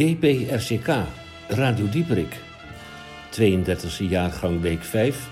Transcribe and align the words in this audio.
DPRCK, 0.00 0.88
Radio 1.48 1.88
Dieperik. 1.88 2.36
32e 3.30 4.08
jaargang 4.08 4.60
week 4.60 4.82
5 4.82 5.28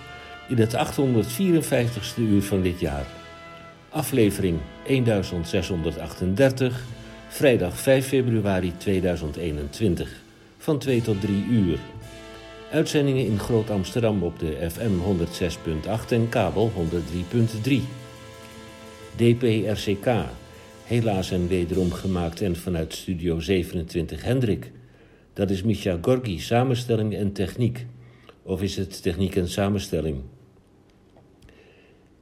in 0.49 0.59
het 0.59 0.75
854ste 0.77 2.19
uur 2.19 2.43
van 2.43 2.63
dit 2.63 2.81
jaar. 2.81 3.07
Aflevering 3.89 4.59
1638, 4.87 6.85
vrijdag 7.29 7.79
5 7.79 8.07
februari 8.07 8.73
2021, 8.77 10.13
van 10.59 10.79
2 10.79 11.03
tot 11.03 11.21
3 11.21 11.45
uur. 11.45 11.79
Uitzendingen 12.73 13.27
in 13.27 13.39
Groot 13.39 13.71
Amsterdam 13.71 14.23
op 14.23 14.39
de 14.39 14.71
FM 14.71 14.93
106.8 15.89 16.09
en 16.09 16.29
kabel 16.29 16.73
103.3. 16.75 17.83
DPRCK 19.17 20.09
helaas 20.89 21.31
en 21.31 21.49
wederom 21.49 21.93
gemaakt 21.93 22.41
en 22.41 22.57
vanuit 22.57 22.95
Studio 22.95 23.41
27 23.41 24.23
Hendrik. 24.23 24.73
Dat 25.33 25.51
is 25.51 25.63
Micha 25.63 25.99
Gorgi, 26.01 26.39
samenstelling 26.39 27.15
en 27.15 27.33
techniek. 27.33 27.87
Of 28.43 28.63
is 28.63 28.77
het 28.77 29.03
techniek 29.03 29.37
en 29.37 29.49
samenstelling? 29.49 30.21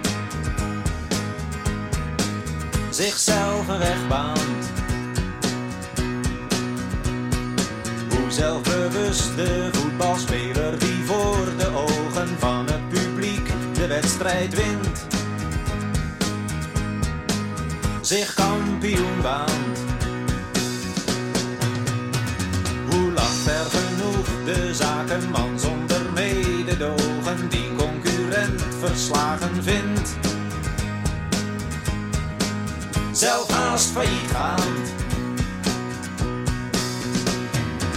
zichzelf 2.98 3.68
een 3.68 3.80
weg 3.80 4.08
baant. 4.08 4.72
Hoe 8.10 8.32
zelfbewust 8.32 9.36
de 9.36 9.70
voetbalspeler 9.72 10.80
die 10.80 11.04
voor 11.06 11.46
de 11.58 11.70
ogen 11.76 12.28
van 12.40 12.66
het 12.66 12.90
publiek 12.90 13.50
de 13.74 13.88
wedstrijd 13.88 14.56
wint, 14.56 15.08
zich 18.02 18.34
kampioen 18.34 19.22
baant. 19.22 19.67
De 25.08 25.14
zakenman 25.14 25.60
zonder 25.60 26.02
mededogen 26.14 27.50
die 27.50 27.76
concurrent 27.78 28.62
verslagen 28.80 29.64
vindt. 29.64 30.16
Zelf 33.12 33.50
haast 33.50 33.90
failliet 33.90 34.32
gaan. 34.32 34.74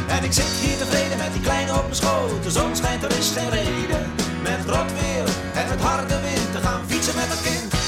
En 0.09 0.25
ik 0.25 0.33
zit 0.33 0.45
hier 0.45 0.77
tevreden 0.77 1.19
met 1.19 1.33
die 1.33 1.43
kleine 1.43 1.73
op 1.73 1.83
mijn 1.83 1.95
schoot. 1.95 2.43
De 2.43 2.51
zon 2.51 2.77
schijnt, 2.77 3.03
er 3.03 3.19
is 3.19 3.31
geen 3.31 3.51
reden. 3.51 4.13
Met 4.43 4.67
rot 4.67 4.93
weer 4.93 5.25
en 5.55 5.69
met 5.69 5.81
harde 5.81 6.21
wind 6.21 6.53
te 6.53 6.59
gaan 6.59 6.81
fietsen 6.87 7.15
met 7.15 7.31
een 7.31 7.53
kind. 7.53 7.80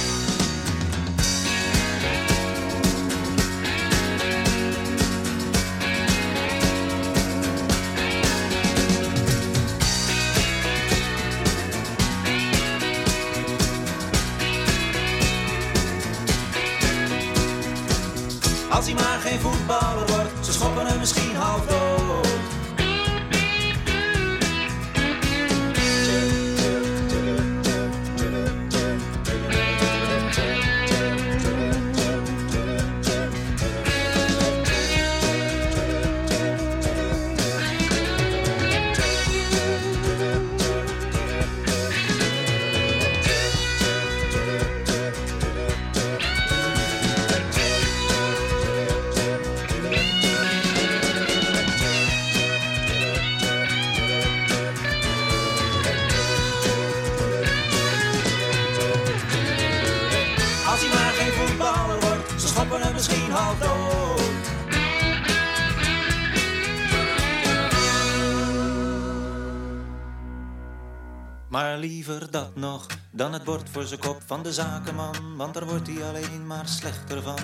Dan 73.23 73.33
het 73.33 73.45
bord 73.45 73.69
voor 73.71 73.85
zijn 73.85 74.01
kop 74.01 74.23
van 74.27 74.43
de 74.43 74.53
zakenman, 74.53 75.37
want 75.37 75.55
daar 75.55 75.65
wordt 75.67 75.87
hij 75.87 76.05
alleen 76.05 76.47
maar 76.47 76.69
slechter 76.69 77.23
van. 77.23 77.39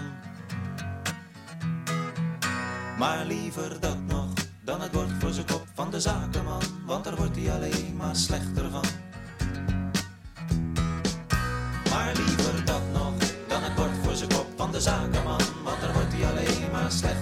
Maar 2.99 3.25
liever 3.25 3.81
dat 3.81 3.99
nog 4.07 4.29
dan 4.65 4.81
het 4.81 4.91
bord 4.91 5.11
voor 5.19 5.31
zijn 5.31 5.47
kop 5.47 5.67
van 5.75 5.91
de 5.91 6.01
zakenman, 6.01 6.63
want 6.87 7.05
daar 7.05 7.17
wordt 7.17 7.37
hij 7.37 7.53
alleen 7.53 7.97
maar 7.97 8.17
slechter 8.17 8.71
van. 8.71 8.85
Maar 11.91 12.13
liever 12.15 12.65
dat 12.65 12.83
nog 12.93 13.15
dan 13.49 13.63
het 13.63 13.75
bord 13.75 13.97
voor 14.03 14.15
zijn 14.15 14.29
kop 14.29 14.47
van 14.57 14.73
de 14.73 14.81
zakenman, 14.81 15.41
want 15.65 15.81
daar 15.81 15.93
wordt 15.93 16.13
hij 16.13 16.31
alleen 16.31 16.71
maar 16.71 16.93
slechter 16.93 17.17
van. 17.17 17.18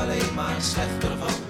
Alleen 0.00 0.34
maar 0.34 0.56
slechter 0.60 1.16
van. 1.18 1.49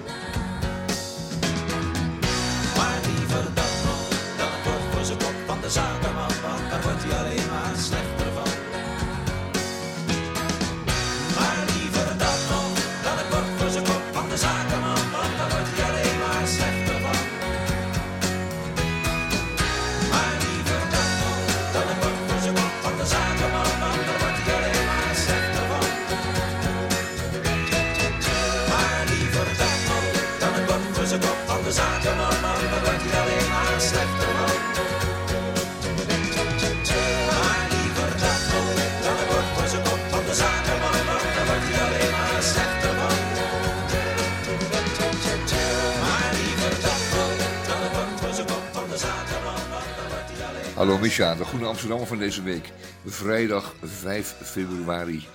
Hallo 50.81 50.97
Misha, 50.97 51.35
de 51.35 51.45
Groene 51.45 51.65
Amsterdammer 51.65 52.07
van 52.07 52.17
deze 52.17 52.43
week. 52.43 52.71
Vrijdag 53.05 53.75
5 53.81 54.35
februari 54.43 55.27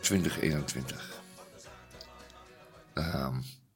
2021. 0.00 1.20
Ehm, 2.94 3.34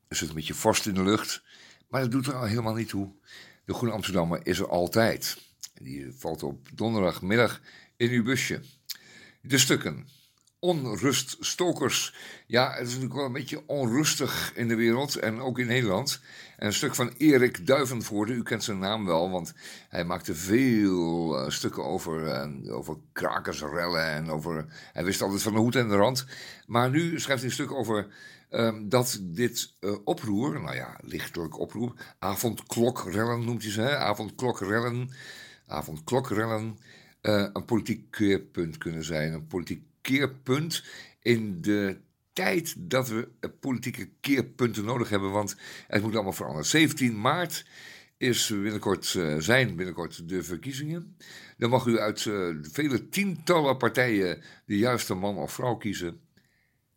er 0.08 0.16
zit 0.16 0.28
een 0.28 0.34
beetje 0.34 0.54
vorst 0.54 0.86
in 0.86 0.94
de 0.94 1.02
lucht, 1.02 1.42
maar 1.88 2.00
dat 2.00 2.10
doet 2.10 2.26
er 2.26 2.34
al 2.34 2.44
helemaal 2.44 2.74
niet 2.74 2.88
toe. 2.88 3.12
De 3.64 3.74
Groene 3.74 3.94
Amsterdammer 3.94 4.40
is 4.42 4.58
er 4.58 4.68
altijd. 4.68 5.36
Die 5.74 6.12
valt 6.18 6.42
op 6.42 6.68
donderdagmiddag 6.74 7.60
in 7.96 8.10
uw 8.10 8.22
busje. 8.22 8.60
De 9.40 9.58
stukken. 9.58 10.08
Onruststokers. 10.58 12.14
Ja, 12.46 12.70
het 12.72 12.86
is 12.86 12.86
natuurlijk 12.86 13.14
wel 13.14 13.24
een 13.24 13.32
beetje 13.32 13.66
onrustig 13.66 14.52
in 14.54 14.68
de 14.68 14.76
wereld 14.76 15.16
en 15.16 15.40
ook 15.40 15.58
in 15.58 15.66
Nederland. 15.66 16.20
En 16.62 16.68
een 16.68 16.74
stuk 16.74 16.94
van 16.94 17.12
Erik 17.16 17.66
Duivenvoorde, 17.66 18.32
u 18.32 18.42
kent 18.42 18.64
zijn 18.64 18.78
naam 18.78 19.04
wel, 19.06 19.30
want 19.30 19.54
hij 19.88 20.04
maakte 20.04 20.34
veel 20.34 21.38
eh, 21.38 21.50
stukken 21.50 21.84
over, 21.84 22.26
eh, 22.26 22.74
over 22.74 22.96
krakersrellen 23.12 24.06
en 24.06 24.30
over... 24.30 24.66
Hij 24.92 25.04
wist 25.04 25.22
altijd 25.22 25.42
van 25.42 25.52
de 25.52 25.58
hoed 25.58 25.76
en 25.76 25.88
de 25.88 25.96
rand. 25.96 26.26
Maar 26.66 26.90
nu 26.90 27.20
schrijft 27.20 27.40
hij 27.42 27.50
een 27.50 27.56
stuk 27.56 27.72
over 27.72 28.06
ehm, 28.50 28.88
dat 28.88 29.18
dit 29.22 29.74
eh, 29.80 29.94
oproer, 30.04 30.60
nou 30.60 30.74
ja, 30.74 30.98
lichtelijk 31.00 31.58
oproer, 31.58 31.92
avondklokrellen 32.18 33.44
noemt 33.44 33.62
hij 33.62 33.72
ze, 33.72 33.80
hè? 33.80 33.96
avondklokrellen, 33.96 35.10
avondklokrellen, 35.66 36.78
een 37.20 37.64
politiek 37.64 38.10
keerpunt 38.10 38.78
kunnen 38.78 39.04
zijn. 39.04 39.32
Een 39.32 39.46
politiek 39.46 39.82
keerpunt 40.00 40.84
in 41.20 41.60
de 41.60 42.00
tijd 42.32 42.74
dat 42.78 43.08
we 43.08 43.28
eh, 43.40 43.50
politieke 43.60 44.08
keerpunten 44.20 44.84
nodig 44.84 45.08
hebben, 45.08 45.30
want 45.30 45.56
het 45.86 46.02
moet 46.02 46.14
allemaal 46.14 46.32
veranderen. 46.32 46.66
17 46.66 47.20
maart 47.20 47.64
is 48.16 48.48
binnenkort, 48.48 49.14
eh, 49.14 49.36
zijn 49.38 49.76
binnenkort 49.76 50.28
de 50.28 50.42
verkiezingen. 50.42 51.16
Dan 51.56 51.70
mag 51.70 51.86
u 51.86 51.98
uit 51.98 52.26
eh, 52.26 52.48
vele 52.62 53.08
tientallen 53.08 53.76
partijen 53.76 54.42
de 54.66 54.78
juiste 54.78 55.14
man 55.14 55.36
of 55.36 55.52
vrouw 55.52 55.74
kiezen. 55.74 56.20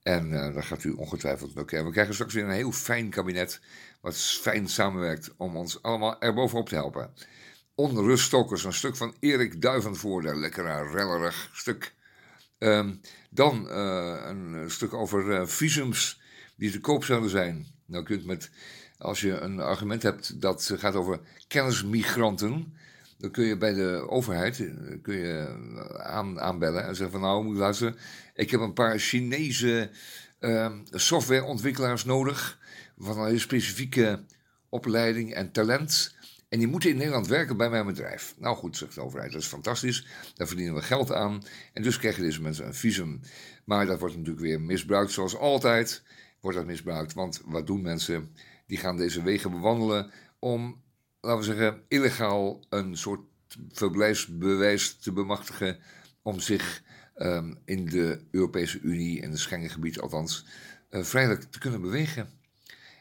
En 0.02 0.32
uh, 0.32 0.54
dan 0.54 0.64
gaat 0.64 0.84
u 0.84 0.92
ongetwijfeld 0.92 1.58
ook. 1.58 1.72
We 1.72 1.92
krijgen 1.92 2.14
straks 2.14 2.34
weer 2.34 2.44
een 2.44 2.50
heel 2.50 2.72
fijn 2.72 3.10
kabinet. 3.10 3.62
Wat 4.02 4.18
fijn 4.18 4.68
samenwerkt 4.68 5.34
om 5.38 5.56
ons 5.56 5.82
allemaal 5.82 6.22
erbovenop 6.22 6.70
te 6.70 6.76
helpen. 6.76 7.14
Onruststokers, 7.76 8.64
een 8.64 8.74
stuk 8.74 8.96
van 8.96 9.16
Erik 9.20 9.62
Duivenvoorde. 9.62 10.36
Lekker 10.36 10.92
rellerig 10.92 11.50
stuk. 11.54 11.94
Um, 12.57 13.02
dan 13.30 13.68
uh, 13.68 14.22
een 14.25 14.72
stuk 14.72 14.94
over 14.94 15.25
uh, 15.25 15.46
visums 15.46 16.22
die 16.56 16.72
te 16.72 16.80
koop 16.80 17.04
zouden 17.04 17.30
zijn. 17.30 17.66
Nou 17.86 18.04
kunt 18.04 18.25
met, 18.25 18.50
als 18.98 19.22
je 19.22 19.40
een 19.40 19.60
argument 19.60 20.04
hebt 20.04 20.42
dat 20.42 20.74
gaat 20.75 20.96
over 20.96 21.19
kennismigranten, 21.48 22.74
dan 23.18 23.31
kun 23.31 23.46
je 23.46 23.57
bij 23.57 23.74
de 23.74 24.10
overheid 24.10 24.69
kun 25.02 25.16
je 25.16 25.48
aan, 26.04 26.40
aanbellen 26.40 26.84
en 26.84 26.96
zeggen 26.96 27.12
van 27.12 27.22
nou 27.22 27.44
moet 27.44 27.57
luisteren, 27.57 27.96
ik 28.34 28.52
heb 28.52 28.60
een 28.60 28.74
paar 28.74 29.00
Chinese 29.00 29.90
uh, 30.40 30.72
softwareontwikkelaars 30.92 32.06
nodig 32.06 32.60
van 32.98 33.19
een 33.19 33.40
specifieke 33.40 34.24
opleiding 34.69 35.34
en 35.34 35.51
talent. 35.51 36.15
En 36.56 36.62
die 36.62 36.69
moeten 36.69 36.90
in 36.90 36.98
Nederland 36.98 37.28
werken 37.28 37.57
bij 37.57 37.69
mijn 37.69 37.86
bedrijf. 37.86 38.36
Nou 38.38 38.56
goed, 38.56 38.78
zegt 38.78 38.96
de 38.96 39.02
overheid, 39.02 39.31
dat 39.31 39.42
is 39.42 39.48
fantastisch. 39.48 40.07
Daar 40.36 40.48
verdienen 40.48 40.75
we 40.75 40.81
geld 40.81 41.12
aan. 41.12 41.44
En 41.74 41.84
dus 41.84 41.98
krijgen 41.98 42.24
deze 42.24 42.42
mensen 42.42 42.66
een 42.66 42.74
visum. 42.74 43.19
Maar 43.66 43.86
dat 43.86 44.00
wordt 44.00 44.16
natuurlijk 44.16 44.46
weer 44.46 44.62
misbruikt, 44.62 45.12
zoals 45.12 45.38
altijd 45.38 46.04
wordt 46.40 46.57
dat 46.57 46.66
misbruikt. 46.66 47.13
Want 47.13 47.42
wat 47.46 47.68
doen 47.68 47.81
mensen? 47.81 48.36
Die 48.68 48.78
gaan 48.78 48.98
deze 48.98 49.24
wegen 49.24 49.52
bewandelen 49.52 50.12
om, 50.40 50.81
laten 51.22 51.40
we 51.40 51.46
zeggen, 51.46 51.81
illegaal 51.88 52.66
een 52.69 52.98
soort 52.98 53.22
verblijfsbewijs 53.72 54.96
te 54.96 55.12
bemachtigen. 55.12 55.80
Om 56.22 56.39
zich 56.39 56.84
um, 57.18 57.58
in 57.65 57.86
de 57.86 58.22
Europese 58.32 58.80
Unie, 58.80 59.22
in 59.22 59.30
het 59.30 59.39
Schengengebied 59.39 60.00
althans, 60.00 60.46
uh, 60.89 61.03
vrijelijk 61.03 61.44
te 61.51 61.60
kunnen 61.60 61.82
bewegen. 61.82 62.30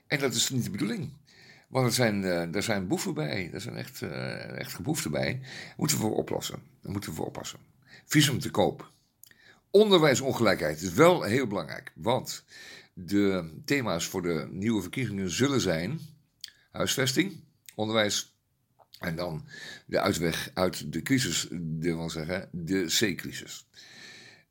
En 0.06 0.18
dat 0.18 0.34
is 0.34 0.50
niet 0.50 0.64
de 0.64 0.70
bedoeling. 0.70 1.12
Want 1.74 1.86
er 1.86 1.92
zijn, 1.92 2.22
uh, 2.22 2.54
er 2.54 2.62
zijn 2.62 2.86
boeven 2.86 3.14
bij, 3.14 3.50
er 3.52 3.60
zijn 3.60 3.76
echt, 3.76 4.00
uh, 4.00 4.58
echt 4.58 4.74
geboeften 4.74 5.10
bij. 5.10 5.38
Daar 5.40 5.74
moeten 5.76 5.96
we 5.96 6.02
voor 6.02 6.16
oplossen. 6.16 6.62
Moeten 6.82 7.10
we 7.10 7.16
voor 7.16 7.26
oppassen. 7.26 7.58
Visum 8.04 8.38
te 8.38 8.50
koop. 8.50 8.92
Onderwijsongelijkheid 9.70 10.82
is 10.82 10.92
wel 10.92 11.22
heel 11.22 11.46
belangrijk. 11.46 11.92
Want 11.94 12.44
de 12.92 13.52
thema's 13.64 14.06
voor 14.06 14.22
de 14.22 14.48
nieuwe 14.50 14.82
verkiezingen 14.82 15.30
zullen 15.30 15.60
zijn 15.60 16.00
huisvesting, 16.70 17.40
onderwijs 17.74 18.36
en 18.98 19.16
dan 19.16 19.46
de 19.86 20.00
uitweg 20.00 20.50
uit 20.54 20.92
de 20.92 21.02
crisis, 21.02 21.48
de, 21.50 21.94
wil 21.94 22.10
zeggen, 22.10 22.48
de 22.52 22.84
C-crisis. 22.84 23.68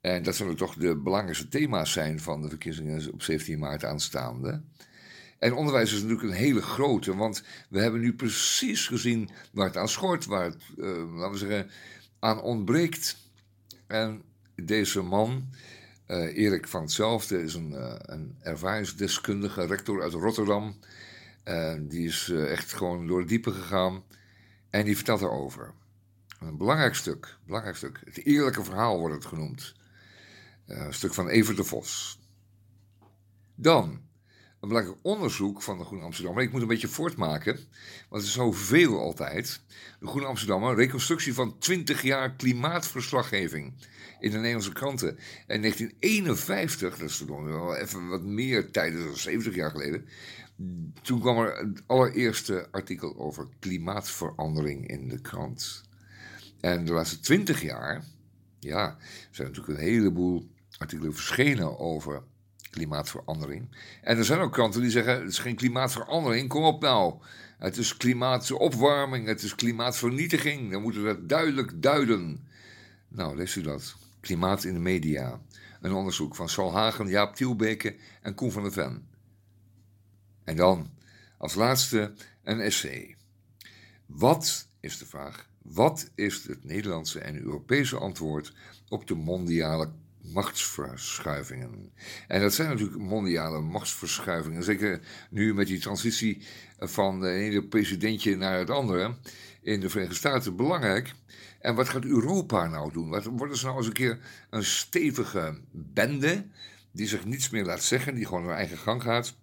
En 0.02 0.24
dat 0.24 0.36
zullen 0.36 0.56
toch 0.56 0.76
de 0.76 0.98
belangrijkste 0.98 1.48
thema's 1.48 1.92
zijn 1.92 2.20
van 2.20 2.42
de 2.42 2.50
verkiezingen 2.50 3.14
op 3.14 3.22
17 3.22 3.60
maart 3.60 3.86
aanstaande. 3.86 4.62
En 5.44 5.54
onderwijs 5.54 5.94
is 5.94 6.02
natuurlijk 6.02 6.30
een 6.30 6.38
hele 6.38 6.62
grote, 6.62 7.16
want 7.16 7.44
we 7.70 7.80
hebben 7.80 8.02
nu 8.02 8.14
precies 8.14 8.88
gezien 8.88 9.30
waar 9.52 9.66
het 9.66 9.78
aan 9.78 9.90
schort, 9.90 10.26
waar 10.26 10.44
het, 10.44 10.62
uh, 10.78 11.16
laten 11.16 11.32
we 11.32 11.38
zeggen, 11.38 11.70
aan 12.20 12.42
ontbreekt. 12.42 13.18
En 13.88 14.22
deze 14.56 15.02
man, 15.02 15.50
uh, 16.08 16.38
Erik 16.38 16.68
van 16.68 16.82
hetzelfde, 16.82 17.42
is 17.42 17.54
een, 17.54 17.72
uh, 17.72 17.96
een 18.00 18.38
ervaringsdeskundige, 18.42 19.66
rector 19.66 20.02
uit 20.02 20.14
Rotterdam. 20.14 20.80
Die 21.80 22.08
is 22.08 22.30
echt 22.30 22.74
gewoon 22.74 23.08
door 23.08 23.20
het 23.20 23.30
diepe 23.30 23.52
gegaan 23.52 24.04
en 24.70 24.86
die 24.86 24.96
vertelt 24.96 25.22
erover. 25.22 25.74
Een 26.40 26.58
belangrijk 26.58 26.96
stuk, 26.96 27.38
belangrijk 27.46 27.76
stuk. 27.76 28.02
Het 28.06 28.26
eerlijke 28.26 28.64
verhaal 28.64 29.00
wordt 29.00 29.16
het 29.16 29.26
genoemd. 29.26 29.76
een 30.66 30.94
stuk 30.94 31.14
van 31.14 31.28
Evert 31.28 31.58
de 31.58 31.64
Vos. 31.64 32.20
Dan 33.56 34.02
een 34.64 34.70
belangrijk 34.70 35.00
onderzoek 35.02 35.62
van 35.62 35.78
de 35.78 35.84
Groene 35.84 36.04
Amsterdammer. 36.04 36.44
Ik 36.44 36.52
moet 36.52 36.62
een 36.62 36.68
beetje 36.68 36.88
voortmaken, 36.88 37.54
want 38.10 38.22
het 38.22 38.24
is 38.24 38.34
zoveel 38.34 39.00
altijd. 39.00 39.62
De 40.00 40.08
Groene 40.08 40.28
Amsterdammer, 40.28 40.76
reconstructie 40.76 41.34
van 41.34 41.58
20 41.58 42.02
jaar 42.02 42.36
klimaatverslaggeving 42.36 43.74
in 44.20 44.32
de 44.32 44.38
Nederlandse 44.38 44.74
kranten. 44.74 45.18
En 45.48 45.62
1951, 45.62 46.98
dat 46.98 47.10
is 47.10 47.18
toch 47.18 47.44
wel 47.44 47.76
even 47.76 48.08
wat 48.08 48.24
meer 48.24 48.72
tijd, 48.72 48.94
is 48.94 49.22
70 49.22 49.56
jaar 49.56 49.72
geleden. 49.72 50.06
Toen 51.02 51.20
kwam 51.20 51.38
er 51.38 51.58
het 51.58 51.84
allereerste 51.88 52.68
artikel 52.72 53.18
over 53.18 53.48
klimaatverandering 53.60 54.88
in 54.88 55.08
de 55.08 55.22
krant. 55.22 55.84
En 56.60 56.86
de 56.86 56.94
laatste 56.94 57.20
twintig 57.20 57.62
jaar, 57.62 58.04
ja, 58.60 58.98
zijn 59.32 59.48
natuurlijk 59.48 59.80
een 59.80 59.86
heleboel 59.86 60.50
artikelen 60.78 61.14
verschenen 61.14 61.80
over 61.80 62.24
klimaatverandering. 62.74 63.70
En 64.02 64.18
er 64.18 64.26
zijn 64.26 64.40
ook 64.40 64.52
kranten 64.52 64.82
die 64.82 64.92
zeggen: 64.92 65.20
het 65.20 65.30
is 65.30 65.40
geen 65.40 65.56
klimaatverandering, 65.56 66.50
kom 66.50 66.64
op 66.64 66.82
nou. 66.82 67.22
Het 67.58 67.78
is 67.78 67.98
klimaatopwarming, 67.98 69.28
het 69.28 69.44
is 69.44 69.56
klimaatvernietiging. 69.56 70.72
Dan 70.72 70.82
moeten 70.82 71.04
we 71.04 71.08
dat 71.08 71.30
duidelijk 71.30 71.82
duiden. 71.82 72.48
Nou, 73.08 73.36
leest 73.36 73.56
u 73.56 73.62
dat. 73.62 73.96
Klimaat 74.20 74.64
in 74.64 74.74
de 74.74 74.80
media. 74.80 75.42
Een 75.82 75.94
onderzoek 75.94 76.36
van 76.36 76.50
Sal 76.50 76.74
Hagen, 76.74 77.08
Jaap 77.08 77.36
Tielbeke 77.36 77.96
en 78.22 78.36
Koen 78.36 78.52
van 78.52 78.64
der 78.64 78.72
Ven. 78.72 79.08
En 80.44 80.56
dan, 80.56 80.90
als 81.38 81.56
laatste, 81.56 82.14
een 82.44 82.60
essay. 82.60 83.16
Wat 84.06 84.68
is 84.80 84.98
de 84.98 85.06
vraag? 85.06 85.50
Wat 85.62 86.10
is 86.16 86.44
het 86.44 86.64
Nederlandse 86.64 87.20
en 87.20 87.42
Europese 87.42 87.98
antwoord 87.98 88.54
op 88.90 89.08
de 89.08 89.16
mondiale 89.16 89.92
machtsverschuivingen. 90.24 91.92
En 92.28 92.42
dat 92.42 92.54
zijn 92.54 92.70
natuurlijk 92.70 92.98
mondiale 92.98 93.62
machtsverschuivingen. 93.62 94.64
Zeker 94.64 95.00
nu 95.30 95.54
met 95.54 95.68
die 95.68 95.80
transitie 95.80 96.42
van 96.80 97.20
de 97.20 97.30
ene 97.30 97.64
presidentje 97.64 98.36
naar 98.36 98.60
het 98.60 98.70
andere 98.70 99.16
in 99.62 99.80
de 99.80 99.90
Verenigde 99.90 100.18
Staten 100.18 100.56
belangrijk. 100.56 101.14
En 101.60 101.76
wat 101.76 101.90
gaat 101.90 102.06
Europa 102.06 102.68
nou 102.68 102.92
doen? 102.92 103.10
Wat, 103.10 103.26
worden 103.26 103.58
ze 103.58 103.66
nou 103.66 103.78
eens 103.78 103.88
een 103.88 103.94
keer 103.94 104.20
een 104.50 104.64
stevige 104.64 105.60
bende 105.72 106.46
die 106.92 107.08
zich 107.08 107.26
niets 107.26 107.50
meer 107.50 107.66
laat 107.66 107.84
zeggen, 107.84 108.16
die 108.16 108.26
gewoon 108.26 108.46
haar 108.46 108.56
eigen 108.58 108.78
gang 108.78 109.02
gaat? 109.02 109.36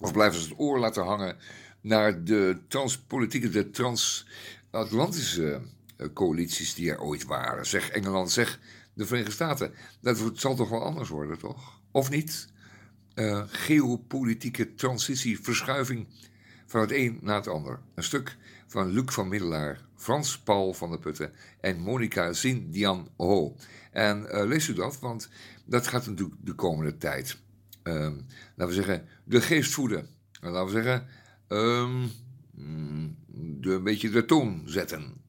Of 0.00 0.12
blijven 0.12 0.40
ze 0.40 0.48
het 0.48 0.58
oor 0.58 0.78
laten 0.78 1.04
hangen 1.04 1.36
naar 1.80 2.24
de 2.24 2.58
transpolitieke, 2.68 3.48
de 3.48 3.70
transatlantische 3.70 5.60
eh, 5.96 6.06
coalities 6.12 6.74
die 6.74 6.90
er 6.90 7.00
ooit 7.00 7.24
waren? 7.24 7.66
Zeg 7.66 7.90
Engeland, 7.90 8.30
zeg 8.30 8.60
de 8.94 9.06
Verenigde 9.06 9.32
Staten. 9.34 9.74
Dat 10.00 10.22
zal 10.34 10.54
toch 10.54 10.68
wel 10.68 10.82
anders 10.82 11.08
worden, 11.08 11.38
toch? 11.38 11.80
Of 11.90 12.10
niet? 12.10 12.52
Uh, 13.14 13.42
geopolitieke 13.46 14.74
transitie, 14.74 15.40
verschuiving 15.40 16.06
van 16.66 16.80
het 16.80 16.92
een 16.92 17.18
naar 17.22 17.36
het 17.36 17.48
ander. 17.48 17.80
Een 17.94 18.02
stuk 18.02 18.36
van 18.66 18.90
Luc 18.90 19.12
van 19.12 19.28
Middelaar, 19.28 19.80
Frans 19.96 20.38
Paul 20.38 20.74
van 20.74 20.90
der 20.90 20.98
Putten 20.98 21.32
en 21.60 21.78
Monica 21.78 22.32
Zindian 22.32 23.08
Ho. 23.16 23.56
En 23.92 24.26
uh, 24.30 24.44
lees 24.44 24.68
u 24.68 24.74
dat, 24.74 25.00
want 25.00 25.28
dat 25.64 25.86
gaat 25.86 26.06
natuurlijk 26.06 26.36
de 26.40 26.54
komende 26.54 26.96
tijd, 26.96 27.38
uh, 27.84 27.94
laten 28.54 28.66
we 28.66 28.72
zeggen, 28.72 29.08
de 29.24 29.40
geest 29.40 29.72
voeden. 29.72 30.08
laten 30.40 30.64
we 30.64 30.82
zeggen, 30.82 31.06
um, 31.48 32.10
de, 33.60 33.72
een 33.72 33.82
beetje 33.82 34.10
de 34.10 34.24
toon 34.24 34.62
zetten. 34.64 35.23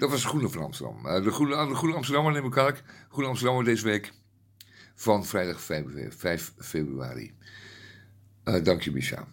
Dat 0.00 0.10
was 0.10 0.24
Groene 0.24 0.48
van 0.48 0.62
Amsterdam. 0.62 1.06
Uh, 1.06 1.22
de, 1.24 1.30
Groene, 1.30 1.68
de 1.68 1.74
Groene 1.74 1.96
Amsterdammer 1.96 2.32
neem 2.32 2.44
ik 2.44 2.50
kwalijk. 2.50 2.82
Groene 3.08 3.28
Amsterdammer 3.28 3.64
deze 3.64 3.84
week 3.84 4.12
van 4.94 5.26
vrijdag 5.26 5.60
5 5.60 6.52
februari. 6.58 7.34
Uh, 8.44 8.64
dank 8.64 8.82
je, 8.82 8.92
Misha. 8.92 9.26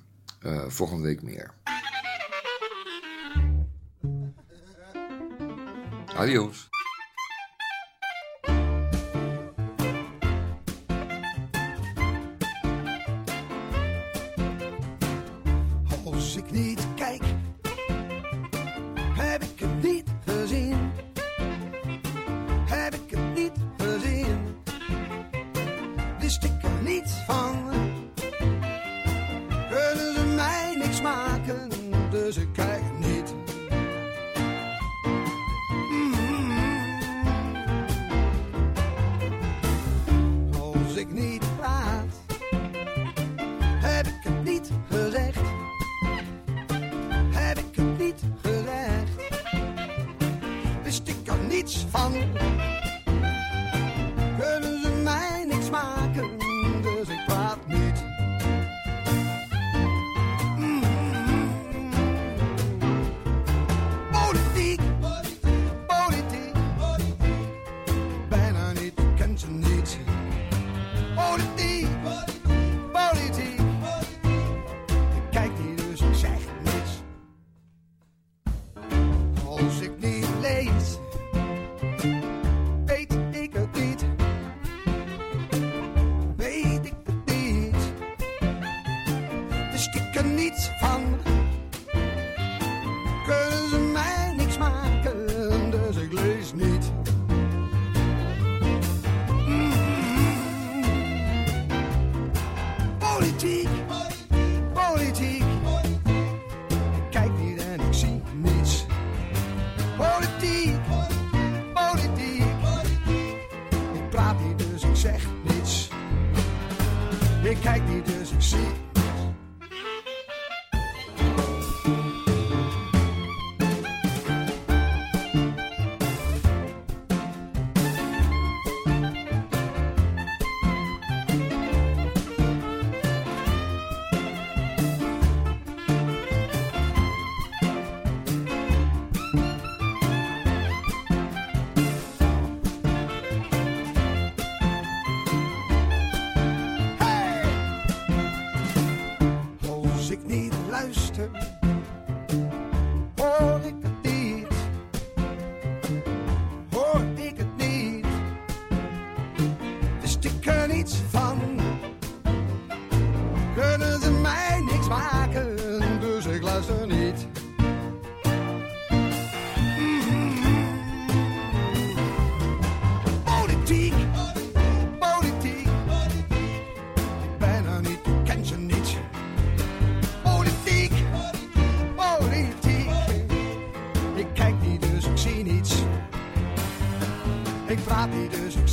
Uh, 0.46 0.68
volgende 0.68 1.04
week 1.04 1.22
meer. 1.22 1.54
Adios. 6.16 6.70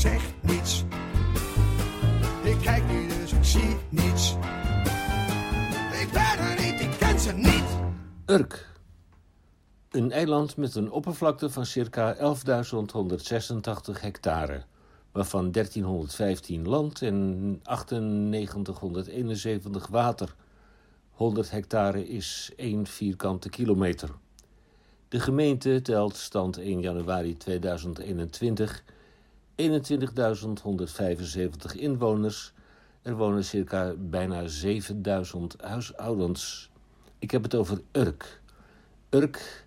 Zeg 0.04 0.32
niets. 0.40 0.84
Ik 2.42 2.58
kijk 2.62 2.82
niet, 2.92 3.20
dus 3.20 3.32
ik 3.32 3.44
zie 3.44 3.76
niets. 3.88 4.36
Ik 6.02 6.08
ben 6.12 6.38
Urk. 8.26 8.68
Een 9.90 10.12
eiland 10.12 10.56
met 10.56 10.74
een 10.74 10.90
oppervlakte 10.90 11.50
van 11.50 11.66
circa 11.66 12.16
11.186 12.16 12.20
hectare, 14.00 14.62
waarvan 15.12 15.52
1315 15.52 16.68
land 16.68 17.02
en 17.02 17.50
9871 17.62 19.86
water. 19.86 20.34
100 21.10 21.50
hectare 21.50 22.08
is 22.08 22.52
1 22.56 22.86
vierkante 22.86 23.48
kilometer. 23.48 24.10
De 25.08 25.20
gemeente 25.20 25.82
telt 25.82 26.16
stand 26.16 26.58
1 26.58 26.80
januari 26.80 27.36
2021 27.36 28.84
21.175 29.56 29.66
inwoners. 31.76 32.52
Er 33.02 33.16
wonen 33.16 33.44
circa 33.44 33.94
bijna 33.98 34.46
7000 34.46 35.56
huishoudens. 35.60 36.70
Ik 37.18 37.30
heb 37.30 37.42
het 37.42 37.54
over 37.54 37.80
Urk. 37.92 38.40
Urk 39.10 39.66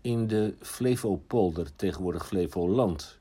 in 0.00 0.26
de 0.26 0.54
Flevopolder, 0.60 1.76
tegenwoordig 1.76 2.26
Flevoland. 2.26 3.18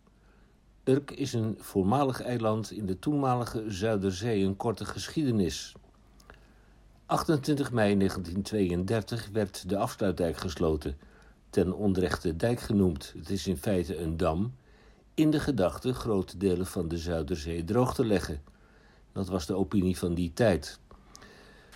Urk 0.84 1.12
is 1.12 1.34
een 1.34 1.58
voormalig 1.60 2.22
eiland 2.22 2.72
in 2.72 2.86
de 2.86 3.00
toenmalige 3.00 3.64
Zuiderzee, 3.68 4.44
een 4.44 4.58
korte 4.58 4.86
geschiedenis. 4.86 5.74
28 7.06 7.72
mei 7.72 7.98
1932 7.98 9.30
werd 9.32 9.70
de 9.70 9.78
afsluitdijk 9.78 10.38
gesloten, 10.38 10.98
ten 11.50 11.74
onrechte 11.74 12.36
dijk 12.36 12.60
genoemd. 12.60 13.14
Het 13.18 13.30
is 13.30 13.48
in 13.48 13.58
feite 13.58 13.98
een 13.98 14.18
dam, 14.18 14.54
in 15.20 15.32
de 15.32 15.40
gedachte 15.40 15.94
grote 15.94 16.38
delen 16.38 16.66
van 16.66 16.88
de 16.88 16.98
Zuiderzee 16.98 17.64
droog 17.64 17.94
te 17.94 18.06
leggen. 18.06 18.42
Dat 19.12 19.28
was 19.28 19.46
de 19.46 19.56
opinie 19.56 19.98
van 19.98 20.14
die 20.14 20.34
tijd. 20.34 20.80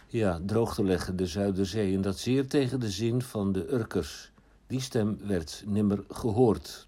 Ja, 0.07 0.41
droog 0.45 0.73
te 0.73 0.83
leggen 0.83 1.15
de 1.15 1.25
Zuiderzee 1.25 1.95
en 1.95 2.01
dat 2.01 2.17
zeer 2.17 2.47
tegen 2.47 2.79
de 2.79 2.89
zin 2.89 3.21
van 3.21 3.51
de 3.51 3.73
Urkers. 3.73 4.31
Die 4.67 4.81
stem 4.81 5.17
werd 5.27 5.63
nimmer 5.65 6.03
gehoord. 6.09 6.87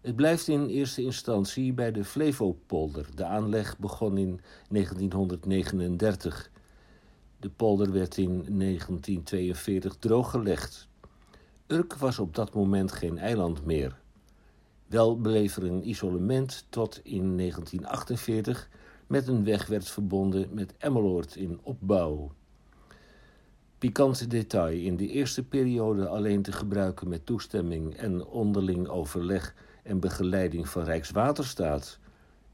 Het 0.00 0.16
blijft 0.16 0.48
in 0.48 0.66
eerste 0.66 1.02
instantie 1.02 1.72
bij 1.72 1.92
de 1.92 2.04
Flevopolder. 2.04 3.06
De 3.14 3.24
aanleg 3.24 3.78
begon 3.78 4.18
in 4.18 4.40
1939. 4.70 6.50
De 7.40 7.50
polder 7.50 7.92
werd 7.92 8.16
in 8.16 8.28
1942 8.28 9.96
drooggelegd. 9.98 10.88
Urk 11.66 11.94
was 11.94 12.18
op 12.18 12.34
dat 12.34 12.54
moment 12.54 12.92
geen 12.92 13.18
eiland 13.18 13.64
meer. 13.64 13.98
Wel 14.88 15.16
bleef 15.16 15.56
er 15.56 15.64
een 15.64 15.88
isolement 15.88 16.66
tot 16.68 17.00
in 17.02 17.36
1948 17.36 18.68
met 19.06 19.28
een 19.28 19.44
weg 19.44 19.66
werd 19.66 19.88
verbonden 19.88 20.48
met 20.54 20.74
Emmeloord 20.78 21.36
in 21.36 21.60
opbouw. 21.62 22.32
Pikant 23.78 24.30
detail 24.30 24.78
in 24.78 24.96
de 24.96 25.08
eerste 25.08 25.44
periode 25.44 26.08
alleen 26.08 26.42
te 26.42 26.52
gebruiken 26.52 27.08
met 27.08 27.26
toestemming 27.26 27.94
en 27.94 28.24
onderling 28.24 28.88
overleg 28.88 29.54
en 29.82 30.00
begeleiding 30.00 30.68
van 30.68 30.84
Rijkswaterstaat. 30.84 31.98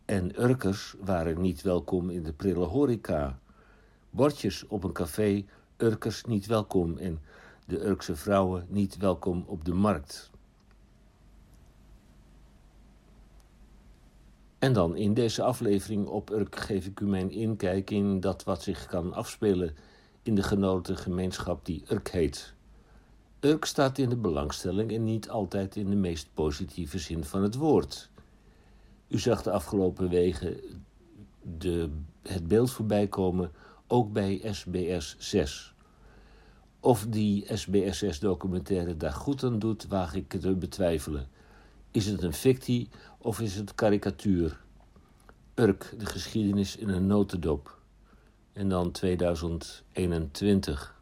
En 0.04 0.42
Urkers 0.42 0.94
waren 1.00 1.40
niet 1.40 1.62
welkom 1.62 2.10
in 2.10 2.22
de 2.22 2.32
prille 2.32 2.64
horeca. 2.64 3.38
Bordjes 4.10 4.66
op 4.66 4.84
een 4.84 4.92
café, 4.92 5.44
Urkers 5.76 6.24
niet 6.24 6.46
welkom 6.46 6.98
en 6.98 7.20
de 7.66 7.86
Urkse 7.86 8.16
vrouwen 8.16 8.66
niet 8.68 8.96
welkom 8.96 9.44
op 9.46 9.64
de 9.64 9.74
markt. 9.74 10.32
En 14.64 14.72
dan 14.72 14.96
in 14.96 15.14
deze 15.14 15.42
aflevering 15.42 16.06
op 16.06 16.30
Urk 16.30 16.56
geef 16.56 16.86
ik 16.86 17.00
u 17.00 17.06
mijn 17.06 17.30
inkijk 17.30 17.90
in 17.90 18.20
dat 18.20 18.44
wat 18.44 18.62
zich 18.62 18.86
kan 18.86 19.12
afspelen 19.12 19.74
in 20.22 20.34
de 20.34 20.42
genoten 20.42 20.96
gemeenschap 20.96 21.64
die 21.64 21.84
Urk 21.88 22.10
heet. 22.10 22.54
Urk 23.40 23.64
staat 23.64 23.98
in 23.98 24.08
de 24.08 24.16
belangstelling 24.16 24.92
en 24.92 25.04
niet 25.04 25.30
altijd 25.30 25.76
in 25.76 25.90
de 25.90 25.96
meest 25.96 26.28
positieve 26.34 26.98
zin 26.98 27.24
van 27.24 27.42
het 27.42 27.54
woord. 27.54 28.10
U 29.08 29.18
zag 29.18 29.42
de 29.42 29.50
afgelopen 29.50 30.08
weken 30.08 30.60
de, 31.58 31.90
het 32.22 32.48
beeld 32.48 32.70
voorbij 32.70 33.06
komen, 33.06 33.52
ook 33.86 34.12
bij 34.12 34.40
SBS 34.50 35.16
6. 35.18 35.74
Of 36.80 37.06
die 37.08 37.46
SBS 37.54 37.98
6 37.98 38.18
documentaire 38.18 38.96
daar 38.96 39.12
goed 39.12 39.44
aan 39.44 39.58
doet, 39.58 39.86
waag 39.88 40.14
ik 40.14 40.28
te 40.28 40.54
betwijfelen. 40.54 41.28
Is 41.90 42.06
het 42.06 42.22
een 42.22 42.32
fictie 42.32 42.88
of 43.24 43.40
is 43.40 43.54
het 43.54 43.74
karikatuur? 43.74 44.60
Urk, 45.54 45.94
de 45.98 46.06
geschiedenis 46.06 46.76
in 46.76 46.88
een 46.88 47.06
notendop. 47.06 47.78
En 48.52 48.68
dan 48.68 48.90
2021. 48.90 51.00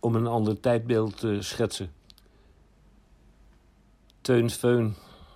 Om 0.00 0.14
een 0.14 0.26
ander 0.26 0.60
tijdbeeld 0.60 1.16
te 1.16 1.36
schetsen. 1.40 1.92
Teun 4.20 4.50
Feun, 4.50 4.94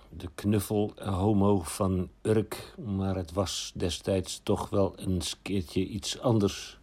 de 0.09 0.29
knuffel 0.35 0.93
homo 0.95 1.59
van 1.59 2.09
Urk, 2.21 2.73
maar 2.85 3.15
het 3.15 3.31
was 3.31 3.71
destijds 3.75 4.39
toch 4.43 4.69
wel 4.69 4.93
een 4.95 5.21
keertje 5.41 5.85
iets 5.85 6.19
anders. 6.19 6.79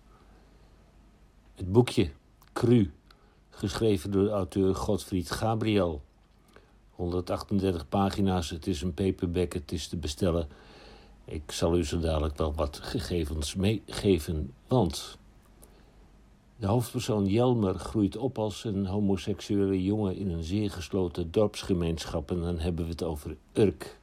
Het 1.54 1.72
boekje, 1.72 2.10
Cru, 2.52 2.92
geschreven 3.50 4.10
door 4.10 4.24
de 4.24 4.30
auteur 4.30 4.74
Godfried 4.74 5.30
Gabriel. 5.30 6.02
138 6.96 7.88
pagina's, 7.88 8.50
het 8.50 8.66
is 8.66 8.82
een 8.82 8.94
paperback, 8.94 9.52
het 9.52 9.72
is 9.72 9.88
te 9.88 9.96
bestellen. 9.96 10.48
Ik 11.24 11.52
zal 11.52 11.76
u 11.76 11.84
zo 11.84 11.98
dadelijk 11.98 12.36
wel 12.36 12.54
wat 12.54 12.78
gegevens 12.82 13.54
meegeven, 13.54 14.52
want 14.68 15.18
de 16.56 16.66
hoofdpersoon 16.66 17.26
Jelmer 17.26 17.74
groeit 17.74 18.16
op 18.16 18.38
als 18.38 18.64
een 18.64 18.86
homoseksuele 18.86 19.82
jongen 19.82 20.16
in 20.16 20.30
een 20.30 20.44
zeer 20.44 20.70
gesloten 20.70 21.30
dorpsgemeenschap 21.30 22.30
en 22.30 22.40
dan 22.40 22.58
hebben 22.58 22.84
we 22.84 22.90
het 22.90 23.02
over 23.02 23.36
Urk. 23.52 23.98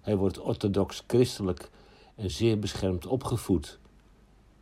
Hij 0.00 0.16
wordt 0.16 0.40
orthodox 0.40 1.04
christelijk 1.06 1.70
en 2.14 2.30
zeer 2.30 2.58
beschermd 2.58 3.06
opgevoed. 3.06 3.78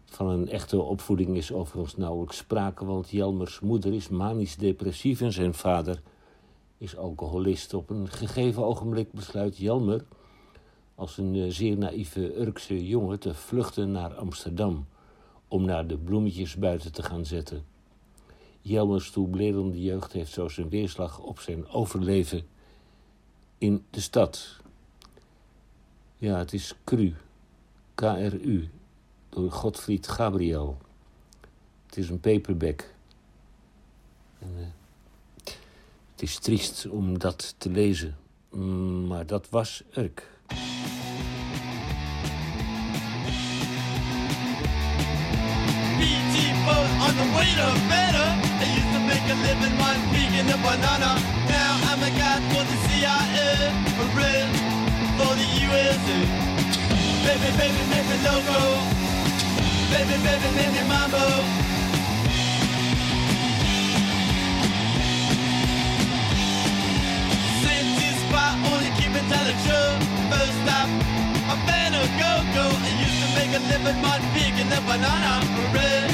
Van 0.05 0.29
een 0.29 0.49
echte 0.49 0.81
opvoeding 0.81 1.37
is 1.37 1.53
overigens 1.53 1.97
nauwelijks 1.97 2.37
sprake, 2.37 2.85
want 2.85 3.11
Jelmers 3.11 3.61
moeder 3.61 3.93
is 3.93 4.09
manisch 4.09 4.57
depressief 4.57 5.21
en 5.21 5.33
zijn 5.33 5.55
vader 5.55 6.03
is 6.85 6.97
alcoholist. 6.97 7.75
Op 7.75 7.91
een 7.91 8.09
gegeven 8.09 8.65
ogenblik 8.65 9.13
besluit 9.13 9.57
Jelmer 9.57 10.05
als 10.95 11.19
een 11.19 11.35
eh, 11.35 11.51
zeer 11.51 11.79
naïeve 11.79 12.41
Urkse 12.41 12.87
jongen 12.87 13.21
te 13.21 13.35
vluchten 13.35 13.91
naar 13.91 14.15
Amsterdam 14.15 14.87
om 15.49 15.65
naar 15.65 15.87
de 15.87 15.99
bloemetjes 15.99 16.57
buiten 16.57 16.93
te 16.93 17.03
gaan 17.03 17.25
zetten. 17.25 17.65
Jelmers 18.61 19.11
toeblerende 19.11 19.83
jeugd 19.83 20.13
heeft 20.13 20.33
zo 20.33 20.49
zijn 20.49 20.69
weerslag 20.69 21.19
op 21.19 21.41
zijn 21.41 21.69
overleven 21.69 22.47
in 23.59 23.85
de 23.91 24.01
stad. 24.01 24.57
Ja, 26.17 26.39
het 26.39 26.53
is 26.53 26.75
CRU, 26.85 27.15
K-R-U, 27.95 28.69
door 29.29 29.51
Godfried 29.51 30.09
Gabriel. 30.09 30.79
Het 31.87 31.97
is 31.97 32.09
een 32.09 32.21
paperback. 32.21 32.95
En, 34.39 34.49
uh, 34.59 34.84
het 36.15 36.23
is 36.23 36.39
triest 36.39 36.87
om 36.89 37.19
dat 37.19 37.55
te 37.59 37.71
lezen, 37.71 38.17
maar 39.09 39.27
dat 39.27 39.47
was 39.51 39.83
Urk. 39.95 40.33
on 47.07 47.15
the 47.21 47.27
way 47.37 47.51
to 47.61 47.69
better. 47.93 48.29
I 48.63 48.67
used 48.79 48.93
to 48.97 49.01
make 49.11 49.27
a 49.35 49.37
living 49.47 49.77
one 49.89 50.01
peeking 50.13 50.47
the 50.47 50.57
banana. 50.65 51.13
Now 51.53 51.91
I'm 51.91 52.01
a 52.01 52.11
guy 52.21 52.39
for 52.51 52.65
the 52.71 52.77
CIA, 52.87 53.49
a 54.03 54.07
red 54.17 54.49
for 55.19 55.33
the 55.41 55.47
USA. 55.67 56.19
Baby, 57.27 57.51
baby, 57.61 57.83
me 57.91 58.17
loco. 58.25 58.61
Baby, 59.93 60.17
baby, 60.25 60.49
me 60.57 60.83
mambo. 60.89 61.25
Only 69.33 69.55
keep 69.55 69.61
it 69.61 69.61
telling 69.61 69.61
true. 69.65 69.97
First 70.31 70.55
stop, 70.63 70.89
I 71.49 71.55
better 71.67 72.05
go, 72.21 72.33
go. 72.55 72.67
I 72.69 72.91
used 73.01 73.21
to 73.23 73.29
make 73.39 73.53
a 73.55 73.61
living 73.71 74.03
one 74.03 74.23
peeking 74.35 74.69
the 74.69 74.81
banana. 74.87 75.41
Red 75.73 76.11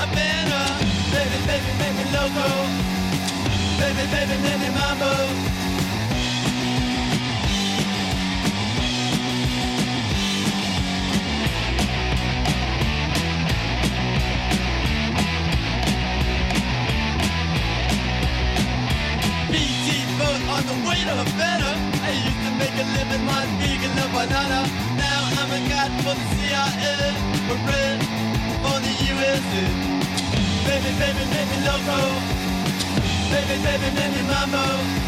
Havana. 0.00 0.60
Baby, 1.12 1.38
baby, 1.46 1.72
make 1.78 1.96
me 1.96 2.04
loco. 2.12 2.48
Baby, 3.78 4.04
baby, 4.10 4.36
make 4.42 4.60
me 4.60 4.70
mambo. 4.70 5.79
On 20.60 20.66
the 20.66 20.88
way 20.88 21.00
to 21.08 21.14
Havana. 21.22 21.72
I 22.04 22.12
used 22.12 22.42
to 22.44 22.52
make 22.60 22.76
a 22.76 22.86
living 22.96 23.24
on 23.36 23.48
vegan 23.60 23.92
the 23.96 24.06
banana. 24.12 24.60
Now 25.00 25.20
I'm 25.40 25.50
a 25.56 25.60
god 25.72 25.90
for 26.04 26.14
the 26.18 26.26
CIA. 26.36 26.96
We're 27.48 27.62
red 27.68 28.00
for 28.62 28.76
the 28.84 28.92
USA. 29.08 29.64
Baby, 30.68 30.90
baby, 31.00 31.24
me 31.32 31.42
loco. 31.64 32.00
Baby, 33.32 33.56
baby, 33.64 33.88
me 33.96 34.22
mambo. 34.28 34.99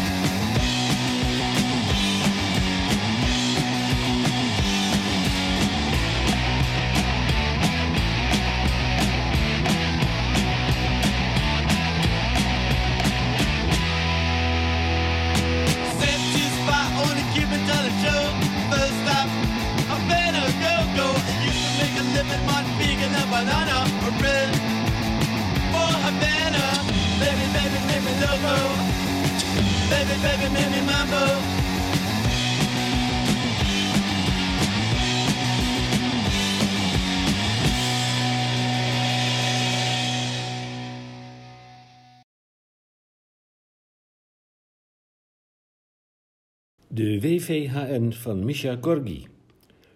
De 46.93 47.21
WVHN 47.21 48.11
van 48.11 48.45
Misha 48.45 48.77
Gorgi. 48.81 49.27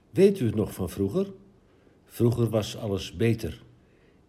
Weet 0.10 0.40
u 0.40 0.46
het 0.46 0.56
nog 0.56 0.74
van 0.74 0.90
vroeger? 0.90 1.34
Vroeger 2.06 2.50
was 2.50 2.78
alles 2.78 3.16
beter. 3.16 3.64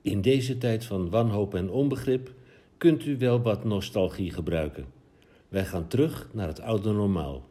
In 0.03 0.21
deze 0.21 0.59
tijd 0.59 0.85
van 0.85 1.11
wanhoop 1.11 1.55
en 1.55 1.71
onbegrip 1.71 2.33
kunt 2.79 3.05
u 3.05 3.19
wel 3.19 3.43
wat 3.43 3.65
nostalgie 3.65 4.33
gebruiken. 4.33 4.93
Wij 5.49 5.65
gaan 5.65 5.89
terug 5.89 6.29
naar 6.33 6.47
het 6.47 6.61
oude 6.61 6.93
normaal. 6.93 7.49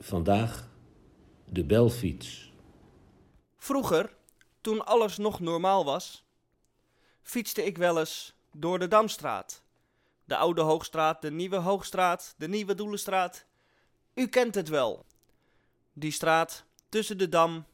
Vandaag 0.00 0.68
de 1.44 1.64
belfiets. 1.64 2.52
Vroeger, 3.56 4.14
toen 4.60 4.84
alles 4.84 5.16
nog 5.16 5.40
normaal 5.40 5.84
was, 5.84 6.24
fietste 7.22 7.64
ik 7.64 7.78
wel 7.78 7.98
eens 7.98 8.34
door 8.52 8.78
de 8.78 8.88
Damstraat. 8.88 9.62
De 10.24 10.36
oude 10.36 10.60
Hoogstraat, 10.60 11.22
de 11.22 11.30
nieuwe 11.30 11.56
Hoogstraat, 11.56 12.34
de 12.38 12.48
nieuwe 12.48 12.74
Doelenstraat. 12.74 13.46
U 14.14 14.26
kent 14.26 14.54
het 14.54 14.68
wel. 14.68 15.04
Die 15.92 16.12
straat 16.12 16.64
tussen 16.88 17.18
de 17.18 17.28
Dam 17.28 17.66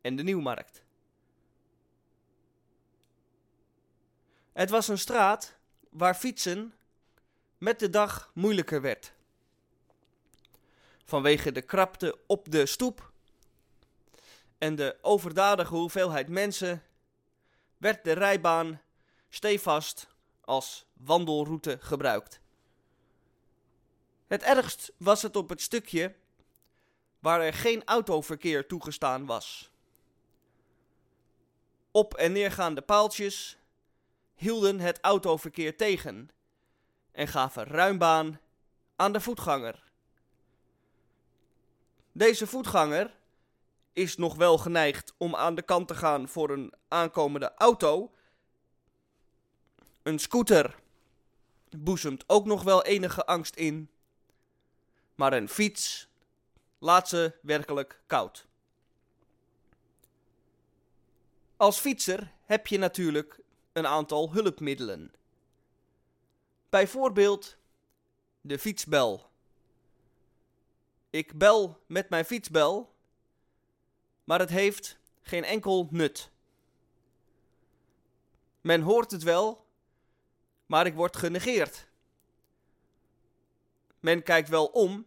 en 0.00 0.16
de 0.16 0.22
Nieuwmarkt. 0.22 0.84
Het 4.52 4.70
was 4.70 4.88
een 4.88 4.98
straat 4.98 5.56
waar 5.90 6.14
fietsen 6.14 6.74
met 7.58 7.78
de 7.78 7.90
dag 7.90 8.30
moeilijker 8.34 8.80
werd. 8.80 9.12
Vanwege 11.04 11.52
de 11.52 11.62
krapte 11.62 12.18
op 12.26 12.50
de 12.50 12.66
stoep 12.66 13.12
en 14.58 14.74
de 14.74 14.98
overdadige 15.02 15.74
hoeveelheid 15.74 16.28
mensen 16.28 16.82
werd 17.76 18.04
de 18.04 18.12
rijbaan 18.12 18.80
stevast 19.28 20.06
als 20.40 20.86
wandelroute 20.92 21.78
gebruikt. 21.80 22.40
Het 24.26 24.42
ergst 24.42 24.92
was 24.96 25.22
het 25.22 25.36
op 25.36 25.48
het 25.48 25.60
stukje 25.60 26.14
waar 27.18 27.40
er 27.40 27.54
geen 27.54 27.84
autoverkeer 27.84 28.66
toegestaan 28.66 29.26
was. 29.26 29.70
Op 31.90 32.14
en 32.14 32.32
neergaande 32.32 32.80
paaltjes 32.82 33.58
hielden 34.34 34.80
het 34.80 34.98
autoverkeer 35.00 35.76
tegen 35.76 36.30
en 37.12 37.28
gaven 37.28 37.64
ruim 37.64 37.98
baan 37.98 38.40
aan 38.96 39.12
de 39.12 39.20
voetganger. 39.20 39.84
Deze 42.12 42.46
voetganger 42.46 43.14
is 43.92 44.16
nog 44.16 44.34
wel 44.34 44.58
geneigd 44.58 45.14
om 45.16 45.34
aan 45.34 45.54
de 45.54 45.62
kant 45.62 45.88
te 45.88 45.94
gaan 45.94 46.28
voor 46.28 46.50
een 46.50 46.72
aankomende 46.88 47.54
auto. 47.54 48.12
Een 50.02 50.18
scooter 50.18 50.74
boezemt 51.76 52.24
ook 52.26 52.44
nog 52.44 52.62
wel 52.62 52.84
enige 52.84 53.26
angst 53.26 53.56
in. 53.56 53.90
Maar 55.16 55.32
een 55.32 55.48
fiets 55.48 56.08
laat 56.78 57.08
ze 57.08 57.32
werkelijk 57.42 58.00
koud. 58.06 58.46
Als 61.56 61.78
fietser 61.78 62.32
heb 62.44 62.66
je 62.66 62.78
natuurlijk 62.78 63.40
een 63.72 63.86
aantal 63.86 64.32
hulpmiddelen. 64.32 65.14
Bijvoorbeeld 66.68 67.56
de 68.40 68.58
fietsbel. 68.58 69.30
Ik 71.10 71.38
bel 71.38 71.80
met 71.86 72.08
mijn 72.08 72.24
fietsbel 72.24 72.94
maar 74.26 74.38
het 74.38 74.50
heeft 74.50 74.98
geen 75.22 75.44
enkel 75.44 75.88
nut. 75.90 76.30
Men 78.60 78.80
hoort 78.80 79.10
het 79.10 79.22
wel, 79.22 79.66
maar 80.66 80.86
ik 80.86 80.94
word 80.94 81.16
genegeerd. 81.16 81.85
Men 84.06 84.22
kijkt 84.22 84.48
wel 84.48 84.66
om, 84.66 85.06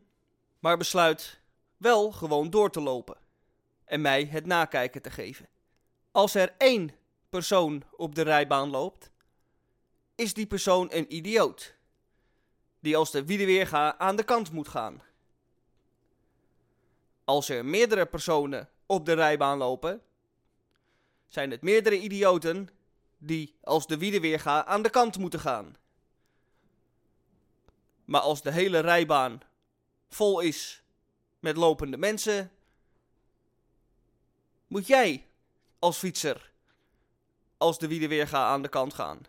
maar 0.60 0.78
besluit 0.78 1.40
wel 1.78 2.12
gewoon 2.12 2.50
door 2.50 2.72
te 2.72 2.82
lopen 2.82 3.18
en 3.86 4.02
mij 4.02 4.26
het 4.26 4.46
nakijken 4.46 5.02
te 5.02 5.10
geven. 5.10 5.48
Als 6.12 6.36
er 6.36 6.54
één 6.58 6.92
persoon 7.30 7.84
op 7.92 8.16
de 8.16 8.22
rijbaan 8.22 8.70
loopt, 8.70 9.12
is 10.16 10.34
die 10.34 10.48
persoon 10.48 10.88
een 10.92 11.16
idioot, 11.16 11.76
die 12.80 12.98
als 12.98 13.12
de 13.12 13.26
wielerweerga 13.26 13.98
aan 13.98 14.16
de 14.16 14.24
kant 14.24 14.52
moet 14.52 14.68
gaan. 14.68 15.02
Als 17.24 17.50
er 17.50 17.66
meerdere 17.66 18.06
personen 18.06 18.70
op 18.86 19.06
de 19.06 19.14
rijbaan 19.14 19.58
lopen, 19.58 20.02
zijn 21.28 21.52
het 21.52 21.62
meerdere 21.62 22.00
idioten 22.00 22.70
die 23.18 23.56
als 23.64 23.88
de 23.88 23.98
wielerweerga 23.98 24.66
aan 24.66 24.82
de 24.82 24.90
kant 24.90 25.18
moeten 25.18 25.40
gaan. 25.40 25.76
Maar 28.10 28.22
als 28.22 28.42
de 28.42 28.52
hele 28.52 28.80
rijbaan 28.80 29.42
vol 30.08 30.40
is 30.40 30.84
met 31.40 31.58
lopende 31.58 31.98
mensen, 31.98 32.52
moet 34.68 34.88
jij 34.88 35.28
als 35.80 35.98
fietser 35.98 36.52
als 37.58 37.78
de 37.78 37.88
wielerweerga 37.88 38.46
aan 38.46 38.62
de 38.62 38.70
kant 38.70 38.94
gaan. 38.94 39.22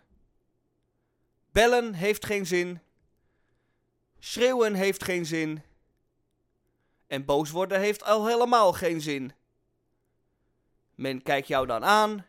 Bellen 1.53 1.95
heeft 1.95 2.27
geen 2.27 2.47
zin. 2.47 2.81
Schreeuwen 4.19 4.75
heeft 4.75 5.05
geen 5.05 5.27
zin. 5.27 5.63
En 7.07 7.25
boos 7.25 7.51
worden 7.51 7.81
heeft 7.81 8.05
al 8.05 8.27
helemaal 8.27 8.73
geen 8.73 9.01
zin. 9.01 9.33
Men 10.95 11.23
kijkt 11.23 11.49
jou 11.49 11.67
dan 11.67 11.85
aan. 11.85 12.27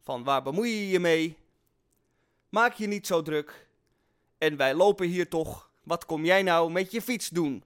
Van 0.00 0.24
waar 0.24 0.42
bemoei 0.42 0.70
je 0.70 0.88
je 0.88 1.00
mee? 1.00 1.38
Maak 2.48 2.74
je 2.74 2.86
niet 2.86 3.06
zo 3.06 3.22
druk. 3.22 3.67
En 4.38 4.56
wij 4.56 4.74
lopen 4.74 5.06
hier 5.06 5.28
toch. 5.28 5.70
Wat 5.82 6.06
kom 6.06 6.24
jij 6.24 6.42
nou 6.42 6.70
met 6.70 6.90
je 6.90 7.02
fiets 7.02 7.28
doen? 7.28 7.64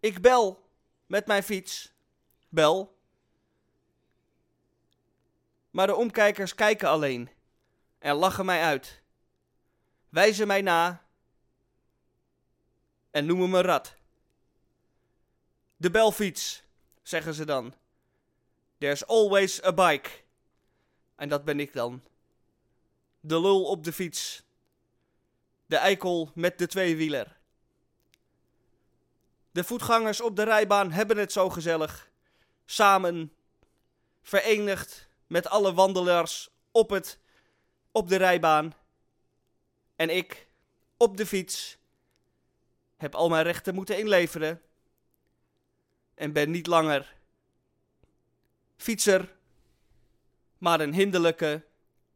Ik 0.00 0.20
bel 0.20 0.68
met 1.06 1.26
mijn 1.26 1.42
fiets. 1.42 1.92
Bel. 2.48 2.96
Maar 5.70 5.86
de 5.86 5.94
omkijkers 5.94 6.54
kijken 6.54 6.88
alleen 6.88 7.30
en 7.98 8.14
lachen 8.14 8.44
mij 8.44 8.62
uit. 8.62 9.02
Wijzen 10.08 10.46
mij 10.46 10.62
na 10.62 11.06
en 13.10 13.26
noemen 13.26 13.50
me 13.50 13.60
rat. 13.60 13.96
De 15.76 15.90
belfiets, 15.90 16.62
zeggen 17.02 17.34
ze 17.34 17.44
dan. 17.44 17.74
There's 18.78 19.04
always 19.04 19.64
a 19.64 19.72
bike. 19.72 20.10
En 21.16 21.28
dat 21.28 21.44
ben 21.44 21.60
ik 21.60 21.72
dan. 21.72 22.02
De 23.20 23.40
lul 23.40 23.64
op 23.64 23.84
de 23.84 23.92
fiets. 23.92 24.42
De 25.66 25.76
eikel 25.76 26.30
met 26.34 26.58
de 26.58 26.66
tweewieler. 26.66 27.38
De 29.50 29.64
voetgangers 29.64 30.20
op 30.20 30.36
de 30.36 30.42
rijbaan 30.42 30.92
hebben 30.92 31.16
het 31.16 31.32
zo 31.32 31.50
gezellig. 31.50 32.10
Samen, 32.64 33.32
verenigd 34.22 35.08
met 35.26 35.48
alle 35.48 35.72
wandelaars 35.74 36.50
op, 36.70 36.90
het, 36.90 37.18
op 37.92 38.08
de 38.08 38.16
rijbaan. 38.16 38.74
En 39.96 40.10
ik, 40.10 40.46
op 40.96 41.16
de 41.16 41.26
fiets, 41.26 41.78
heb 42.96 43.14
al 43.14 43.28
mijn 43.28 43.44
rechten 43.44 43.74
moeten 43.74 43.98
inleveren. 43.98 44.62
En 46.14 46.32
ben 46.32 46.50
niet 46.50 46.66
langer 46.66 47.16
fietser, 48.78 49.36
maar 50.58 50.80
een 50.80 50.94
hinderlijke 50.94 51.64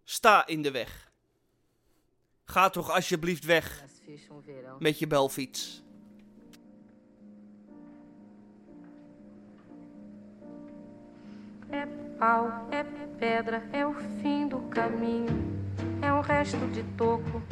sta 0.05 0.47
in 0.47 0.62
de 0.62 0.71
weg. 0.71 1.11
Ga 2.45 2.71
toch 2.71 2.91
alsjeblieft 2.91 3.45
weg 3.45 3.85
met 4.79 4.99
je 4.99 5.07
belfiets. 5.07 5.83
É 11.71 11.87
pau, 12.19 12.69
é 12.71 12.85
pedra, 13.19 13.62
é 13.73 13.87
o 13.87 13.95
fim 13.95 14.49
do 14.49 14.61
caminho. 14.69 15.62
É 16.03 16.12
um 16.12 16.21
resto 16.21 16.59
de 16.73 16.83
toco, 16.97 17.43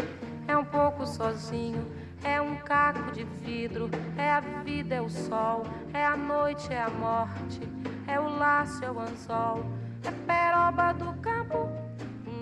é 0.47 0.57
um 0.57 0.65
pouco 0.65 1.07
sozinho. 1.07 2.01
É 2.23 2.39
um 2.41 2.57
caco 2.57 3.13
de 3.13 3.25
vidro, 3.25 3.89
é 4.19 4.31
a 4.31 4.41
vida, 4.63 4.97
é 4.97 5.01
o 5.01 5.09
sol. 5.09 5.63
É 5.95 6.05
a 6.05 6.17
noite, 6.17 6.71
é 6.71 6.83
a 6.83 6.91
morte. 6.91 7.61
É 8.07 8.21
o 8.21 8.29
laço, 8.37 8.85
é 8.85 8.91
o 8.91 9.01
anzol. 9.01 9.65
É 10.05 10.11
peroba 10.27 10.93
do 10.93 11.11
um 11.11 11.23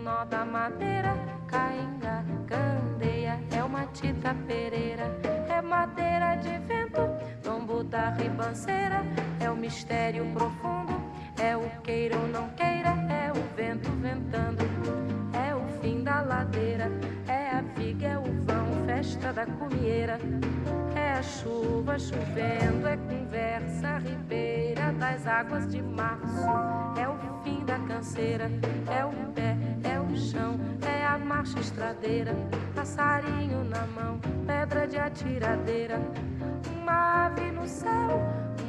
nó 0.09 0.25
da 0.25 0.45
madeira. 0.45 1.13
Cainga, 1.47 2.25
candeia, 2.47 3.39
é 3.53 3.63
uma 3.63 3.85
tita 3.87 4.35
pereira. 4.47 5.07
É 5.55 5.61
madeira 5.61 6.37
de 6.37 6.59
vento, 6.67 7.03
tombo 7.43 7.85
da 7.85 8.11
ribanceira. 8.11 9.03
É 9.39 9.51
o 9.51 9.57
mistério 9.57 10.25
profundo, 10.33 10.95
é 11.39 11.55
o 11.57 11.69
queira 11.83 12.17
ou 12.17 12.27
não 12.29 12.49
queira. 12.61 12.91
É 13.25 13.31
o 13.31 13.43
vento 13.55 13.91
ventando, 14.07 14.65
é 15.47 15.55
o 15.55 15.63
fim 15.81 16.03
da 16.03 16.23
ladeira. 16.23 16.91
É 17.27 17.51
a 17.59 17.61
viga, 17.77 18.09
é 18.09 18.19
o 18.19 18.25
vão, 18.47 18.87
festa 18.87 19.33
da 19.33 19.45
cumieira. 19.45 20.19
É 20.95 21.13
a 21.19 21.23
chuva 21.23 21.99
chovendo, 21.99 22.87
é 22.89 22.97
conversa 23.29 23.99
ribeira 23.99 24.91
das 24.93 25.27
águas 25.27 25.71
de 25.71 25.83
março. 25.83 26.49
É 26.99 27.07
o 27.07 27.43
fim 27.45 27.63
da 27.63 27.79
canseira, 27.81 28.51
é 28.91 29.05
o 29.05 29.33
pé, 29.33 29.55
é 29.85 30.01
o 30.01 30.17
chão, 30.17 30.59
é 30.81 31.05
a 31.05 31.19
marcha 31.19 31.59
estradeira. 31.61 32.35
Passarinho 32.75 33.65
na 33.65 33.87
mão, 33.89 34.19
pedra 34.47 34.87
de 34.87 34.97
atiradeira. 34.97 36.01
Uma 36.81 37.27
ave 37.27 37.51
no 37.53 37.69
céu, 37.69 38.23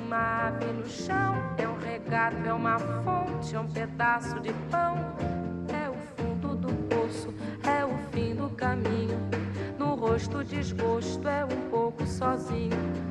uma 0.05 0.47
ave 0.47 0.65
no 0.65 0.85
chão. 0.85 1.35
É 1.57 1.65
um 1.65 1.77
regato, 1.77 2.45
é 2.45 2.53
uma 2.53 2.77
fonte, 2.79 3.55
é 3.55 3.59
um 3.61 3.67
pedaço 3.67 4.41
de 4.41 4.51
pão. 4.69 4.97
É 5.73 5.89
o 5.89 5.95
fundo 6.17 6.55
do 6.57 6.73
poço, 6.93 7.33
é 7.65 7.85
o 7.85 7.97
fim 8.11 8.35
do 8.35 8.49
caminho. 8.49 9.17
No 9.77 9.95
rosto 9.95 10.43
desgosto, 10.43 11.25
é 11.29 11.45
um 11.45 11.69
pouco 11.69 12.05
sozinho. 12.05 13.08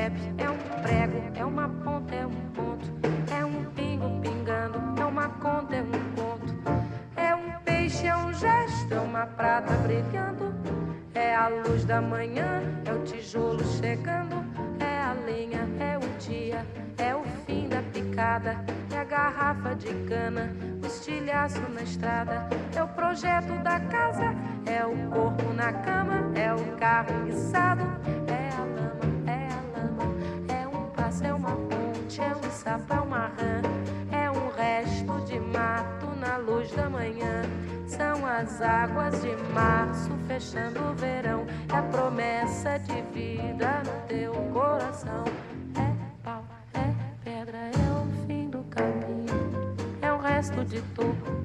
É 0.00 0.08
um 0.08 0.14
estrepe, 0.14 0.42
é 0.42 0.50
um 0.50 0.82
prego, 0.82 1.22
é 1.34 1.44
uma 1.44 1.68
ponta, 1.68 2.14
é 2.14 2.26
um 2.26 2.30
ponto. 2.54 2.90
É 3.30 3.44
um 3.44 3.64
pingo 3.72 4.18
pingando, 4.22 4.78
é 4.98 5.04
uma 5.04 5.28
conta, 5.28 5.76
é 5.76 5.82
um 5.82 6.14
conto. 6.14 6.54
É 7.16 7.34
um 7.34 7.52
peixe, 7.64 8.06
é 8.06 8.16
um 8.16 8.32
gesto, 8.32 8.94
é 8.94 8.98
uma 9.00 9.26
prata 9.26 9.74
brilhando. 9.74 10.54
É 11.14 11.34
a 11.34 11.48
luz 11.48 11.84
da 11.84 12.00
manhã, 12.00 12.62
é 12.86 12.92
o 12.94 13.02
tijolo 13.04 13.62
chegando. 13.78 14.42
É 14.80 15.02
a 15.02 15.12
lenha, 15.26 15.68
é 15.78 15.98
o 15.98 16.18
dia, 16.18 16.66
é 16.96 17.14
o 17.14 17.22
fim 17.44 17.68
da 17.68 17.82
picada. 17.92 18.56
É 18.90 18.98
a 19.00 19.04
garrafa 19.04 19.74
de 19.74 19.92
cana, 20.08 20.50
o 20.82 20.86
estilhaço 20.86 21.60
na 21.74 21.82
estrada. 21.82 22.48
É 22.74 22.82
o 22.82 22.88
projeto 22.88 23.52
da 23.62 23.78
casa, 23.80 24.34
é 24.64 24.82
o 24.82 24.96
corpo 25.10 25.52
na 25.52 25.74
cama. 25.74 26.32
É 26.34 26.54
o 26.54 26.76
carro 26.78 27.24
guiçado, 27.26 27.82
é 28.26 28.48
a 28.56 28.64
lama, 28.64 28.99
é 31.22 31.32
uma 31.34 31.56
ponte, 31.56 32.20
é 32.20 32.34
um 32.34 32.50
sapo, 32.50 32.92
é 32.92 33.00
uma 33.00 33.26
rã. 33.26 33.62
É 34.10 34.30
um 34.30 34.50
resto 34.56 35.24
de 35.26 35.38
mato 35.38 36.06
na 36.18 36.36
luz 36.36 36.70
da 36.72 36.88
manhã. 36.88 37.42
São 37.86 38.26
as 38.26 38.60
águas 38.60 39.20
de 39.20 39.34
março 39.52 40.10
fechando 40.26 40.80
o 40.80 40.94
verão. 40.94 41.46
É 41.72 41.76
a 41.76 41.82
promessa 41.82 42.78
de 42.78 43.02
vida 43.12 43.82
no 43.84 44.06
teu 44.06 44.32
coração. 44.52 45.24
É 45.76 45.92
pau, 46.22 46.44
é 46.74 46.92
pedra, 47.24 47.58
é 47.58 47.92
o 47.92 48.26
fim 48.26 48.48
do 48.48 48.62
caminho. 48.64 49.74
É 50.00 50.12
um 50.12 50.18
resto 50.18 50.64
de 50.64 50.80
toco, 50.94 51.44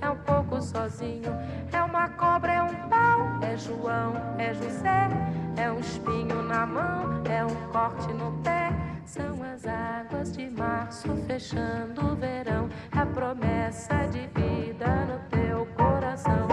é 0.00 0.10
um 0.10 0.16
pouco 0.16 0.60
sozinho. 0.60 1.32
É 1.72 1.82
uma 1.82 2.08
cobra, 2.10 2.52
é 2.52 2.62
um 2.62 2.88
pau, 2.88 3.38
é 3.42 3.56
João, 3.56 4.14
é 4.38 4.52
José. 4.54 5.08
É 5.56 5.70
um 5.70 5.78
espinho 5.78 6.42
na 6.42 6.66
mão, 6.66 7.22
é 7.30 7.44
um 7.44 7.72
corte 7.72 8.12
no 8.12 8.32
pé. 8.42 8.93
São 9.06 9.42
as 9.42 9.66
águas 9.66 10.32
de 10.32 10.48
março 10.50 11.14
fechando 11.26 12.12
o 12.12 12.16
verão. 12.16 12.68
É 12.94 12.98
a 13.00 13.06
promessa 13.06 13.94
de 14.06 14.26
vida 14.28 14.86
no 15.06 15.18
teu 15.28 15.66
coração. 15.76 16.48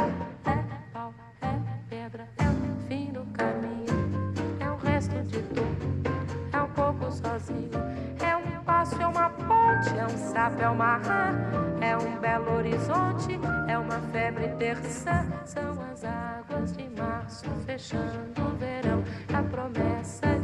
É 0.45 0.63
pau, 0.91 1.13
é 1.41 1.59
pedra, 1.89 2.27
é 2.37 2.49
o 2.49 2.87
fim 2.87 3.11
do 3.11 3.25
caminho. 3.33 4.33
É 4.59 4.69
um 4.69 4.77
resto 4.77 5.15
de 5.23 5.41
toco, 5.43 5.69
é 6.51 6.61
um 6.61 6.69
pouco 6.69 7.11
sozinho. 7.11 7.71
É 8.19 8.35
um 8.35 8.63
passo, 8.63 9.01
é 9.01 9.07
uma 9.07 9.29
ponte, 9.29 9.97
é 9.97 10.05
um 10.05 10.17
sapo, 10.33 10.61
é 10.61 10.69
uma 10.69 10.97
rã. 10.97 11.35
É 11.79 11.97
um 11.97 12.19
belo 12.19 12.57
horizonte, 12.57 13.39
é 13.67 13.77
uma 13.77 13.99
febre 14.11 14.49
terça. 14.59 15.25
São 15.45 15.77
as 15.91 16.03
águas 16.03 16.73
de 16.75 16.87
março 16.89 17.45
fechando 17.65 18.41
o 18.41 18.55
verão. 18.57 19.03
A 19.33 19.41
promessa 19.41 20.27
de 20.39 20.40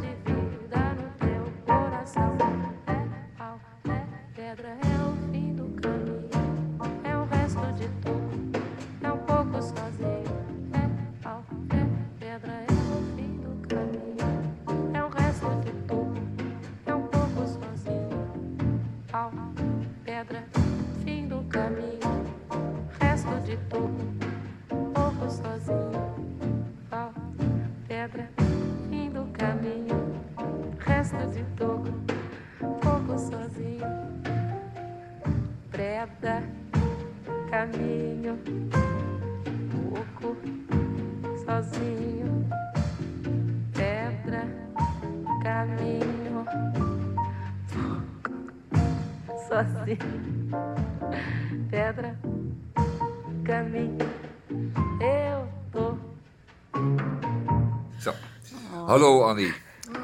Hallo 58.88 59.22
Annie. 59.22 59.52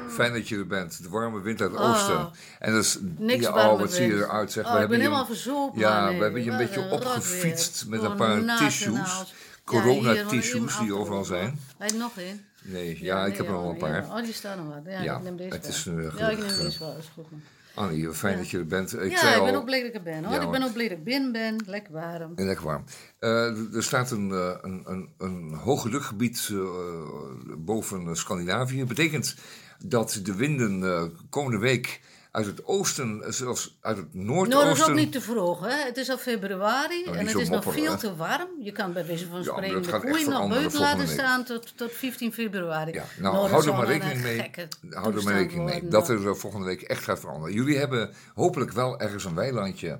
Fijn 0.09 0.33
dat 0.33 0.47
je 0.47 0.57
er 0.57 0.67
bent. 0.67 1.03
De 1.03 1.09
warme 1.09 1.41
wind 1.41 1.61
uit 1.61 1.71
het 1.71 1.79
oosten. 1.79 2.29
En 2.59 2.73
dat 2.73 2.83
is, 2.83 2.97
Niks 3.17 3.43
ja, 3.43 3.71
oh, 3.71 3.79
wat 3.79 3.93
zie 3.93 4.07
je 4.07 4.13
eruit 4.13 4.51
zeg. 4.51 4.65
Oh, 4.65 4.73
We 4.73 4.79
ik 4.81 4.87
ben 4.87 4.89
hebben 4.89 4.97
je- 4.97 5.03
helemaal 5.03 5.25
verzopen, 5.25 5.79
Ja, 5.79 6.05
nee. 6.05 6.17
we 6.17 6.23
hebben 6.23 6.43
je 6.43 6.51
een 6.51 6.57
beetje 6.57 6.89
opgefietst 6.91 7.85
met 7.87 8.03
een 8.03 8.15
paar 8.15 8.57
tissues. 8.57 8.93
naast. 8.93 9.33
Corona 9.63 10.11
Ja, 10.11 10.13
hier, 10.13 10.25
tissues 10.25 10.73
gewoon 10.73 10.87
die 10.87 10.95
overal 10.97 11.25
zijn. 11.25 11.59
Hij 11.77 11.87
er 11.89 11.95
nog 11.95 12.17
in? 12.17 12.45
Nee, 12.61 13.03
ja, 13.03 13.25
ik 13.25 13.37
heb 13.37 13.45
er 13.45 13.51
nog 13.51 13.69
een 13.69 13.77
paar. 13.77 14.05
Oh, 14.09 14.23
die 14.23 14.33
staan 14.33 14.57
nog 14.65 14.75
wat. 14.75 14.93
Ja, 15.03 15.15
ik 15.15 15.23
neem 15.23 15.37
deze 15.37 15.53
het 15.53 15.61
wel. 15.61 15.71
is, 15.71 15.85
eh, 16.13 16.19
Ja, 16.19 16.29
ik 16.29 16.37
neem 16.37 16.47
eh, 16.49 16.57
deze 16.57 16.79
wel. 16.79 16.95
is 16.99 17.11
goed. 17.13 17.25
Annie, 17.75 18.13
fijn 18.13 18.37
dat 18.37 18.49
je 18.49 18.57
er 18.57 18.65
bent. 18.65 18.93
Ik 18.93 19.11
ja, 19.11 19.33
ik 19.33 19.39
al, 19.39 19.45
ben 19.45 19.55
ook 19.55 19.65
blij 19.65 19.79
dat 19.79 19.89
ik 19.89 19.95
er 19.95 20.03
ben. 20.03 20.23
Hoor. 20.23 20.33
Ja, 20.33 20.41
ik 20.41 20.51
ben 20.51 20.63
ook 20.63 20.73
blij 20.73 20.87
dat 20.87 20.97
ik 20.97 21.03
binnen 21.03 21.31
ben. 21.31 21.63
Lekker 21.65 21.93
warm. 21.93 22.31
En 22.35 22.45
lekker 22.45 22.65
warm. 22.65 22.83
Eh, 23.19 23.75
er 23.75 23.83
staat 23.83 24.11
een, 24.11 24.31
eh, 24.31 24.57
een, 24.61 24.81
een, 24.85 25.09
een 25.17 25.53
hoogdrukgebied 25.53 26.49
eh, 26.51 26.57
boven 27.57 28.15
Scandinavië. 28.15 28.77
Dat 28.77 28.87
betekent 28.87 29.35
dat 29.79 30.19
de 30.23 30.35
winden 30.35 31.11
komende 31.29 31.57
week 31.57 32.01
uit 32.35 32.45
het 32.45 32.65
oosten, 32.65 33.23
zelfs 33.27 33.77
uit 33.81 33.97
het 33.97 34.13
Nou, 34.13 34.27
dat 34.27 34.47
is 34.47 34.53
noordoosten... 34.53 34.89
ook 34.89 34.95
niet 34.95 35.11
te 35.11 35.21
vroeg. 35.21 35.59
Hè? 35.65 35.85
Het 35.85 35.97
is 35.97 36.09
al 36.09 36.17
februari 36.17 37.03
Nou, 37.05 37.17
en 37.17 37.27
het 37.27 37.35
is 37.35 37.49
nog 37.49 37.63
veel 37.63 37.91
hè? 37.91 37.97
te 37.97 38.15
warm. 38.15 38.47
Je 38.59 38.71
kan 38.71 38.93
bij 38.93 39.05
wijze 39.05 39.27
van 39.27 39.37
Ja, 39.37 39.43
spreken 39.43 39.83
dat 39.83 40.01
de 40.01 40.09
koeien 40.09 40.29
nog 40.29 40.49
buiten 40.49 40.79
laten 40.79 41.07
staan 41.07 41.43
tot, 41.43 41.77
tot 41.77 41.91
15 41.91 42.33
februari. 42.33 42.91
Ja, 42.91 43.03
nou, 43.19 43.35
dat 43.35 43.49
hou 43.49 43.67
er 43.67 43.73
maar 43.73 43.87
rekening 43.87 44.21
mee. 44.21 44.51
Hou 44.89 45.15
er 45.15 45.23
maar 45.23 45.33
rekening 45.33 45.69
mee 45.69 45.87
dat 45.87 46.07
nou. 46.07 46.27
er 46.27 46.37
volgende 46.37 46.65
week 46.65 46.81
echt 46.81 47.03
gaat 47.03 47.19
veranderen. 47.19 47.53
Jullie 47.53 47.77
hebben 47.77 48.13
hopelijk 48.33 48.71
wel 48.71 48.99
ergens 48.99 49.25
een 49.25 49.35
weilandje 49.35 49.99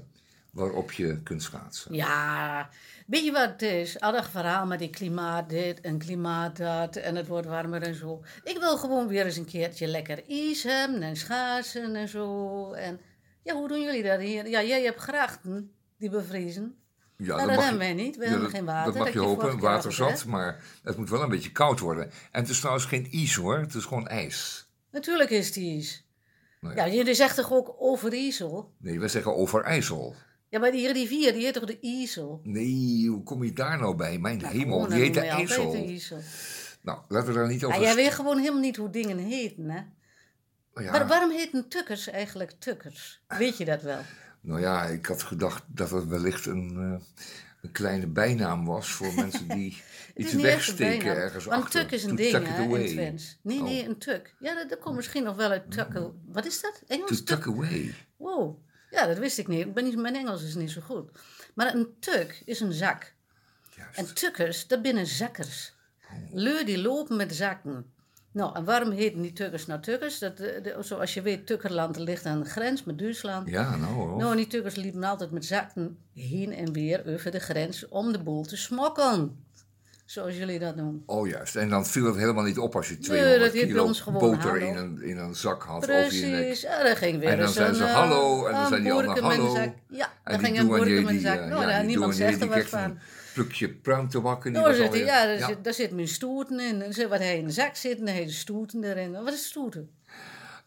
waarop 0.56 0.92
je 0.92 1.22
kunt 1.24 1.44
schaatsen. 1.44 1.94
Ja, 1.94 2.70
weet 3.08 3.24
je 3.24 3.32
wat 3.32 3.50
het 3.50 3.62
is? 3.62 4.00
Al 4.00 4.12
dat 4.12 4.30
verhaal 4.30 4.66
met 4.66 4.80
die 4.80 4.90
klimaat 4.90 5.50
dit 5.50 5.82
en 5.82 5.98
klimaat 5.98 6.58
dat 6.58 6.96
en 6.96 7.16
het 7.16 7.28
wordt 7.28 7.48
warmer 7.48 7.82
en 7.82 7.96
zo. 7.96 8.24
Ik 8.44 8.58
wil 8.60 8.78
gewoon 8.78 9.08
weer 9.08 9.26
eens 9.26 9.38
een 9.38 9.46
keertje 9.46 9.88
lekker 9.88 10.24
ijs 10.30 10.64
hebben 10.64 11.02
en 11.02 11.16
schaatsen 11.16 11.96
en 11.96 12.08
zo. 12.08 12.72
En 12.74 13.00
ja, 13.44 13.54
hoe 13.54 13.68
doen 13.68 13.82
jullie 13.82 14.04
dat 14.04 14.20
hier? 14.20 14.48
Ja, 14.50 14.64
jij 14.64 14.84
hebt 14.84 15.00
grachten 15.00 15.72
die 15.98 16.10
bevriezen. 16.10 16.76
Ja, 17.18 17.36
Nou, 17.36 17.50
dat 17.50 17.60
hebben 17.62 17.80
wij 17.80 17.94
niet. 17.94 18.18
We 18.18 18.24
hebben 18.24 18.42
dat, 18.42 18.50
geen 18.50 18.66
water, 18.66 18.86
Dat 18.86 18.96
mag 18.96 19.04
dat 19.04 19.14
je 19.14 19.20
hopen, 19.20 19.60
waterzat, 19.60 20.10
gezegd. 20.10 20.26
maar 20.26 20.64
het 20.84 20.98
moet 20.98 21.10
wel 21.10 21.22
een 21.22 21.30
beetje 21.30 21.52
koud 21.52 21.80
worden. 21.80 22.04
En 22.32 22.42
het 22.42 22.50
is 22.50 22.60
trouwens 22.60 22.86
geen 22.86 23.08
ijs 23.12 23.36
hoor, 23.36 23.58
het 23.58 23.74
is 23.74 23.86
gewoon 23.86 24.08
ijs. 24.08 24.70
Natuurlijk 24.92 25.30
is 25.30 25.48
het 25.48 25.58
ijs. 25.58 26.08
Nou 26.62 26.76
ja. 26.76 26.86
Ja, 26.86 26.94
jullie 26.94 27.14
zegt 27.14 27.36
toch 27.36 27.52
ook 27.52 27.76
Overijssel? 27.80 28.74
Nee, 28.78 29.00
wij 29.00 29.08
zeggen 29.08 29.36
Overijssel. 29.36 30.16
Ja, 30.50 30.60
maar 30.60 30.72
die 30.72 30.92
rivier, 30.92 31.34
die 31.34 31.44
heet 31.44 31.54
toch 31.54 31.66
de 31.66 31.78
IJssel? 31.82 32.40
Nee, 32.44 33.08
hoe 33.08 33.24
kom 33.24 33.44
je 33.44 33.54
daar 33.54 33.80
nou 33.80 33.96
bij? 33.96 34.18
Mijn 34.20 34.46
hemel, 34.46 34.74
Gewoon, 34.80 34.90
die 34.90 35.00
heet 35.04 35.14
de 35.14 35.20
IJssel. 35.20 35.72
de 35.72 35.78
IJssel. 35.78 36.20
Nou, 36.82 37.00
laten 37.08 37.28
we 37.28 37.34
daar 37.40 37.48
niet 37.48 37.64
over... 37.64 37.80
Ja, 37.80 37.86
jij 37.86 37.96
weet 37.96 38.12
gewoon 38.14 38.38
helemaal 38.38 38.60
niet 38.62 38.76
hoe 38.76 38.90
dingen 38.90 39.18
heten, 39.18 39.70
hè? 39.70 39.80
Ja, 40.84 40.92
Maar 40.92 41.08
waarom 41.08 41.32
heten 41.32 41.68
tukkers 41.68 42.08
eigenlijk 42.10 42.52
tukkers? 42.60 43.22
Weet 43.28 43.58
je 43.58 43.66
dat 43.66 43.82
wel? 43.82 44.00
Nou 44.42 44.60
ja, 44.62 44.84
ik 44.86 45.06
had 45.06 45.24
gedacht 45.24 45.64
dat 45.68 45.90
het 45.90 46.08
wellicht 46.08 46.46
een, 46.46 46.76
eh, 47.00 47.24
een 47.62 47.72
kleine 47.72 48.08
bijnaam 48.08 48.66
was 48.66 48.92
voor 48.92 49.14
mensen 49.22 49.48
die 49.48 49.82
iets 50.16 50.34
een 50.34 50.42
wegsteken 50.42 51.16
ergens 51.16 51.46
Want 51.46 51.64
achter. 51.64 51.82
tuk 51.82 51.92
is 51.92 52.04
een 52.04 52.10
To 52.10 52.16
ding, 52.16 52.32
tuck 52.32 52.48
hè, 52.48 52.62
in 52.62 52.68
away. 52.68 52.88
Twents. 52.88 53.40
Nee, 53.42 53.58
Oh. 53.60 53.64
nee, 53.64 53.86
een 53.88 53.98
tuk. 53.98 54.36
Ja, 54.40 54.54
dat, 54.56 54.70
dat 54.70 54.80
komt 54.80 54.96
misschien 54.96 55.24
nog 55.24 55.36
wel 55.36 55.50
uit 55.50 55.72
tukken. 55.72 56.22
Wat 56.26 56.46
is 56.46 56.62
dat? 56.62 56.82
Engels? 56.88 57.10
To 57.10 57.24
tuck 57.36 57.48
away. 57.48 57.94
Wow. 58.18 58.64
Ja, 58.96 59.08
dat 59.08 59.18
wist 59.18 59.38
ik 59.38 59.48
niet. 59.48 59.66
Ik 59.66 59.74
ben 59.74 59.84
niet. 59.84 59.96
Mijn 59.98 60.16
Engels 60.16 60.44
is 60.44 60.56
niet 60.56 60.72
zo 60.72 60.82
goed. 60.82 61.10
Maar 61.54 61.74
een 61.76 61.88
tuk 62.00 62.42
is 62.46 62.60
een 62.60 62.74
zak. 62.74 63.14
Juist. 63.76 63.98
En 63.98 64.14
tukkers, 64.14 64.68
dat 64.68 64.82
binnen 64.82 65.08
zakkers. 65.08 65.74
Leur 66.32 66.66
die 66.66 66.78
lopen 66.82 67.16
met 67.16 67.36
zakken. 67.36 67.86
Nou, 68.32 68.56
en 68.56 68.64
waarom 68.64 68.92
heten 68.92 69.22
die 69.22 69.34
tukkers 69.34 69.66
nou 69.66 69.82
tukkers? 69.82 70.20
Dat, 70.20 70.40
eh, 70.40 70.64
de- 70.64 70.76
zoals 70.80 71.14
je 71.14 71.22
weet, 71.22 71.48
Tukkerland 71.48 71.98
ligt 71.98 72.26
aan 72.26 72.40
de 72.44 72.50
grens 72.50 72.84
met 72.84 73.00
Duitsland. 73.00 73.50
Ja, 73.50 73.76
nou 73.76 73.94
hoor. 73.94 74.18
Nou, 74.18 74.32
en 74.32 74.38
die 74.38 74.48
tukkers 74.48 74.76
liepen 74.76 75.04
altijd 75.04 75.32
met 75.32 75.46
zakken 75.46 75.98
heen 76.14 76.54
en 76.54 76.74
weer 76.74 77.04
over 77.14 77.32
de 77.32 77.40
grens 77.40 77.88
om 77.88 78.12
de 78.12 78.20
boel 78.24 78.44
te 78.44 78.58
smokkelen. 78.58 79.45
Zoals 80.06 80.38
jullie 80.38 80.60
dat 80.60 80.78
doen. 80.78 81.04
Oh 81.06 81.28
juist, 81.28 81.56
en 81.56 81.70
dan 81.70 81.86
viel 81.86 82.06
het 82.06 82.16
helemaal 82.16 82.44
niet 82.44 82.58
op 82.58 82.76
als 82.76 82.88
je 82.88 82.94
Nee, 82.94 83.02
200 83.02 83.40
dat 83.42 83.52
heeft 83.52 83.64
bij 83.66 83.74
kilo 83.74 83.86
ons 83.86 84.04
boter 84.04 84.58
in 84.58 84.76
een, 84.76 85.02
in 85.02 85.18
een 85.18 85.36
zak 85.36 85.64
had. 85.64 85.86
Precies, 85.86 86.62
ja, 86.62 86.84
dan 86.84 86.96
ging 86.96 87.20
weer 87.20 87.30
En 87.30 87.38
dan 87.38 87.48
een, 87.48 87.76
ze 87.76 87.84
eh, 87.84 87.94
hallo, 87.94 88.46
en 88.46 88.54
dan 88.54 88.68
zei 88.68 88.82
die 88.82 88.92
een 88.92 89.08
hallo. 89.08 89.56
Ja, 89.90 90.14
En 90.24 90.32
dan 90.32 90.40
ging 90.40 90.60
een 90.60 90.68
boerke 90.68 90.86
douanier 90.86 91.02
met 91.02 91.12
een 91.12 91.18
die, 91.18 91.28
zak. 91.28 91.40
eh, 91.40 91.48
Nou, 91.48 91.70
ja, 91.70 91.82
niemand 91.82 92.16
zegt 92.16 92.42
er 92.42 92.48
wat 92.48 92.64
van. 92.64 92.98
plukje 93.34 93.70
pruimtabak 93.70 94.46
en 94.46 94.54
die 94.54 94.62
Nou, 94.62 94.78
was 94.78 94.86
alweer... 94.88 95.06
ja, 95.06 95.26
daar, 95.26 95.48
Zit, 95.48 95.64
daar 95.64 95.74
zit 95.74 95.92
mijn 95.92 96.08
stoeten 96.08 96.60
in. 96.60 96.82
En 96.82 97.10
wat 97.10 97.20
hij 97.20 97.38
in 97.38 97.46
de 97.46 97.52
zak 97.52 97.76
zit, 97.76 98.00
en 98.00 98.06
de 98.06 98.32
stoeten 98.32 98.84
erin. 98.84 99.12
Wat 99.12 99.34
is 99.34 99.46
stoeten? 99.46 99.90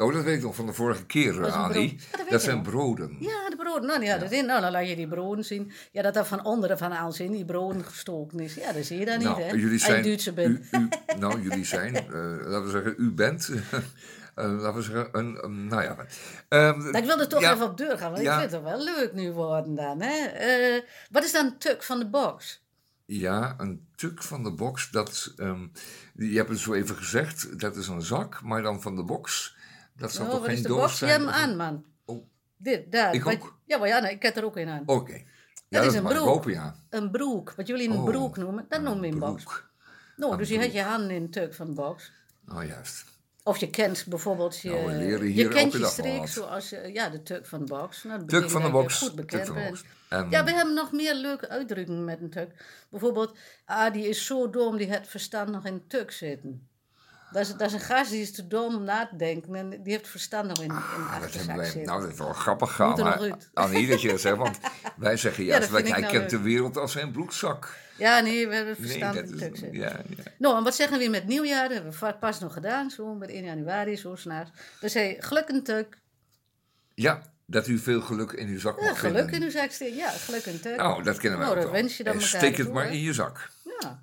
Oh, 0.01 0.13
dat 0.15 0.25
weet 0.25 0.37
ik 0.37 0.43
nog 0.43 0.55
van 0.55 0.67
de 0.67 0.73
vorige 0.73 1.07
keer, 1.07 1.33
Dat 1.35 1.53
Annie. 1.53 2.01
Ja, 2.11 2.17
dat 2.19 2.29
dat 2.31 2.43
zijn 2.43 2.63
broden. 2.63 3.17
Ja, 3.21 3.49
de 3.51 3.57
broden. 3.57 3.87
Nou, 3.87 4.09
had 4.09 4.21
het 4.21 4.33
in. 4.33 4.47
Nou, 4.47 4.61
dan 4.61 4.71
laat 4.73 4.89
je 4.89 4.97
die 4.97 5.09
broden 5.09 5.45
zien. 5.45 5.73
Ja, 5.93 6.03
dat 6.03 6.17
er 6.17 6.25
van 6.27 6.45
onderen 6.45 6.79
van 6.79 6.93
alles 6.93 7.21
in 7.21 7.33
die 7.33 7.45
broden 7.45 7.85
gestoken 7.85 8.41
is. 8.41 8.55
Ja, 8.55 8.73
dat 8.73 8.85
zie 8.85 8.99
je 8.99 9.05
dan 9.05 9.23
Nou, 9.23 9.37
niet, 9.37 9.47
hè? 9.47 9.53
jullie 9.53 9.73
Als 9.73 9.81
je 9.83 9.89
zijn... 9.91 10.03
Duitser 10.03 10.35
bent. 10.35 10.59
U, 10.73 10.79
u- 10.79 10.89
nou, 11.19 11.43
jullie 11.43 11.65
zijn, 11.65 11.95
eh, 11.97 12.05
laten 12.45 12.65
we 12.65 12.71
zeggen, 12.71 12.95
u 12.99 13.11
bent... 13.13 13.51
eh, 14.35 14.45
laten 14.61 14.75
we 14.75 14.83
zeggen, 14.83 15.09
een... 15.13 15.45
een- 15.45 15.67
nou 15.67 15.83
ja. 15.83 15.97
Nou, 16.49 16.97
ik 16.97 17.05
wilde 17.05 17.27
toch 17.27 17.41
ja, 17.41 17.53
even 17.53 17.67
op 17.67 17.77
deur 17.77 17.99
gaan, 17.99 18.11
want 18.13 18.23
Ja. 18.23 18.33
ik 18.35 18.39
vind 18.41 18.53
het 18.53 18.63
wel 18.63 18.85
leuk 18.85 19.13
nu 19.13 19.33
worden 19.33 19.75
dan, 19.75 20.01
hè? 20.03 20.25
Eh, 20.27 20.83
wat 21.11 21.25
is 21.25 21.33
dan 21.33 21.47
een 21.47 21.59
tuk 21.59 21.83
van 21.83 21.99
de 21.99 22.07
box? 22.09 22.63
Ja, 23.05 23.55
een 23.59 23.87
tuk 23.97 24.23
van 24.23 24.43
de 24.43 24.51
box, 24.53 24.91
dat... 24.91 25.33
ehm, 25.37 25.67
je 26.15 26.37
hebt 26.37 26.49
het 26.49 26.59
zo 26.59 26.73
even 26.73 26.97
gezegd, 26.97 27.61
dat 27.61 27.77
is 27.77 27.89
een 27.89 28.03
zak, 28.03 28.43
maar 28.43 28.63
dan 28.63 28.83
van 28.83 28.97
de 28.97 29.05
box... 29.05 29.57
Dat 29.99 30.13
zal 30.13 30.27
Oh, 30.27 30.33
toch 30.33 30.45
geen 30.45 30.63
doos 30.63 30.81
box? 30.81 30.99
Je 30.99 31.07
zijn? 31.07 31.11
hebt 31.11 31.25
hem 31.25 31.35
aan, 31.51 31.57
man. 31.57 31.85
Oh. 32.05 32.27
Dit, 32.57 32.93
daar. 32.93 33.15
Ik 33.15 33.23
Wat- 33.23 33.35
ook? 33.35 33.59
Ja, 33.65 33.79
maar 33.79 33.89
ja, 33.89 33.99
nee, 33.99 34.13
ik 34.13 34.23
heb 34.23 34.37
er 34.37 34.45
ook 34.45 34.57
een 34.57 34.69
aan. 34.69 34.83
Oké. 34.87 35.13
Ja, 35.69 35.81
Dat 35.81 35.93
is 35.93 35.99
een 35.99 36.05
broek. 36.05 36.51
ja. 36.51 36.75
Een 36.91 37.11
broek. 37.11 37.53
Wat 37.57 37.67
jullie 37.67 37.89
een 37.91 37.97
Oh, 37.97 38.05
broek 38.05 38.37
noemen, 38.37 38.67
dat 38.69 38.83
noemen 38.83 39.01
we 39.01 39.07
een 39.07 39.19
box. 39.19 39.45
Nou, 40.17 40.33
Een 40.33 40.39
dus 40.39 40.49
je 40.49 40.59
hebt 40.59 40.73
je 40.73 40.83
handen 40.83 41.11
in 41.11 41.31
tuk 41.31 41.55
van 41.55 41.67
de 41.67 41.73
box. 41.73 42.13
Oh, 42.53 42.65
juist. 42.65 43.05
Of 43.43 43.57
je 43.57 43.71
kent 43.71 44.07
bijvoorbeeld 44.09 44.61
je, 44.61 44.71
Nou, 44.71 45.27
je 45.33 45.49
kent 45.49 45.73
je 45.73 45.85
streek 45.87 46.29
zoals 46.29 46.69
je, 46.71 46.91
ja, 46.93 47.09
de 47.09 47.23
tuk 47.23 47.47
van 47.47 47.59
de 47.59 47.65
box. 47.65 48.03
Nou, 48.03 48.25
Tuk 48.27 48.51
van 48.51 48.63
de 48.63 48.71
box. 48.71 48.99
Goed 48.99 49.15
bekend 49.15 49.55
box. 49.55 49.85
En, 50.09 50.31
Ja, 50.31 50.45
we 50.45 50.53
hebben 50.53 50.75
nog 50.75 50.93
meer 50.93 51.15
leuke 51.15 51.49
uitdrukkingen 51.49 52.05
met 52.05 52.21
een 52.21 52.31
tuk. 52.31 52.65
Bijvoorbeeld, 52.91 53.39
ah, 53.65 53.93
die 53.93 54.09
is 54.09 54.27
zo 54.27 54.51
dom, 54.51 54.77
die 54.77 54.91
heeft 54.91 55.09
verstand 55.09 55.51
nog 55.51 55.65
in 55.65 55.87
tuk 55.87 56.11
zitten. 56.11 56.69
Dat 57.33 57.43
is, 57.43 57.49
dat 57.57 57.61
is 57.67 57.73
een 57.73 57.81
gast 57.81 58.11
die 58.11 58.23
is 58.23 58.33
te 58.33 58.47
dom 58.47 58.75
om 58.75 58.85
na 58.85 59.07
te 59.07 59.17
denken 59.17 59.55
en 59.55 59.71
die 59.71 59.93
heeft 59.93 60.09
verstand 60.09 60.47
nog 60.49 60.57
in, 60.59 60.64
in 60.64 60.69
de 60.69 60.75
Ah, 60.75 61.21
dat 61.21 61.33
zitten. 61.33 61.85
nou, 61.85 62.01
dat 62.01 62.11
is 62.12 62.19
wel 62.19 62.33
grappig 62.33 62.73
gaan. 62.75 62.99
er 62.99 63.19
uit. 63.19 63.51
Annie, 63.55 63.88
dat 63.88 64.01
je 64.03 64.09
dat 64.09 64.21
zegt, 64.21 64.37
want 64.37 64.59
wij 64.97 65.17
zeggen 65.17 65.45
Ja, 65.45 65.51
juist, 65.51 65.71
dat 65.71 65.81
wij- 65.83 65.91
hij 65.91 66.01
nou 66.01 66.12
kent 66.12 66.23
leuk. 66.23 66.41
de 66.41 66.41
wereld 66.49 66.77
als 66.77 66.93
zijn 66.93 67.11
bloedzak. 67.12 67.75
Ja, 67.97 68.21
nee, 68.21 68.49
we 68.49 68.55
hebben 68.55 68.77
verstand 68.77 69.17
in 69.17 69.53
is, 69.53 69.61
ja, 69.61 69.69
ja. 69.71 70.23
Nou, 70.38 70.57
en 70.57 70.64
wat 70.64 70.75
zeggen 70.75 70.99
we 70.99 71.09
met 71.09 71.27
nieuwjaar? 71.27 71.69
Dat 71.69 71.73
hebben 71.83 71.95
we 72.01 72.14
pas 72.21 72.38
nog 72.41 72.53
gedaan, 72.53 72.91
zo 72.91 73.14
met 73.14 73.29
1 73.31 73.45
januari, 73.45 73.97
zo 73.97 74.14
s'nachts. 74.17 74.51
Dus 74.81 74.95
hij 74.95 75.17
geluk 75.19 75.49
een 75.49 75.62
tuk. 75.62 75.99
ja, 76.95 77.23
dat 77.47 77.67
u 77.67 77.79
veel 77.79 78.01
geluk 78.01 78.33
in 78.33 78.49
uw 78.49 78.59
zak 78.59 78.81
Ja, 78.81 78.87
mag 78.88 78.99
geluk 78.99 79.17
vinden. 79.17 79.35
in 79.35 79.43
uw 79.43 79.51
zak 79.51 79.71
steken. 79.71 79.97
Ja, 79.97 80.09
geluk 80.11 80.47
een 80.47 80.61
tuk. 80.61 80.77
Nou, 80.77 81.03
dat 81.03 81.19
kennen 81.19 81.38
wij 81.38 81.49
Nou, 81.49 81.61
dat 81.61 81.71
wens 81.71 81.97
je 81.97 82.05
dan 82.05 82.12
En 82.14 82.21
elkaar 82.21 82.37
Steek 82.41 82.57
het 82.57 82.64
toe, 82.67 82.75
maar 82.75 82.85
hè? 82.85 82.91
in 82.91 83.01
je 83.01 83.12
zak. 83.12 83.51
Ja. 83.81 84.03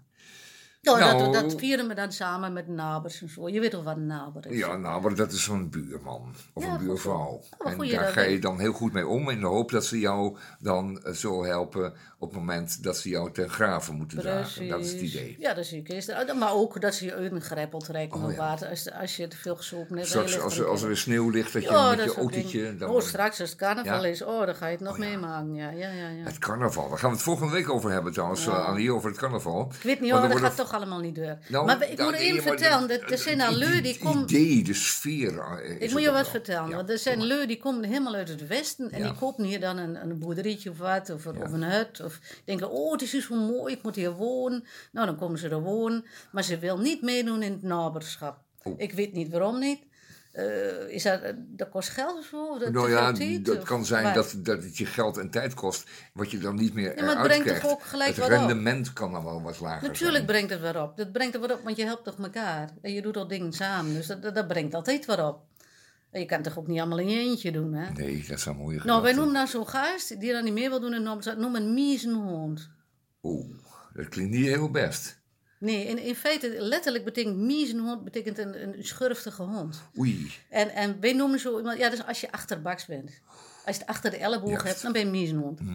Nou, 0.85 0.99
Nou- 0.99 1.17
dat, 1.31 1.33
dat 1.33 1.59
vieren 1.59 1.87
we 1.87 1.93
dan 1.93 2.11
samen 2.11 2.53
met 2.53 2.67
nabers 2.67 3.21
en 3.21 3.29
zo. 3.29 3.49
Je 3.49 3.59
weet 3.59 3.71
toch 3.71 3.83
wat 3.83 3.95
een 3.95 4.05
naber 4.07 4.45
is? 4.47 4.57
Ja, 4.57 4.75
nou, 4.77 5.01
maar 5.01 5.15
dat 5.15 5.31
is 5.31 5.43
zo'n 5.43 5.69
buurman 5.69 6.33
of 6.53 6.63
Ja, 6.63 6.73
een 6.73 6.85
buurvrouw. 6.85 7.41
en 7.65 7.77
daar 7.89 8.11
ga 8.11 8.21
je 8.21 8.39
dan 8.39 8.59
heel 8.59 8.73
goed 8.73 8.93
mee 8.93 9.07
om 9.07 9.29
in 9.29 9.39
de 9.39 9.45
hoop 9.45 9.71
dat 9.71 9.85
ze 9.85 9.99
jou 9.99 10.37
dan 10.59 11.03
eh, 11.03 11.13
zo 11.13 11.43
helpen 11.45 11.93
op 12.19 12.29
het 12.29 12.39
moment 12.39 12.83
dat 12.83 12.97
ze 12.97 13.09
jou 13.09 13.31
ten 13.31 13.49
graven 13.49 13.95
moeten 13.95 14.17
dragen. 14.19 14.67
Dat 14.67 14.79
is 14.79 14.91
het 14.91 15.01
idee. 15.01 15.35
Ja, 15.39 15.53
dat 15.53 15.63
is 15.63 15.69
zeker. 15.69 15.95
Is 15.95 16.07
Maar 16.39 16.53
ook 16.53 16.81
dat 16.81 16.95
ze 16.95 17.05
je 17.05 17.13
uit 17.13 17.31
een 17.31 17.41
greppel 17.41 17.79
trekken 17.79 18.23
Oh, 18.23 18.31
ja. 18.31 18.37
water. 18.37 18.69
Als, 18.69 18.91
als 18.91 19.15
je 19.15 19.27
te 19.27 19.37
veel 19.37 19.55
gesopen 19.55 19.95
hebt. 19.95 20.07
Straks 20.07 20.39
als, 20.39 20.57
er- 20.59 20.67
als 20.67 20.81
er 20.81 20.87
weer 20.87 20.97
sneeuw 20.97 21.29
ligt, 21.29 21.53
dat 21.53 21.63
je 21.63 21.69
Ja, 21.69 21.89
met 21.89 21.97
dat 21.97 22.13
je 22.13 22.15
autootje... 22.19 22.75
Dan, 22.77 22.89
Oh, 22.89 23.01
straks 23.01 23.39
als 23.39 23.49
het 23.49 23.59
carnaval 23.59 24.03
Ja. 24.03 24.09
is, 24.09 24.21
oh, 24.23 24.45
dan 24.45 24.55
ga 24.55 24.65
je 24.65 24.71
het 24.71 24.81
nog 24.81 24.93
Oh, 24.93 24.99
ja. 24.99 25.05
meemaken. 25.05 25.53
Ja, 25.53 25.69
ja, 25.69 25.89
ja, 25.89 26.07
ja. 26.09 26.23
Het 26.23 26.37
carnaval, 26.37 26.89
daar 26.89 26.97
gaan 26.99 27.09
we 27.09 27.15
het 27.15 27.25
volgende 27.25 27.53
week 27.53 27.69
over 27.69 27.91
hebben 27.91 28.13
trouwens, 28.13 28.47
eh, 28.47 28.65
Annie, 28.65 28.93
over 28.93 29.09
het 29.09 29.17
carnaval. 29.19 29.71
Ik 29.75 29.81
weet 29.83 29.99
niet 30.01 30.11
hoor, 30.11 30.27
dat 30.27 30.39
gaat 30.39 30.55
toch 30.55 30.73
allemaal 30.75 30.99
niet 30.99 31.15
door. 31.15 31.37
Nou, 31.47 31.65
maar 31.65 31.89
ik 31.89 31.97
nou, 31.97 32.11
moet 32.11 32.19
even 32.19 32.43
vertellen, 32.43 32.87
dat- 32.87 33.11
er 33.11 33.17
zijn 33.17 33.41
al 33.41 33.59
die 33.59 33.99
komen... 33.99 34.23
idee, 34.23 34.63
de 34.63 34.73
sfeer 34.73 35.39
eh, 35.39 35.81
Ik 35.81 35.91
moet 35.91 36.01
je 36.01 36.11
wat 36.11 36.29
vertellen, 36.29 36.75
want 36.75 36.89
er 36.89 36.97
zijn 36.97 37.47
die 37.47 37.57
komen 37.57 37.83
helemaal 37.83 38.15
uit 38.15 38.29
het 38.29 38.47
westen 38.47 38.91
en 38.91 39.03
die 39.03 39.13
kopen 39.13 39.43
hier 39.43 39.59
dan 39.59 39.77
een, 39.77 39.95
een 40.01 40.19
boerderietje 40.19 40.69
of 40.69 40.77
wat, 40.77 41.09
of, 41.09 41.25
of 41.27 41.51
een 41.51 41.63
hut. 41.63 42.01
Of 42.03 42.19
denken, 42.45 42.69
oh 42.69 42.91
het 42.91 43.01
is 43.01 43.11
hier 43.11 43.21
zo 43.21 43.35
mooi, 43.35 43.73
ik 43.73 43.83
moet 43.83 43.95
hier 43.95 44.11
wonen. 44.11 44.63
Nou, 44.91 45.05
dan 45.05 45.17
komen 45.17 45.39
ze 45.39 45.49
er 45.49 45.61
wonen, 45.61 46.05
maar 46.31 46.43
ze 46.43 46.59
wil 46.59 46.77
niet 46.77 47.01
meedoen 47.01 47.43
in 47.43 47.51
het 47.51 47.63
naberschap. 47.63 48.43
Oh. 48.63 48.73
Ik 48.77 48.93
weet 48.93 49.13
niet 49.13 49.31
waarom 49.31 49.59
niet. 49.59 49.79
Eh, 50.35 50.87
is 50.87 51.03
dat, 51.03 51.21
dat 51.35 51.69
kost 51.69 51.89
geld 51.89 52.17
of 52.17 52.59
dat 52.59 52.71
Nou 52.71 52.89
ja, 52.89 53.11
tijd, 53.11 53.45
dat 53.45 53.63
kan 53.63 53.85
zijn 53.85 54.13
dat, 54.13 54.35
dat 54.37 54.63
het 54.63 54.77
je 54.77 54.85
geld 54.85 55.17
en 55.17 55.29
tijd 55.29 55.53
kost, 55.53 55.89
wat 56.13 56.31
je 56.31 56.37
dan 56.37 56.55
niet 56.55 56.73
meer 56.73 56.93
maar 57.03 57.17
het 57.17 57.21
brengt 57.21 57.61
toch 57.61 57.71
ook 57.71 57.83
gelijk 57.83 58.09
het 58.09 58.17
wat 58.17 58.31
op? 58.31 58.37
rendement 58.37 58.93
kan 58.93 59.11
dan 59.11 59.23
wel 59.23 59.41
wat 59.41 59.59
lager 59.59 59.87
Natuurlijk 59.87 60.15
zijn. 60.15 60.25
brengt 60.25 60.49
het 60.49 60.61
wat 60.61 60.75
op. 60.75 60.97
Dat 60.97 61.11
brengt 61.11 61.33
er 61.35 61.39
wat 61.39 61.51
op, 61.51 61.63
want 61.63 61.77
je 61.77 61.83
helpt 61.85 62.03
toch 62.03 62.19
elkaar. 62.19 62.69
En 62.81 62.93
je 62.93 63.01
doet 63.01 63.17
al 63.17 63.27
dingen 63.27 63.53
samen, 63.53 63.93
dus 63.93 64.07
dat, 64.07 64.21
dat, 64.21 64.35
dat 64.35 64.47
brengt 64.47 64.73
altijd 64.73 65.05
wat 65.05 65.19
op. 65.19 65.39
En 66.11 66.19
je 66.19 66.25
kan 66.25 66.37
het 66.37 66.47
toch 66.47 66.57
ook 66.57 66.67
niet 66.67 66.79
allemaal 66.79 66.99
in 66.99 67.09
je 67.09 67.19
eentje 67.19 67.51
doen, 67.51 67.73
hè? 67.73 67.91
Nee, 67.91 68.25
dat 68.27 68.39
zijn 68.39 68.55
mooie 68.55 68.81
Nou, 68.83 69.01
wij 69.01 69.13
noemen 69.13 69.33
nou 69.33 69.47
zo'n 69.47 69.67
gast 69.67 70.19
die 70.19 70.31
dan 70.31 70.43
niet 70.43 70.53
meer 70.53 70.69
wil 70.69 70.79
doen 70.79 70.93
in 70.93 71.03
Noord, 71.03 71.37
noemen 71.37 71.61
een 71.61 71.73
miezenhond. 71.73 72.69
Oeh, 73.23 73.45
dat 73.93 74.07
klinkt 74.07 74.31
niet 74.31 74.45
heel 74.45 74.71
best. 74.71 75.19
Nee, 75.57 75.85
in, 75.85 75.97
in 75.97 76.15
feite, 76.15 76.55
letterlijk 76.59 77.03
betekent 77.05 77.37
miezenhond 77.37 78.03
betekent 78.03 78.37
een, 78.37 78.63
een 78.63 78.85
schurftige 78.85 79.41
hond. 79.43 79.81
Oei, 79.97 80.31
En, 80.49 80.69
en 80.69 80.97
wij 80.99 81.13
noemen 81.13 81.39
zo 81.39 81.57
iemand, 81.57 81.77
ja, 81.77 81.89
dus 81.89 82.05
als 82.05 82.21
je 82.21 82.31
achterbaks 82.31 82.85
bent. 82.85 83.11
Als 83.65 83.75
je 83.75 83.81
het 83.81 83.89
achter 83.89 84.11
de 84.11 84.17
elleboog 84.17 84.49
Juist. 84.49 84.65
hebt, 84.65 84.81
dan 84.81 84.91
ben 84.91 85.01
je 85.01 85.07
een 85.07 85.13
miezenhond. 85.13 85.59
Nou, 85.61 85.71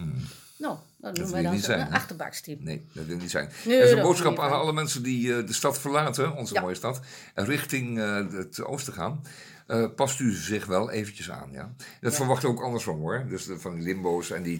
dan 0.57 1.13
noemen 1.13 1.13
wil 1.21 1.29
wij 1.31 1.37
je 1.39 1.45
dan 1.45 1.55
niet 1.55 1.63
zijn, 1.63 1.79
een 1.79 1.85
hè? 1.85 1.91
achterbakstype. 1.93 2.63
nee, 2.63 2.85
dat 2.93 3.05
wil 3.05 3.17
niet 3.17 3.31
zijn. 3.31 3.49
Nee, 3.65 3.81
en 3.81 3.95
dat 3.95 4.05
boodschap 4.05 4.39
aan 4.39 4.51
alle 4.51 4.73
mensen 4.73 5.03
die 5.03 5.35
eh, 5.37 5.47
de 5.47 5.53
stad 5.53 5.79
verlaten, 5.79 6.35
onze 6.35 6.53
Ja. 6.53 6.61
mooie 6.61 6.75
stad, 6.75 6.99
en 7.33 7.45
richting 7.45 7.99
eh, 7.99 8.31
het 8.31 8.63
oosten 8.63 8.93
gaan. 8.93 9.21
eh, 9.67 9.85
past 9.95 10.19
u 10.19 10.33
zich 10.33 10.65
wel 10.65 10.89
eventjes 10.91 11.31
aan, 11.31 11.49
ja. 11.51 11.73
Dat 12.01 12.15
verwacht 12.15 12.45
ook 12.45 12.61
andersom, 12.61 12.99
hoor. 12.99 13.25
Dus 13.29 13.45
de- 13.45 13.59
van 13.59 13.75
die 13.75 13.83
limbo's 13.83 14.31
en 14.31 14.43
die 14.43 14.59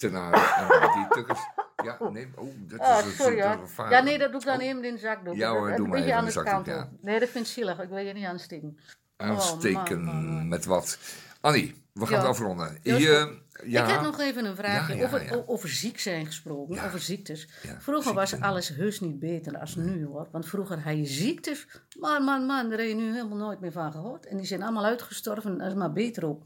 Twentenaren 0.00 0.68
en 0.82 0.92
die 0.98 1.06
tukkers. 1.16 1.40
Ja, 1.84 1.96
nee, 2.10 2.28
oh, 2.34 2.48
dat 2.58 2.80
is, 2.80 2.86
Oh, 2.86 3.06
sorry 3.06 3.36
dat 3.40 3.58
is. 3.64 3.76
Ja, 3.90 4.00
nee, 4.00 4.18
dat 4.18 4.30
doe 4.32 4.40
ik 4.40 4.46
dan 4.46 4.56
Oh, 4.56 4.62
even 4.62 4.84
in 4.84 4.94
de 4.94 5.00
zak. 5.00 5.24
Doe. 5.24 5.32
ik. 5.34 5.38
Ja 5.40 5.50
hoor, 5.50 5.76
doe 5.76 5.88
maar 5.88 5.98
even 5.98 6.14
aan 6.14 6.20
de 6.20 6.26
de 6.26 6.32
zak 6.32 6.44
kant 6.44 6.64
doen, 6.64 6.74
ja. 6.74 6.82
op. 6.82 6.88
Nee, 7.02 7.20
dat 7.20 7.28
vind 7.28 7.46
ik 7.46 7.52
zielig. 7.52 7.80
Ik 7.80 7.88
wil 7.88 7.98
je 7.98 8.12
niet 8.12 8.24
aansteken. 8.24 8.78
Aansteken 9.16 9.98
Oh, 9.98 10.04
man, 10.04 10.24
man, 10.34 10.48
met 10.48 10.64
wat. 10.64 10.98
Annie, 11.40 11.74
we 11.92 12.00
gaan 12.06 12.10
Ja. 12.14 12.18
het 12.20 12.28
afronden. 12.28 12.78
Je, 12.82 13.38
ja, 13.66 13.84
Ik 13.84 13.90
heb 13.90 14.00
nog 14.00 14.20
even 14.20 14.44
een 14.44 14.56
vraagje 14.56 14.94
Ja, 14.96 15.04
over, 15.04 15.42
over 15.46 15.68
ziek 15.68 16.00
zijn 16.00 16.26
gesproken, 16.26 16.84
over 16.84 17.00
ziektes. 17.00 17.48
Vroeger 17.78 18.14
was 18.14 18.40
alles 18.40 18.68
heus 18.68 19.00
niet 19.00 19.18
beter 19.18 19.58
als 19.58 19.74
nu 19.76 20.04
hoor. 20.06 20.28
Want 20.32 20.46
vroeger 20.48 20.80
had 20.80 20.96
je 20.96 21.06
ziektes, 21.06 21.66
man, 21.98 22.24
man, 22.24 22.46
man, 22.46 22.68
daar 22.68 22.78
heb 22.78 22.88
je 22.88 22.94
nu 22.94 23.12
helemaal 23.12 23.36
nooit 23.38 23.60
meer 23.60 23.72
van 23.72 23.92
gehoord. 23.92 24.26
En 24.26 24.36
die 24.36 24.46
zijn 24.46 24.62
allemaal 24.62 24.84
uitgestorven, 24.84 25.58
dat 25.58 25.66
is 25.68 25.74
maar 25.74 25.92
beter 25.92 26.26
ook. 26.26 26.42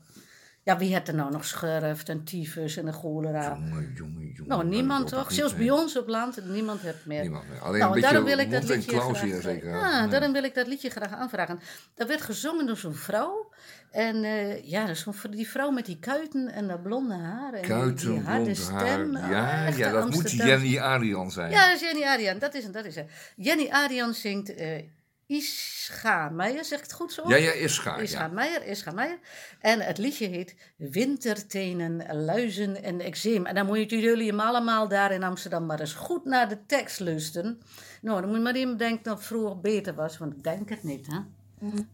Ja, 0.64 0.78
wie 0.78 0.92
had 0.94 1.08
er 1.08 1.14
nou 1.14 1.30
nog 1.30 1.44
schurft 1.44 2.08
en 2.08 2.24
tyfus 2.24 2.76
en 2.76 2.84
de 2.84 2.92
cholera? 2.92 3.48
Jongen, 3.48 3.92
jongen, 3.96 4.26
jongen. 4.26 4.48
Nou, 4.48 4.64
niemand 4.66 5.08
toch? 5.08 5.32
Zelfs 5.32 5.56
bij 5.56 5.70
ons 5.70 5.98
op 5.98 6.08
land, 6.08 6.48
niemand 6.48 6.80
heeft 6.80 7.06
meer. 7.06 7.20
Niemand 7.22 7.48
meer. 7.48 7.58
Alleen 7.60 7.78
Nou, 7.78 7.84
een 7.84 8.00
beetje 8.00 8.08
daarom 8.12 8.24
wil 8.28 8.38
ik 8.38 8.50
dat 8.50 8.68
liedje 8.68 9.00
graag, 9.00 9.20
hier 9.20 9.40
zeker. 9.40 9.68
Ja, 9.70 10.06
daarom 10.06 10.32
wil 10.32 10.44
ik 10.44 10.54
dat 10.54 10.66
liedje 10.66 10.90
graag 10.90 11.12
aanvragen. 11.12 11.60
Dat 11.94 12.08
werd 12.08 12.22
gezongen 12.22 12.66
door 12.66 12.76
zo'n 12.76 12.94
vrouw. 12.94 13.52
En 13.90 14.24
eh, 14.24 14.64
ja, 14.64 14.86
dus 14.86 15.06
die 15.30 15.48
vrouw 15.48 15.70
met 15.70 15.86
die 15.86 15.98
kuiten 15.98 16.52
en 16.52 16.66
dat 16.68 16.82
blonde 16.82 17.14
haar. 17.14 17.52
En 17.52 17.60
die- 17.60 17.70
Kuiten, 17.70 18.10
die 18.14 18.20
harde 18.22 18.42
blond 18.52 18.68
haar. 18.70 18.80
stem. 18.86 19.16
Oh, 19.16 19.30
Ja, 19.30 19.68
ja, 19.68 19.90
dat 19.92 20.10
moet. 20.10 20.30
Jenny 20.30 20.78
Arian 20.78 21.30
zijn. 21.30 21.50
Ja, 21.50 21.66
dat 21.66 21.74
is 21.74 21.80
Jenny 21.80 22.02
Arian. 22.04 22.38
Dat 22.38 22.54
is 22.54 22.64
het, 22.64 22.72
dat 22.72 22.84
is. 22.84 22.96
Jenny 23.36 23.68
Arian 23.70 24.14
zingt 24.14 24.54
eh 24.54 24.82
Ischa 25.26 26.28
Meijer, 26.28 26.64
zeg 26.64 26.78
ik 26.78 26.84
het 26.84 26.92
goed 26.92 27.12
zo? 27.12 27.22
Ja, 27.28 27.36
ja, 27.36 27.52
is 27.52 27.78
gaar. 27.78 28.02
Ischa 28.02 28.20
Ja. 28.20 28.28
Meijer, 28.28 28.66
Ischa 28.66 28.90
Meijer. 28.92 29.18
En 29.60 29.80
het 29.80 29.98
liedje 29.98 30.26
heet 30.26 30.54
Wintertenen, 30.76 32.24
Luizen 32.24 32.82
en 32.82 33.00
Eczeem. 33.00 33.46
En 33.46 33.54
dan 33.54 33.66
moet 33.66 33.90
je 33.90 33.98
jullie 34.00 34.28
hem 34.30 34.40
allemaal 34.40 34.88
daar 34.88 35.12
in 35.12 35.22
Amsterdam 35.22 35.66
maar 35.66 35.80
eens 35.80 35.92
goed 35.94 36.24
naar 36.24 36.48
de 36.48 36.66
tekst 36.66 37.00
luisteren. 37.00 37.60
Nou, 38.00 38.18
dan 38.20 38.28
moet 38.28 38.38
je 38.38 38.44
maar 38.44 38.56
iemand 38.56 38.78
denken 38.78 39.02
dat 39.02 39.16
het 39.16 39.26
vroeger 39.26 39.60
beter 39.60 39.94
was, 39.94 40.18
want 40.18 40.32
ik 40.32 40.42
denk 40.42 40.68
het 40.68 40.82
niet, 40.82 41.06
hè? 41.06 41.18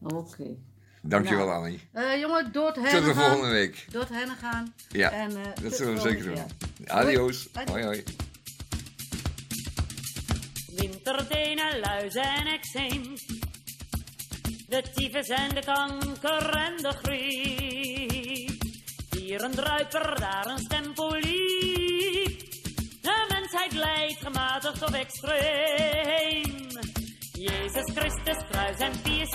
Oké. 0.03 0.57
Dankjewel, 1.03 1.47
Nou. 1.47 1.59
Annie. 1.59 1.89
Eh, 1.93 2.21
jongen, 2.21 2.53
door 2.53 2.67
het 2.67 2.75
Tot 2.91 3.05
de 3.05 3.15
volgende 3.15 3.49
week. 3.49 3.87
Door 3.91 4.01
het 4.01 4.11
hennen 4.11 4.37
gaan. 4.37 4.75
Ja, 4.89 5.11
En, 5.11 5.31
eh, 5.31 5.63
dat 5.63 5.75
zullen 5.77 5.95
we 5.95 6.01
zeker 6.01 6.25
doen. 6.25 6.35
jaar. 6.35 6.47
Adios. 6.87 7.49
Hoi. 7.67 7.85
Hoi, 7.85 8.03
hoi. 10.81 10.89
Wintertenen, 10.89 11.81
luizen 11.81 12.23
en 12.23 12.47
eczeem. 12.47 13.15
De 14.69 14.83
tyfus 14.95 15.29
en 15.29 15.55
de 15.55 15.65
kanker 15.65 16.49
en 16.49 16.77
de 16.77 16.93
griep. 17.03 18.63
Hier 19.17 19.43
een 19.43 19.51
druiper, 19.51 20.21
daar 20.21 20.47
een 20.47 20.59
stempoliep. 20.59 22.41
De 23.01 23.27
mensheid 23.29 23.73
leidt 23.73 24.21
gematigd 24.23 24.83
of 24.83 24.93
extreem. 24.93 26.69
Jezus 27.33 27.93
Christus, 27.95 28.45
kruis 28.51 28.79
en 28.79 28.93
X. 29.03 29.31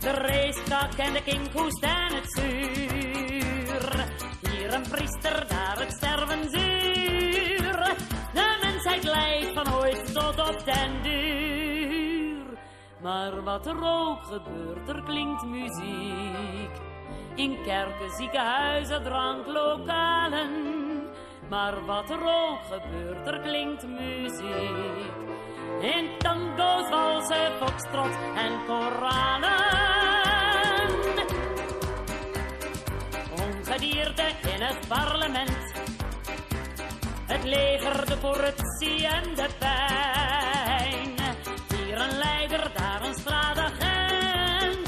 De 0.00 0.10
racekak 0.10 0.94
en 0.94 1.12
de 1.12 1.22
kinkhoest 1.22 1.82
en 1.82 2.14
het 2.14 2.32
zuur. 2.32 4.06
Hier 4.50 4.74
een 4.74 4.88
priester, 4.88 5.46
daar 5.48 5.78
het 5.78 5.92
sterven 5.92 6.50
zuur. 6.50 6.91
Mensheid 8.92 9.14
leidt 9.14 9.52
van 9.54 9.74
ooit 9.74 10.14
tot 10.14 10.48
op 10.48 10.64
den 10.64 11.02
duur. 11.02 12.58
Maar 13.00 13.42
wat 13.42 13.66
er 13.66 13.84
ook 13.84 14.24
gebeurt, 14.24 14.88
er 14.88 15.02
klinkt 15.02 15.44
muziek. 15.44 16.74
In 17.34 17.62
kerken, 17.64 18.10
ziekenhuizen, 18.16 19.02
dranklokalen. 19.02 20.50
Maar 21.48 21.84
wat 21.84 22.10
er 22.10 22.20
ook 22.22 22.60
gebeurt, 22.70 23.26
er 23.26 23.40
klinkt 23.40 23.86
muziek. 23.86 25.12
In 25.80 26.18
tango's, 26.18 26.90
walsen, 26.90 27.52
foxtrot 27.60 28.16
en 28.36 28.64
koralen. 28.66 29.50
Ongedierte 33.30 34.24
in 34.54 34.60
het 34.60 34.88
parlement. 34.88 35.61
Het 37.42 37.50
leger, 37.50 38.06
de 38.06 38.16
politie 38.16 39.06
en 39.06 39.34
de 39.34 39.48
pijn. 39.58 41.14
Hier 41.76 42.00
een 42.00 42.18
leider, 42.18 42.70
daar 42.76 43.04
een 43.04 43.14
straatagent. 43.14 44.86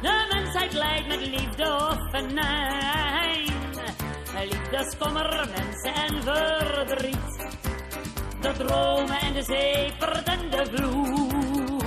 De 0.00 0.26
mensheid 0.32 0.72
leidt 0.72 1.06
met 1.06 1.26
liefde 1.26 1.74
of 1.74 2.10
venijn. 2.10 3.52
Liefdeskommer, 4.48 5.48
mensen 5.56 5.94
en 5.94 6.22
verdriet. 6.22 7.54
De 8.40 8.52
dromen 8.52 9.18
en 9.20 9.32
de 9.32 9.42
zeepert 9.42 10.28
en 10.28 10.50
de 10.50 10.66
vloek. 10.72 11.82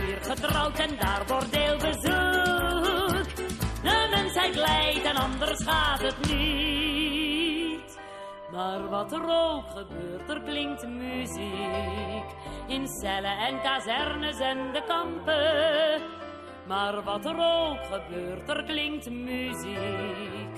Hier 0.00 0.18
getrouwd 0.22 0.78
en 0.78 0.96
daar 0.98 1.24
bordeelbezoek. 1.26 2.04
De 3.82 4.08
mensheid 4.10 4.54
leidt 4.54 5.04
en 5.04 5.16
anders 5.16 5.64
gaat 5.64 6.00
het 6.00 6.26
niet. 6.26 6.87
Maar 8.52 8.88
wat 8.88 9.12
er 9.12 9.22
ook 9.28 9.64
gebeurt, 9.68 10.28
er 10.28 10.40
klinkt 10.40 10.86
muziek. 10.86 12.28
In 12.66 12.88
cellen 12.88 13.38
en 13.38 13.60
kazernes 13.62 14.38
en 14.38 14.72
de 14.72 14.82
kampen. 14.86 16.02
Maar 16.66 17.02
wat 17.02 17.24
er 17.24 17.36
ook 17.38 17.78
gebeurt, 17.90 18.48
er 18.48 18.64
klinkt 18.64 19.10
muziek. 19.10 20.56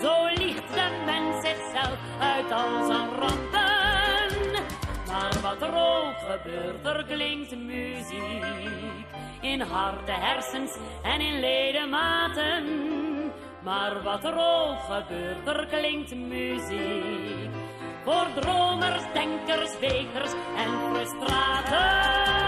Zo 0.00 0.26
liegt 0.34 0.74
de 0.74 1.02
mens 1.04 1.46
zichzelf 1.46 1.98
uit 2.20 2.52
al 2.52 2.84
zijn 2.84 3.08
rampen. 3.08 4.62
Maar 5.06 5.40
wat 5.42 5.62
er 5.62 5.74
ook 5.74 6.16
gebeurt, 6.18 6.86
er 6.86 7.04
klinkt 7.04 7.56
muziek. 7.56 9.06
In 9.40 9.60
harte 9.60 10.12
hersens 10.12 10.76
en 11.02 11.20
in 11.20 11.40
ledematen. 11.40 13.01
Maar 13.64 14.02
wat 14.02 14.24
er 14.24 14.34
ook 14.36 14.78
gebeurt, 14.80 15.46
er 15.46 15.66
klinkt 15.66 16.14
muziek. 16.14 17.50
Voor 18.04 18.26
dromers, 18.40 19.02
denkers, 19.12 19.78
wekers 19.78 20.32
en 20.56 20.70
frustraten. 20.90 22.41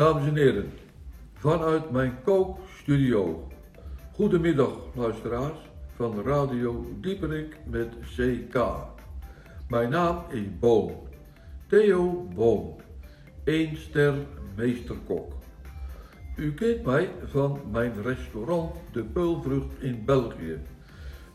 Dames 0.00 0.26
en 0.26 0.36
heren, 0.36 0.72
vanuit 1.34 1.90
mijn 1.90 2.14
kookstudio. 2.24 3.48
Goedemiddag 4.12 4.72
luisteraars 4.94 5.58
van 5.94 6.22
Radio 6.22 6.86
Dieperik 7.00 7.56
met 7.66 7.88
CK. 8.00 8.66
Mijn 9.68 9.90
naam 9.90 10.24
is 10.30 10.58
Boom. 10.58 10.92
Theo 11.66 12.28
Boom. 12.34 12.76
Eén 13.44 13.76
ster 13.76 14.14
meesterkok. 14.56 15.32
U 16.36 16.54
kent 16.54 16.84
mij 16.84 17.10
van 17.26 17.60
mijn 17.70 18.02
restaurant 18.02 18.74
De 18.92 19.04
Peulvrucht 19.04 19.80
in 19.80 20.04
België. 20.04 20.58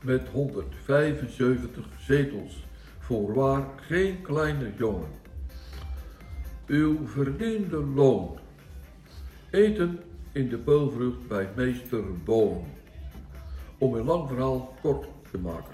Met 0.02 0.28
175 0.32 1.86
zetels. 2.00 2.66
Voorwaar 3.00 3.64
geen 3.82 4.22
kleine 4.22 4.72
jongen. 4.78 5.10
Uw 6.68 7.08
verdiende 7.08 7.84
loon. 7.84 8.44
Eten 9.56 10.00
in 10.32 10.50
de 10.50 10.58
peulvrucht 10.58 11.28
bij 11.28 11.50
meester 11.56 12.04
Boom. 12.24 12.64
Om 13.78 13.94
een 13.94 14.06
lang 14.06 14.28
verhaal 14.28 14.74
kort 14.82 15.08
te 15.32 15.38
maken. 15.38 15.74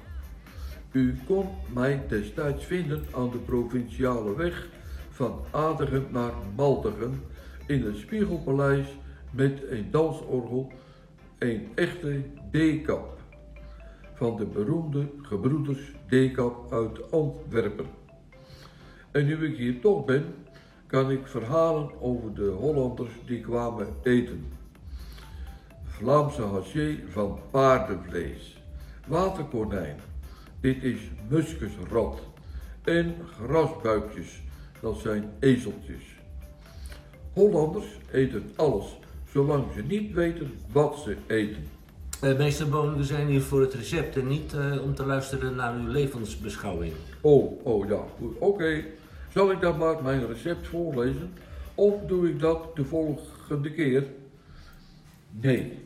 U 0.92 1.16
kon 1.26 1.48
mij 1.74 2.04
destijds 2.08 2.66
vinden 2.66 3.06
aan 3.16 3.30
de 3.32 3.38
provinciale 3.38 4.36
weg 4.36 4.68
van 5.10 5.40
Adegem 5.52 6.06
naar 6.12 6.32
Maldegem 6.56 7.22
in 7.68 7.86
het 7.86 7.98
Spiegelpaleis 7.98 8.88
met 9.32 9.64
een 9.70 9.92
dansorgel, 9.92 10.72
een 11.38 11.68
echte 11.76 12.22
D-kap 12.52 13.20
van 14.14 14.38
de 14.38 14.46
beroemde 14.46 15.10
gebroeders 15.22 15.92
D-kap 16.08 16.74
uit 16.74 17.12
Antwerpen. 17.12 17.88
En 19.12 19.26
nu 19.26 19.46
ik 19.46 19.58
hier 19.58 19.80
toch 19.80 20.06
ben, 20.06 20.24
kan 20.92 21.12
ik 21.12 21.28
verhalen 21.28 21.90
over 22.02 22.34
de 22.34 22.48
Hollanders 22.48 23.12
die 23.26 23.42
kwamen 23.42 23.88
eten. 24.04 24.46
Vlaamse 25.86 26.42
haché 26.42 27.00
van 27.10 27.40
paardenvlees, 27.52 28.58
waterkonijn, 29.08 30.00
dit 30.62 30.84
is 30.84 31.00
muskusrat 31.30 32.20
en 32.84 33.16
grasbuikjes, 33.42 34.42
dat 34.82 34.98
zijn 34.98 35.32
ezeltjes. 35.40 36.04
Hollanders 37.34 37.88
eten 38.12 38.52
alles, 38.56 39.00
zolang 39.32 39.66
ze 39.76 39.82
niet 39.82 40.14
weten 40.14 40.52
wat 40.72 40.98
ze 41.04 41.16
eten. 41.28 41.68
Eh, 42.22 42.38
meester 42.38 42.70
Boon, 42.70 42.98
we 42.98 43.04
zijn 43.04 43.28
hier 43.28 43.42
voor 43.42 43.62
het 43.62 43.74
recept 43.74 44.18
en 44.18 44.28
niet 44.28 44.54
eh, 44.54 44.84
om 44.84 44.96
te 44.96 45.06
luisteren 45.06 45.56
naar 45.56 45.76
uw 45.76 45.88
levensbeschouwing. 45.88 46.94
Oh, 47.22 47.66
oh 47.66 47.88
ja. 47.88 48.04
Oké. 48.40 48.84
Zal 49.34 49.52
ik 49.52 49.62
dan 49.62 49.78
maar 49.78 50.04
mijn 50.04 50.28
recept 50.28 50.68
voorlezen? 50.68 51.34
Of 51.76 52.02
doe 52.08 52.30
ik 52.30 52.40
dat 52.40 52.76
de 52.76 52.86
volgende 52.86 53.72
keer? 53.74 54.06
Nee. 55.30 55.80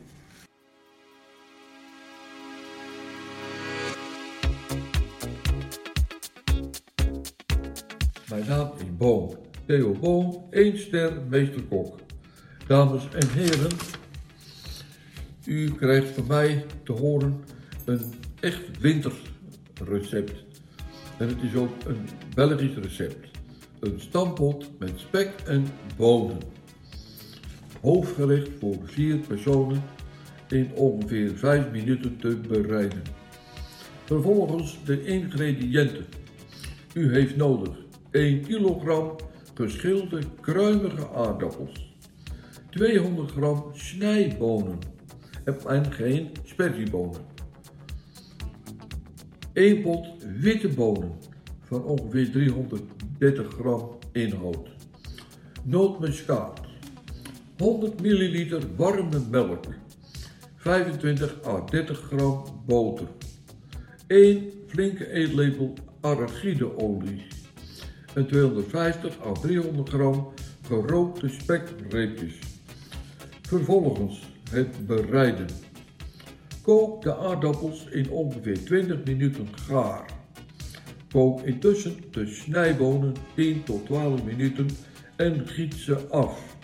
Mijn 8.28 8.46
naam 8.46 8.72
is 8.76 8.96
Boom. 8.96 9.36
Theo 9.66 9.92
Boom, 9.92 10.46
1 10.50 10.78
ster 10.78 11.22
meesterkok. 11.28 11.98
Dames 12.66 13.08
en 13.08 13.28
heren, 13.28 13.70
u 15.44 15.74
krijgt 15.74 16.08
van 16.08 16.26
mij 16.26 16.64
te 16.82 16.92
horen 16.92 17.44
een 17.84 18.00
echt 18.40 18.78
winterrecept. 18.80 20.44
En 21.18 21.28
het 21.28 21.42
is 21.42 21.54
ook 21.54 21.84
een 21.86 22.08
Belgisch 22.34 22.76
recept. 22.76 23.35
Een 23.80 24.00
stampot 24.00 24.70
met 24.78 24.92
spek 24.96 25.30
en 25.46 25.66
bonen. 25.96 26.38
Hoofdgerecht 27.80 28.48
voor 28.60 28.76
vier 28.84 29.16
personen 29.16 29.82
in 30.48 30.72
ongeveer 30.74 31.36
5 31.36 31.70
minuten 31.70 32.16
te 32.16 32.36
bereiden. 32.36 33.02
Vervolgens 34.04 34.78
de 34.84 35.04
ingrediënten. 35.04 36.06
U 36.94 37.12
heeft 37.12 37.36
nodig 37.36 37.76
1 38.10 38.42
kilogram 38.42 39.16
geschilde 39.54 40.20
kruimige 40.40 41.08
aardappels, 41.08 41.96
200 42.70 43.30
gram 43.30 43.64
snijbonen 43.72 44.78
en 45.66 45.92
geen 45.92 46.30
sperziebonen, 46.44 47.20
1 49.52 49.82
pot 49.82 50.06
witte 50.40 50.68
bonen 50.68 51.12
van 51.60 51.84
ongeveer 51.84 52.32
330 53.18 53.48
gram 53.58 53.98
inhoud, 54.12 54.68
nootmuskaat, 55.64 56.60
100 57.58 58.00
milliliter 58.00 58.62
warme 58.76 59.20
melk, 59.30 59.66
25 60.56 61.44
à 61.44 61.60
30 61.60 62.02
gram 62.10 62.44
boter, 62.66 63.08
1 64.08 64.52
flinke 64.66 65.06
eetlepel 65.12 65.74
arachideolie 66.00 67.26
en 68.14 68.26
250 68.26 69.18
à 69.24 69.32
300 69.32 69.88
gram 69.88 70.32
gerookte 70.68 71.28
spekreepjes. 71.28 72.34
Vervolgens 73.42 74.22
het 74.50 74.86
bereiden. 74.86 75.46
Kook 76.62 77.02
de 77.02 77.16
aardappels 77.16 77.86
in 77.90 78.10
ongeveer 78.10 78.64
20 78.64 79.04
minuten 79.04 79.48
gaar. 79.54 80.15
Kook 81.16 81.42
intussen 81.42 81.96
de 82.10 82.26
snijbonen 82.26 83.14
10 83.34 83.62
tot 83.62 83.86
12 83.86 84.24
minuten 84.24 84.68
en 85.16 85.48
giet 85.48 85.74
ze 85.74 85.96
af. 86.08 86.56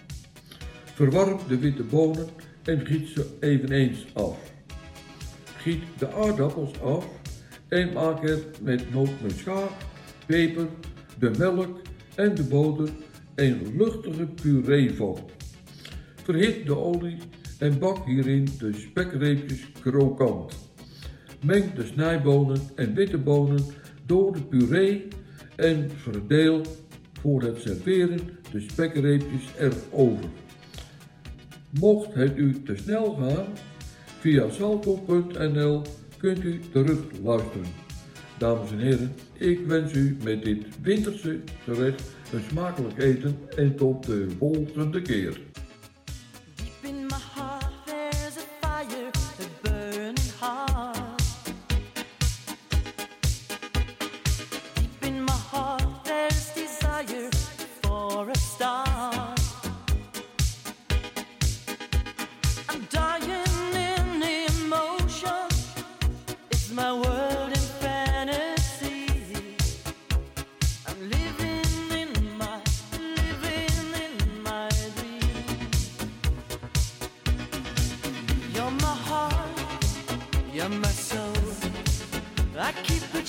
Verwarm 0.85 1.39
de 1.49 1.59
witte 1.59 1.83
bonen 1.83 2.27
en 2.65 2.87
giet 2.87 3.09
ze 3.09 3.27
eveneens 3.41 4.07
af. 4.13 4.53
Giet 5.57 5.83
de 5.99 6.13
aardappels 6.13 6.81
af 6.81 7.07
en 7.69 7.93
maak 7.93 8.29
er 8.29 8.39
met 8.61 8.93
nootmuskaat, 8.93 9.71
peper, 10.27 10.67
de 11.19 11.31
melk 11.39 11.81
en 12.15 12.35
de 12.35 12.43
boter 12.43 12.89
een 13.35 13.77
luchtige 13.77 14.27
puree 14.27 14.95
van. 14.95 15.19
Verhit 16.23 16.67
de 16.67 16.77
olie 16.77 17.17
en 17.59 17.79
bak 17.79 18.07
hierin 18.07 18.49
de 18.59 18.73
spekreepjes 18.73 19.73
krokant. 19.81 20.71
Meng 21.45 21.73
de 21.73 21.87
snijbonen 21.87 22.61
en 22.75 22.95
witte 22.95 23.19
bonen 23.19 23.65
de 24.13 24.43
puree 24.49 25.09
en 25.57 25.91
verdeel 25.91 26.63
voor 27.21 27.43
het 27.43 27.61
serveren 27.61 28.21
de 28.51 28.61
spekreepjes 28.61 29.43
erover. 29.59 30.31
Mocht 31.81 32.15
het 32.15 32.37
u 32.37 32.63
te 32.63 32.77
snel 32.77 33.15
gaan, 33.15 33.47
via 34.19 34.51
salto.nl 34.51 35.83
kunt 36.19 36.45
u 36.45 36.61
terug 36.73 37.01
luisteren. 37.23 37.67
Dames 38.39 38.71
en 38.71 38.79
heren, 38.79 39.13
ik 39.39 39.67
wens 39.67 39.93
u 39.93 40.17
met 40.25 40.43
dit 40.43 40.67
winterse 40.83 41.41
gerecht 41.65 42.03
een 42.33 42.43
smakelijk 42.51 42.99
eten 42.99 43.39
en 43.57 43.77
tot 43.77 44.07
de 44.07 44.27
volgende 44.39 45.03
keer. 45.03 45.52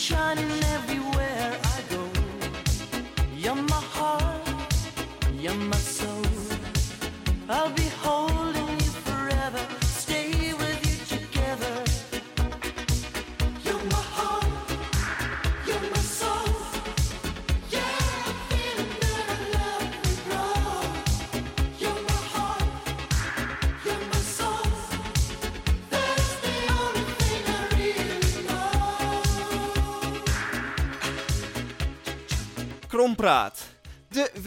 Shining 0.04 0.52
in 0.52 0.64
every 0.66 1.03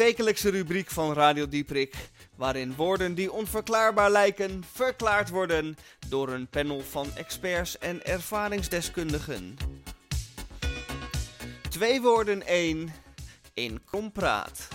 wekelijkse 0.07 0.51
rubriek 0.51 0.91
van 0.91 1.13
Radio 1.13 1.49
Dieprik. 1.49 1.95
Waarin 2.37 2.75
woorden 2.77 3.15
die 3.15 3.33
onverklaarbaar 3.33 4.11
lijken, 4.11 4.65
verklaard 4.73 5.31
worden 5.31 5.77
door 6.09 6.29
een 6.29 6.47
panel 6.47 6.81
van 6.81 7.07
experts 7.17 7.79
en 7.79 8.05
ervaringsdeskundigen. 8.05 9.57
Twee 11.69 12.01
woorden 12.01 12.47
één 12.47 12.93
in 13.55 13.81
Krompraat. 13.85 14.69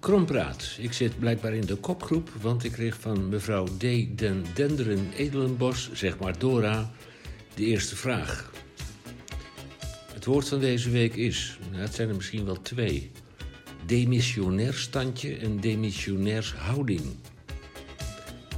Krompraat. 0.00 0.76
Ik 0.78 0.92
zit 0.92 1.18
blijkbaar 1.18 1.54
in 1.54 1.66
de 1.66 1.76
kopgroep, 1.76 2.30
want 2.40 2.64
ik 2.64 2.72
kreeg 2.72 3.00
van 3.00 3.28
mevrouw 3.28 3.64
D. 3.64 3.80
den 4.18 4.44
Denderen 4.54 5.12
Edelenbos, 5.16 5.90
zeg 5.92 6.18
maar 6.18 6.38
Dora, 6.38 6.90
de 7.56 7.64
eerste 7.64 7.96
vraag. 7.96 8.50
Het 10.12 10.24
woord 10.24 10.48
van 10.48 10.60
deze 10.60 10.90
week 10.90 11.14
is, 11.14 11.58
nou, 11.70 11.82
het 11.82 11.94
zijn 11.94 12.08
er 12.08 12.14
misschien 12.14 12.44
wel 12.44 12.62
twee, 12.62 13.10
demissionair 13.86 14.74
standje 14.74 15.36
en 15.36 15.60
demissionairs 15.60 16.52
houding. 16.52 17.02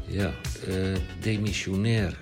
Ja, 0.07 0.35
eh 0.67 0.97
demissionair. 1.21 2.21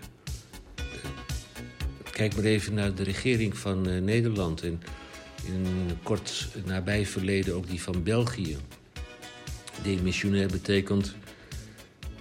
Kijk 2.11 2.37
maar 2.37 2.45
even 2.45 2.74
naar 2.74 2.95
de 2.95 3.03
regering 3.03 3.59
van 3.59 3.89
eh, 3.89 4.01
Nederland 4.01 4.62
en 4.62 4.83
in 5.47 5.66
kort 6.03 6.49
nabij 6.64 7.07
verleden 7.07 7.55
ook 7.55 7.68
die 7.68 7.83
van 7.83 8.03
België. 8.03 8.57
Demissionair 9.83 10.49
betekent 10.49 11.14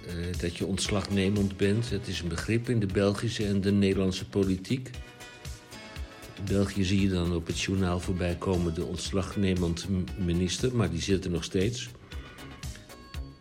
eh, 0.06 0.14
dat 0.40 0.56
je 0.56 0.66
ontslagnemend 0.66 1.56
bent. 1.56 1.90
Het 1.90 2.08
is 2.08 2.20
een 2.20 2.28
begrip 2.28 2.68
in 2.68 2.80
de 2.80 2.86
Belgische 2.86 3.46
en 3.46 3.60
de 3.60 3.72
Nederlandse 3.72 4.28
politiek. 4.28 4.90
In 6.36 6.44
België 6.44 6.84
zie 6.84 7.00
je 7.00 7.08
dan 7.08 7.34
op 7.34 7.46
het 7.46 7.60
journaal 7.60 8.00
voorbij 8.00 8.36
komen 8.38 8.74
de 8.74 8.84
ontslagnemend 8.84 9.86
minister, 10.18 10.76
maar 10.76 10.90
die 10.90 11.02
zit 11.02 11.24
er 11.24 11.30
nog 11.30 11.44
steeds. 11.44 11.88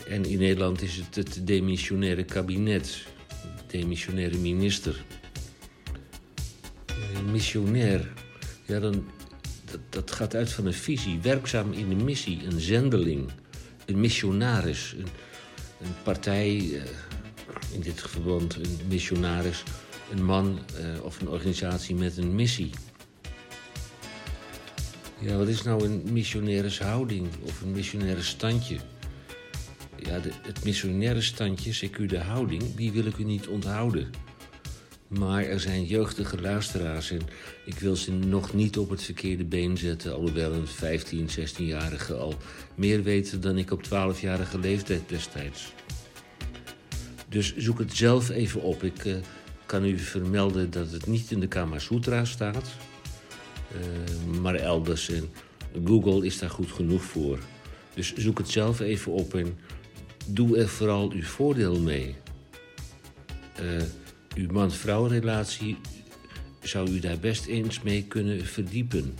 En 0.08 0.26
in 0.26 0.40
Nederland 0.40 0.82
is 0.82 0.96
het 0.96 1.16
het 1.16 1.48
demissionaire 1.48 2.24
kabinet, 2.24 3.04
de 3.42 3.78
demissionaire 3.78 4.38
minister. 4.38 5.06
Een 7.16 7.32
missionair, 7.32 8.14
ja, 8.66 8.80
dan, 8.80 9.06
dat, 9.72 9.80
dat 9.90 10.12
gaat 10.12 10.36
uit 10.36 10.52
van 10.52 10.66
een 10.66 10.74
visie, 10.74 11.20
werkzaam 11.22 11.72
in 11.72 11.90
de 11.90 12.04
missie, 12.04 12.46
een 12.46 12.60
zendeling, 12.60 13.30
een 13.86 14.00
missionaris, 14.00 14.96
een, 14.98 15.08
een 15.82 15.96
partij, 16.04 16.58
eh, 16.58 16.82
in 17.74 17.82
dit 17.82 18.02
verband 18.02 18.56
een 18.56 18.80
missionaris, 18.88 19.64
een 20.12 20.26
man 20.26 20.60
eh, 20.78 21.04
of 21.04 21.22
een 21.22 21.30
organisatie 21.30 21.96
met 21.96 22.18
een 22.18 22.36
missie. 22.36 22.70
Ja, 25.20 25.38
wat 25.38 25.48
is 25.48 25.64
nou 25.64 25.86
een 25.86 26.04
missionaires 26.12 26.80
houding 26.80 27.28
of 27.44 27.62
een 27.62 27.72
missionaire 27.72 28.24
standje? 28.24 28.78
Ja, 29.98 30.20
het 30.42 30.64
missionaire 30.64 31.22
standje, 31.22 31.88
CQ 31.90 32.06
de 32.06 32.20
houding, 32.20 32.76
die 32.76 32.92
wil 32.92 33.06
ik 33.06 33.18
u 33.18 33.24
niet 33.24 33.48
onthouden. 33.48 34.10
Maar 35.08 35.44
er 35.44 35.60
zijn 35.60 35.86
jeugdige 35.86 36.42
luisteraars 36.42 37.12
en 37.12 37.22
ik 37.66 37.80
wil 37.80 37.96
ze 37.96 38.12
nog 38.12 38.54
niet 38.54 38.78
op 38.78 38.90
het 38.90 39.04
verkeerde 39.04 39.44
been 39.44 39.78
zetten, 39.78 40.14
alhoewel 40.14 40.54
een 40.54 40.68
15, 40.68 41.30
16-jarige 41.30 42.14
al 42.14 42.34
meer 42.76 43.04
weet 43.04 43.42
dan 43.42 43.58
ik 43.58 43.72
op 43.72 43.84
12-jarige 43.86 44.60
leeftijd 44.60 45.10
destijds. 45.10 45.74
Dus 47.30 47.56
zoek 47.56 47.80
het 47.80 47.96
zelf 47.96 48.30
even 48.30 48.62
op. 48.62 48.84
Ik 48.84 49.06
eh, 49.06 49.16
kan 49.66 49.86
u 49.86 49.98
vermelden 49.98 50.72
dat 50.72 50.92
het 50.92 51.08
niet 51.08 51.32
in 51.32 51.40
de 51.40 51.48
Kama 51.48 51.80
Sutra 51.80 52.26
staat, 52.26 52.70
eh, 53.72 54.40
maar 54.42 54.56
elders. 54.56 55.10
En 55.10 55.30
Google 55.86 56.26
is 56.26 56.40
daar 56.40 56.50
goed 56.50 56.72
genoeg 56.72 57.04
voor. 57.04 57.40
Dus 57.94 58.16
zoek 58.16 58.38
het 58.38 58.50
zelf 58.50 58.80
even 58.80 59.12
op 59.12 59.34
en 59.34 59.58
doe 60.26 60.58
er 60.58 60.68
vooral 60.68 61.12
uw 61.12 61.24
voordeel 61.24 61.80
mee. 61.80 62.16
Eh, 63.56 63.66
uw 64.36 64.52
man-vrouw 64.52 65.06
relatie 65.06 65.78
zou 66.62 66.90
u 66.90 67.00
daar 67.00 67.20
best 67.20 67.46
eens 67.46 67.82
mee 67.82 68.04
kunnen 68.04 68.46
verdiepen. 68.46 69.16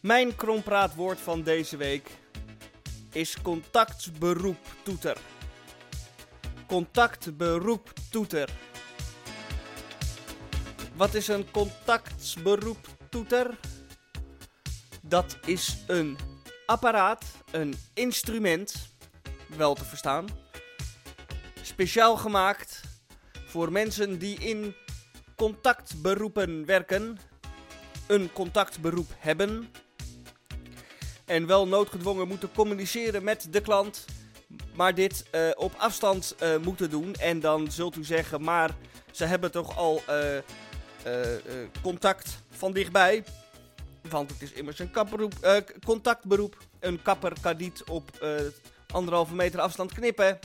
Mijn 0.00 0.36
krompraatwoord 0.36 1.18
van 1.18 1.42
deze 1.42 1.76
week 1.76 2.10
is 3.12 3.42
contactberoep 3.42 4.58
toeter. 4.82 5.16
Contactberoep 6.66 7.92
toeter. 8.10 8.50
Wat 10.96 11.14
is 11.14 11.28
een 11.28 11.50
contactberoep 11.50 12.88
toeter? 13.10 13.58
Dat 15.02 15.38
is 15.44 15.76
een 15.86 16.16
apparaat, 16.66 17.24
een 17.50 17.74
instrument, 17.94 18.92
wel 19.56 19.74
te 19.74 19.84
verstaan, 19.84 20.26
speciaal 21.62 22.16
gemaakt 22.16 22.80
voor 23.46 23.72
mensen 23.72 24.18
die 24.18 24.38
in 24.38 24.74
contactberoepen 25.34 26.64
werken, 26.64 27.18
een 28.06 28.32
contactberoep 28.32 29.10
hebben 29.18 29.70
en 31.24 31.46
wel 31.46 31.68
noodgedwongen 31.68 32.28
moeten 32.28 32.52
communiceren 32.52 33.24
met 33.24 33.46
de 33.50 33.60
klant, 33.60 34.04
maar 34.74 34.94
dit 34.94 35.24
eh, 35.30 35.50
op 35.54 35.74
afstand 35.76 36.34
eh, 36.38 36.56
moeten 36.56 36.90
doen. 36.90 37.14
En 37.14 37.40
dan 37.40 37.70
zult 37.70 37.96
u 37.96 38.04
zeggen, 38.04 38.42
maar 38.42 38.70
ze 39.10 39.24
hebben 39.24 39.50
toch 39.50 39.76
al 39.76 40.02
eh, 40.06 40.38
contact 41.82 42.42
van 42.50 42.72
dichtbij. 42.72 43.24
Want 44.08 44.30
het 44.30 44.42
is 44.42 44.52
immers 44.52 44.78
een 44.78 44.90
eh, 45.40 45.56
contactberoep. 45.84 46.56
Een 46.80 47.02
kapper 47.02 47.32
kan 47.40 47.56
niet 47.56 47.84
op 47.84 48.10
eh, 48.20 48.30
anderhalve 48.92 49.34
meter 49.34 49.60
afstand 49.60 49.92
knippen. 49.92 50.38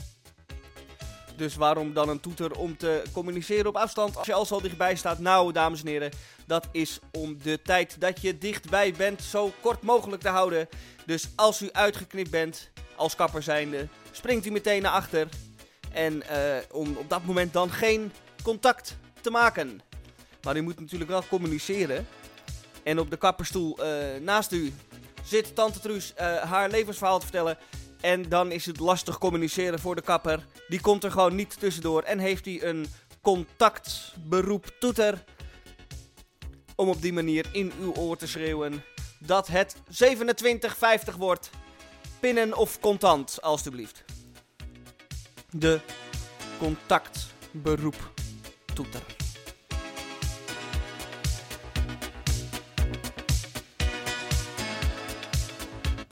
Dus 1.36 1.54
waarom 1.54 1.92
dan 1.92 2.08
een 2.08 2.20
toeter 2.20 2.58
om 2.58 2.76
te 2.76 3.02
communiceren 3.12 3.66
op 3.66 3.76
afstand 3.76 4.16
als 4.16 4.26
je 4.26 4.32
al 4.32 4.46
zo 4.46 4.60
dichtbij 4.60 4.96
staat? 4.96 5.18
Nou, 5.18 5.52
dames 5.52 5.80
en 5.80 5.86
heren, 5.86 6.10
dat 6.46 6.68
is 6.72 6.98
om 7.12 7.42
de 7.42 7.62
tijd 7.62 8.00
dat 8.00 8.20
je 8.20 8.38
dichtbij 8.38 8.92
bent 8.92 9.22
zo 9.22 9.52
kort 9.60 9.82
mogelijk 9.82 10.22
te 10.22 10.28
houden. 10.28 10.68
Dus 11.06 11.28
als 11.36 11.62
u 11.62 11.68
uitgeknipt 11.72 12.30
bent, 12.30 12.70
als 12.96 13.14
kapper 13.14 13.42
zijnde, 13.42 13.88
springt 14.10 14.46
u 14.46 14.50
meteen 14.50 14.82
naar 14.82 14.92
achter. 14.92 15.28
En 15.92 16.28
eh, 16.28 16.56
om 16.70 16.96
op 16.96 17.08
dat 17.08 17.24
moment 17.24 17.52
dan 17.52 17.70
geen 17.70 18.12
contact 18.42 18.96
te 19.20 19.30
maken. 19.30 19.80
Maar 20.42 20.56
u 20.56 20.60
moet 20.60 20.80
natuurlijk 20.80 21.10
wel 21.10 21.24
communiceren. 21.28 22.06
En 22.82 22.98
op 22.98 23.10
de 23.10 23.16
kapperstoel 23.16 23.78
eh, 23.78 24.20
naast 24.20 24.52
u 24.52 24.72
zit 25.24 25.54
tante 25.54 25.80
Truus 25.80 26.14
eh, 26.14 26.36
haar 26.36 26.70
levensverhaal 26.70 27.18
te 27.18 27.24
vertellen. 27.24 27.58
En 28.00 28.28
dan 28.28 28.52
is 28.52 28.66
het 28.66 28.78
lastig 28.78 29.18
communiceren 29.18 29.78
voor 29.78 29.94
de 29.94 30.02
kapper. 30.02 30.46
Die 30.68 30.80
komt 30.80 31.04
er 31.04 31.10
gewoon 31.10 31.34
niet 31.34 31.58
tussendoor. 31.58 32.02
En 32.02 32.18
heeft 32.18 32.44
hij 32.44 32.62
een 32.62 32.86
contactberoep 33.20 34.66
toeter. 34.80 35.24
Om 36.74 36.88
op 36.88 37.02
die 37.02 37.12
manier 37.12 37.46
in 37.52 37.72
uw 37.80 37.94
oor 37.94 38.16
te 38.16 38.26
schreeuwen 38.26 38.84
dat 39.18 39.48
het 39.48 39.76
27,50 39.76 41.16
wordt. 41.18 41.50
Pinnen 42.20 42.56
of 42.56 42.80
contant, 42.80 43.42
alstublieft. 43.42 44.04
De 45.50 45.80
contactberoep 46.58 48.12
toeter. 48.74 49.21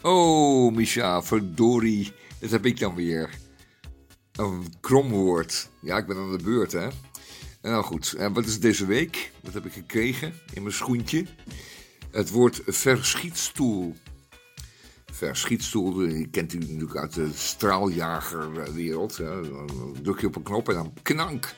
Oh, 0.03 0.75
Misha, 0.75 1.23
verdorie. 1.23 2.13
Dat 2.39 2.51
heb 2.51 2.67
ik 2.67 2.79
dan 2.79 2.95
weer. 2.95 3.31
Een 4.33 4.65
kromwoord. 4.81 5.71
Ja, 5.81 5.97
ik 5.97 6.07
ben 6.07 6.17
aan 6.17 6.37
de 6.37 6.43
beurt, 6.45 6.73
hè. 6.73 6.89
Nou 7.63 7.85
goed, 7.85 8.13
en 8.13 8.33
wat 8.33 8.47
is 8.47 8.61
deze 8.61 8.87
week? 8.87 9.33
Wat 9.43 9.55
heb 9.55 9.67
ik 9.67 9.73
gekregen 9.73 10.33
in 10.53 10.63
mijn 10.63 10.75
schoentje? 10.75 11.27
Het 12.11 12.31
woord 12.31 12.61
verschietstoel. 12.67 13.97
Verschietstoel, 15.13 15.93
die 15.93 16.29
kent 16.29 16.53
u 16.53 16.59
natuurlijk 16.59 16.97
uit 16.97 17.15
de 17.15 17.31
straaljagerwereld. 17.35 19.17
hè. 19.17 19.49
Dan 19.49 19.97
druk 20.03 20.21
je 20.21 20.27
op 20.27 20.37
een 20.37 20.43
knop 20.43 20.69
en 20.69 20.75
dan 20.75 20.93
knank. 21.03 21.55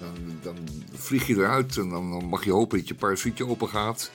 Dan, 0.00 0.14
dan 0.42 0.56
vlieg 0.92 1.26
je 1.26 1.34
eruit 1.34 1.76
en 1.76 1.88
dan, 1.88 2.10
dan 2.10 2.24
mag 2.24 2.44
je 2.44 2.52
hopen 2.52 2.78
dat 2.78 2.88
je 2.88 2.94
parachute 2.94 3.46
open 3.46 3.68
gaat. 3.68 4.10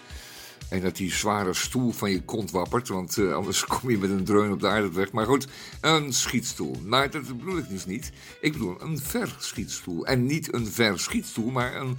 En 0.70 0.82
dat 0.82 0.96
die 0.96 1.12
zware 1.12 1.54
stoel 1.54 1.92
van 1.92 2.12
je 2.12 2.24
kont 2.24 2.52
wappert, 2.52 2.88
want 2.88 3.18
eh, 3.18 3.34
anders 3.34 3.66
kom 3.80 3.90
je 3.90 3.98
met 3.98 4.10
een 4.10 4.24
dreun 4.24 4.52
op 4.52 4.60
de 4.60 4.68
aarde 4.68 4.90
terecht. 4.90 5.12
Maar 5.12 5.26
goed, 5.26 5.48
een 5.82 6.14
schietstoel. 6.14 6.82
Maar 6.86 7.12
dat 7.12 7.28
bedoel 7.38 7.58
ik 7.58 7.70
dus 7.70 7.86
niet. 7.86 8.12
Ik 8.42 8.52
bedoel 8.52 8.82
een 8.82 9.00
verschietstoel. 9.00 10.06
En 10.06 10.26
niet 10.26 10.54
een 10.54 10.68
verschietstoel, 10.68 11.50
maar 11.50 11.76
een, 11.76 11.98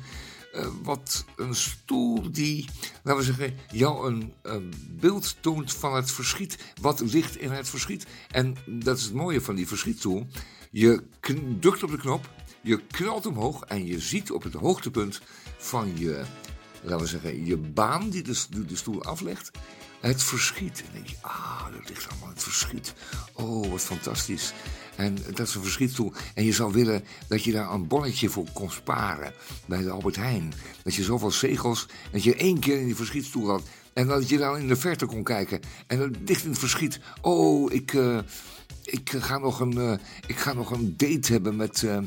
eh, 0.52 0.66
wat, 0.82 1.24
een 1.36 1.54
stoel 1.54 2.30
die, 2.32 2.68
laten 3.02 3.20
we 3.20 3.26
zeggen, 3.26 3.56
jou 3.72 4.06
een, 4.06 4.32
een 4.42 4.72
beeld 4.90 5.36
toont 5.40 5.72
van 5.72 5.94
het 5.94 6.10
verschiet. 6.10 6.58
Wat 6.80 7.00
ligt 7.00 7.36
in 7.36 7.50
het 7.50 7.68
verschiet. 7.68 8.06
En 8.30 8.56
dat 8.66 8.98
is 8.98 9.04
het 9.04 9.14
mooie 9.14 9.40
van 9.40 9.54
die 9.54 9.68
verschietstoel. 9.68 10.26
Je 10.70 11.02
drukt 11.60 11.82
op 11.82 11.90
de 11.90 11.98
knop, 11.98 12.30
je 12.60 12.80
knalt 12.86 13.26
omhoog 13.26 13.62
en 13.62 13.86
je 13.86 14.00
ziet 14.00 14.30
op 14.30 14.42
het 14.42 14.54
hoogtepunt 14.54 15.20
van 15.58 15.98
je 15.98 16.24
laten 16.82 17.00
we 17.00 17.06
zeggen, 17.06 17.44
je 17.44 17.56
baan 17.56 18.08
die 18.08 18.22
de, 18.22 18.44
de 18.66 18.76
stoel 18.76 19.04
aflegt, 19.04 19.50
het 20.00 20.22
verschiet. 20.22 20.78
En 20.78 20.84
dan 20.84 20.92
denk 20.92 21.06
je, 21.06 21.16
ah, 21.20 21.64
dat 21.72 21.88
ligt 21.88 22.08
allemaal 22.10 22.28
het 22.28 22.42
verschiet. 22.42 22.94
Oh, 23.32 23.70
wat 23.70 23.80
fantastisch. 23.80 24.52
En 24.96 25.16
dat 25.34 25.48
is 25.48 25.54
een 25.54 25.62
verschietstoel. 25.62 26.12
En 26.34 26.44
je 26.44 26.52
zou 26.52 26.72
willen 26.72 27.04
dat 27.28 27.44
je 27.44 27.52
daar 27.52 27.70
een 27.70 27.86
bonnetje 27.86 28.28
voor 28.28 28.46
kon 28.52 28.70
sparen 28.70 29.32
bij 29.66 29.82
de 29.82 29.90
Albert 29.90 30.16
Heijn. 30.16 30.52
Dat 30.82 30.94
je 30.94 31.02
zoveel 31.02 31.30
zegels, 31.30 31.86
dat 32.10 32.24
je 32.24 32.34
één 32.34 32.58
keer 32.58 32.78
in 32.78 32.86
die 32.86 32.96
verschietstoel 32.96 33.48
had. 33.48 33.62
En 33.92 34.06
dat 34.06 34.28
je 34.28 34.38
dan 34.38 34.58
in 34.58 34.68
de 34.68 34.76
verte 34.76 35.06
kon 35.06 35.22
kijken. 35.22 35.60
En 35.86 35.98
dat 35.98 36.10
ligt 36.24 36.44
in 36.44 36.50
het 36.50 36.58
verschiet. 36.58 37.00
Oh, 37.20 37.72
ik, 37.72 37.94
eh, 37.94 38.18
ik, 38.84 39.10
ga, 39.10 39.38
nog 39.38 39.60
een, 39.60 39.78
eh, 39.78 39.92
ik 40.26 40.36
ga 40.36 40.52
nog 40.52 40.70
een 40.70 40.94
date 40.96 41.32
hebben 41.32 41.56
met... 41.56 41.82
eh, 41.82 41.98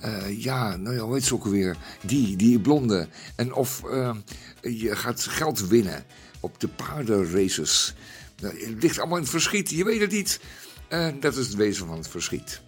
eh, 0.00 0.42
ja, 0.42 0.76
nou 0.76 0.94
ja, 0.94 1.00
hoe 1.00 1.14
heet 1.14 1.24
ze 1.24 1.34
ook 1.34 1.44
alweer? 1.44 1.76
Die, 2.02 2.36
die 2.36 2.60
blonde. 2.60 3.08
En 3.36 3.52
of 3.54 3.84
eh, 3.84 4.16
je 4.60 4.96
gaat 4.96 5.22
geld 5.22 5.68
winnen 5.68 6.04
op 6.40 6.60
de 6.60 6.68
paardenraces. 6.68 7.94
Nou, 8.40 8.64
het 8.64 8.82
ligt 8.82 8.98
allemaal 8.98 9.16
in 9.16 9.22
het 9.22 9.32
verschiet, 9.32 9.70
je 9.70 9.84
weet 9.84 10.00
het 10.00 10.10
niet. 10.10 10.40
En 10.88 11.20
dat 11.20 11.36
is 11.36 11.46
het 11.46 11.56
wezen 11.56 11.86
van 11.86 11.96
het 11.96 12.08
verschiet. 12.08 12.60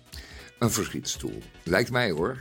Een 0.59 0.71
verschietstoel. 0.71 1.43
Lijkt 1.63 1.91
mij 1.91 2.11
hoor. 2.11 2.41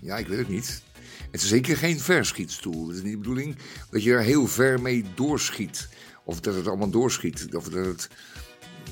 Ja, 0.00 0.16
ik 0.16 0.26
weet 0.26 0.38
het 0.38 0.48
niet. 0.48 0.82
Het 1.30 1.42
is 1.42 1.48
zeker 1.48 1.76
geen 1.76 2.00
verschietstoel. 2.00 2.86
Het 2.86 2.96
is 2.96 3.02
niet 3.02 3.12
de 3.12 3.18
bedoeling 3.18 3.56
dat 3.90 4.02
je 4.02 4.12
er 4.12 4.20
heel 4.20 4.46
ver 4.46 4.80
mee 4.80 5.04
doorschiet. 5.14 5.88
Of 6.24 6.40
dat 6.40 6.54
het 6.54 6.66
allemaal 6.66 6.90
doorschiet. 6.90 7.54
Of 7.54 7.68
dat 7.68 7.86
het... 7.86 8.08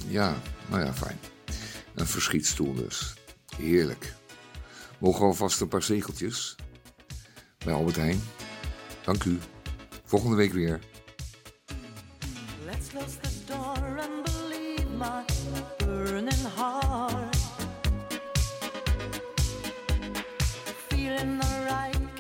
Ja, 0.09 0.43
nou 0.68 0.84
ja, 0.84 0.95
fijn. 0.95 1.18
Een 1.95 2.07
verschietstoel 2.07 2.74
dus. 2.74 3.14
Heerlijk. 3.57 4.16
Mogen 4.99 5.26
alvast 5.26 5.61
een 5.61 5.68
paar 5.68 5.82
zegeltjes? 5.82 6.57
Bij 7.64 7.74
Albert 7.74 7.96
Heijn. 7.96 8.22
Dank 9.05 9.24
u. 9.24 9.38
Volgende 10.05 10.36
week 10.36 10.53
weer. 10.53 10.80
Let's 12.64 12.88
close 12.88 13.20
the 13.20 13.30
door 13.46 13.99
and 13.99 14.24
believe 14.24 14.90
my 14.96 15.24
burning 15.78 16.46
heart. 16.57 17.36
Feeling 20.88 21.40
the 21.40 21.64
right, 21.68 22.16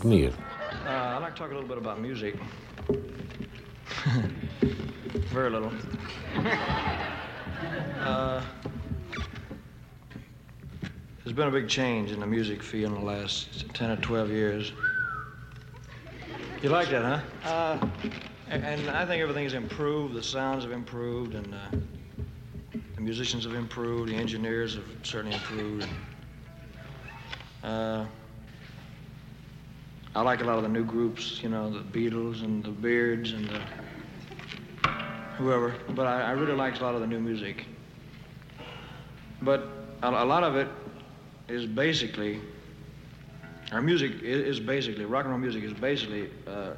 Volgende 0.00 0.26
week. 0.26 0.34
Uh, 0.86 0.88
I'd 0.88 1.18
like 1.18 1.34
to 1.34 1.38
talk 1.38 1.50
a 1.50 1.54
little 1.54 1.68
bit 1.68 1.76
about 1.78 2.00
music. 2.00 2.36
Very 5.28 5.50
little. 5.50 5.70
uh, 8.00 8.42
there's 11.22 11.36
been 11.36 11.48
a 11.48 11.50
big 11.50 11.68
change 11.68 12.12
in 12.12 12.20
the 12.20 12.26
music 12.26 12.62
field 12.62 12.94
in 12.94 12.98
the 12.98 13.04
last 13.04 13.68
10 13.74 13.90
or 13.90 13.96
12 13.96 14.30
years. 14.30 14.72
You 16.62 16.70
like 16.70 16.88
that, 16.90 17.22
huh? 17.42 17.48
Uh, 17.48 17.88
and, 18.48 18.64
and 18.64 18.90
I 18.90 19.04
think 19.04 19.22
everything's 19.22 19.52
improved. 19.54 20.14
The 20.14 20.22
sounds 20.22 20.64
have 20.64 20.72
improved, 20.72 21.34
and 21.34 21.54
uh, 21.54 21.76
the 22.94 23.00
musicians 23.00 23.44
have 23.44 23.54
improved. 23.54 24.10
The 24.10 24.16
engineers 24.16 24.76
have 24.76 24.84
certainly 25.02 25.36
improved. 25.36 25.88
Uh, 27.62 28.06
I 30.14 30.22
like 30.22 30.40
a 30.40 30.44
lot 30.44 30.56
of 30.56 30.62
the 30.62 30.68
new 30.68 30.84
groups, 30.84 31.40
you 31.42 31.48
know, 31.48 31.70
the 31.70 31.80
Beatles 31.80 32.42
and 32.42 32.64
the 32.64 32.70
Beards 32.70 33.32
and 33.32 33.48
the 33.48 33.60
whoever. 35.36 35.74
But 35.90 36.06
I, 36.06 36.22
I 36.22 36.30
really 36.32 36.54
like 36.54 36.80
a 36.80 36.82
lot 36.82 36.94
of 36.94 37.00
the 37.00 37.06
new 37.06 37.20
music. 37.20 37.64
But 39.42 39.68
a, 40.02 40.08
a 40.08 40.24
lot 40.24 40.42
of 40.42 40.56
it 40.56 40.68
is 41.48 41.64
basically, 41.66 42.40
our 43.72 43.80
music 43.80 44.12
i- 44.20 44.24
is, 44.26 44.58
basically, 44.60 45.04
rock 45.04 45.24
and 45.24 45.30
roll 45.32 45.40
music 45.40 45.62
is 45.62 45.72
basically 45.72 46.30
uh, 46.46 46.72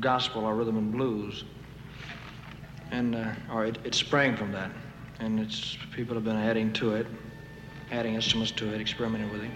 gospel 0.00 0.44
or 0.44 0.54
rhythm 0.56 0.76
and 0.76 0.90
blues. 0.92 1.44
And, 2.90 3.14
uh, 3.14 3.32
or 3.52 3.66
it, 3.66 3.78
it 3.84 3.94
sprang 3.94 4.36
from 4.36 4.50
that. 4.52 4.70
And 5.20 5.38
it's, 5.40 5.78
people 5.94 6.14
have 6.14 6.24
been 6.24 6.36
adding 6.36 6.72
to 6.74 6.94
it, 6.94 7.06
adding 7.92 8.14
instruments 8.14 8.50
to 8.52 8.74
it, 8.74 8.80
experimenting 8.80 9.30
with 9.30 9.42
it. 9.44 9.50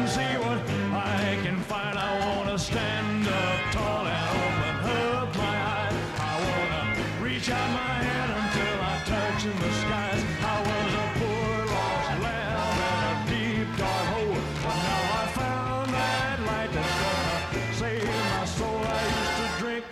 And 0.00 0.08
see 0.08 0.32
what 0.46 0.58
I 0.94 1.38
can 1.42 1.58
find. 1.60 1.98
I 1.98 2.10
wanna 2.24 2.58
stand 2.58 3.26
up 3.26 3.60
tall 3.72 4.06
and 4.06 4.26
open 4.40 4.98
up 5.18 5.36
my 5.36 5.56
eyes. 5.76 5.94
I 6.18 6.34
wanna 6.48 6.84
reach 7.22 7.50
out 7.50 7.70
my 7.70 7.94
hand 8.08 8.30
until 8.40 8.76
I 8.92 8.96
touch 9.12 9.44
in 9.44 9.56
the 9.64 9.72
skies. 9.82 10.22
I 10.40 10.56
was 10.68 10.90
a 11.04 11.06
poor 11.18 11.52
lost 11.74 12.12
lamb 12.24 12.78
in 12.86 13.00
a 13.10 13.16
deep 13.32 13.68
dark 13.76 14.06
hole, 14.12 14.40
but 14.64 14.76
now 14.88 15.02
I 15.20 15.24
found 15.40 15.88
that 15.92 16.36
light 16.48 16.72
that's 16.76 16.96
gonna 17.02 17.74
save 17.74 18.06
my 18.06 18.44
soul. 18.58 18.80
I 18.98 19.02
used 19.20 19.36
to 19.42 19.48
drink, 19.62 19.84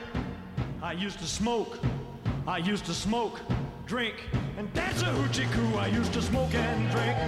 I 0.82 0.92
used 0.92 1.18
to 1.18 1.26
smoke, 1.26 1.78
I 2.46 2.58
used 2.58 2.86
to 2.86 2.94
smoke, 2.94 3.40
drink, 3.84 4.16
and 4.56 4.72
dance 4.72 5.02
a 5.02 5.06
hoochie 5.06 5.50
coo. 5.52 5.76
I 5.76 5.88
used 5.88 6.12
to 6.14 6.22
smoke 6.22 6.54
and 6.54 6.90
drink, 6.90 7.18